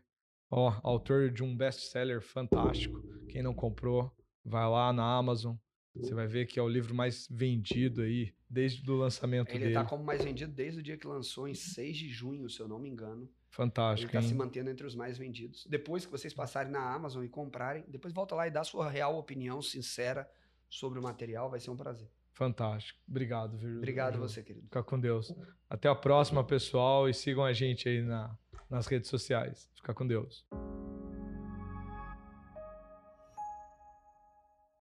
ó, 0.51 0.79
autor 0.83 1.31
de 1.31 1.43
um 1.43 1.57
best-seller 1.57 2.21
fantástico. 2.21 3.01
Quem 3.29 3.43
não 3.43 3.55
comprou, 3.55 4.13
vai 4.45 4.69
lá 4.69 4.93
na 4.93 5.17
Amazon. 5.17 5.57
Você 6.01 6.15
vai 6.15 6.27
ver 6.27 6.47
que 6.47 6.59
é 6.59 6.63
o 6.63 6.69
livro 6.69 6.95
mais 6.95 7.27
vendido 7.31 8.03
aí 8.03 8.33
desde 8.49 8.89
o 8.91 8.97
lançamento 8.97 9.51
Ele 9.51 9.59
dele. 9.59 9.71
está 9.71 9.85
como 9.85 10.05
mais 10.05 10.25
vendido 10.25 10.53
desde 10.53 10.81
o 10.81 10.83
dia 10.83 10.97
que 10.97 11.07
lançou, 11.07 11.49
em 11.49 11.55
6 11.55 11.97
de 11.97 12.09
junho, 12.09 12.49
se 12.49 12.61
eu 12.61 12.69
não 12.69 12.79
me 12.79 12.89
engano. 12.89 13.23
Ele 13.23 13.31
Fantástico, 13.51 14.09
está 14.09 14.23
se 14.23 14.29
hein? 14.33 14.35
mantendo 14.35 14.71
entre 14.71 14.87
os 14.87 14.95
mais 14.95 15.19
vendidos. 15.19 15.67
Depois 15.69 16.05
que 16.05 16.13
vocês 16.13 16.33
passarem 16.33 16.71
na 16.71 16.93
Amazon 16.93 17.25
e 17.25 17.29
comprarem, 17.29 17.85
depois 17.89 18.13
volta 18.13 18.35
lá 18.35 18.47
e 18.47 18.51
dá 18.51 18.63
sua 18.63 18.89
real 18.89 19.19
opinião 19.19 19.61
sincera 19.61 20.31
sobre 20.69 20.99
o 20.99 21.03
material, 21.03 21.51
vai 21.51 21.59
ser 21.59 21.71
um 21.71 21.77
prazer. 21.77 22.09
Fantástico. 22.35 23.01
Obrigado, 23.09 23.57
viu? 23.57 23.79
Obrigado 23.79 24.19
você, 24.19 24.43
querido. 24.43 24.67
Fica 24.67 24.83
com 24.83 25.01
Deus. 25.01 25.35
Até 25.69 25.89
a 25.89 25.95
próxima, 25.95 26.45
pessoal, 26.45 27.09
e 27.09 27.15
sigam 27.15 27.45
a 27.45 27.53
gente 27.53 27.89
aí 27.89 28.01
na, 28.01 28.37
nas 28.71 28.87
redes 28.87 29.11
sociais. 29.11 29.69
Fica 29.75 29.93
com 29.93 30.07
Deus. 30.07 30.47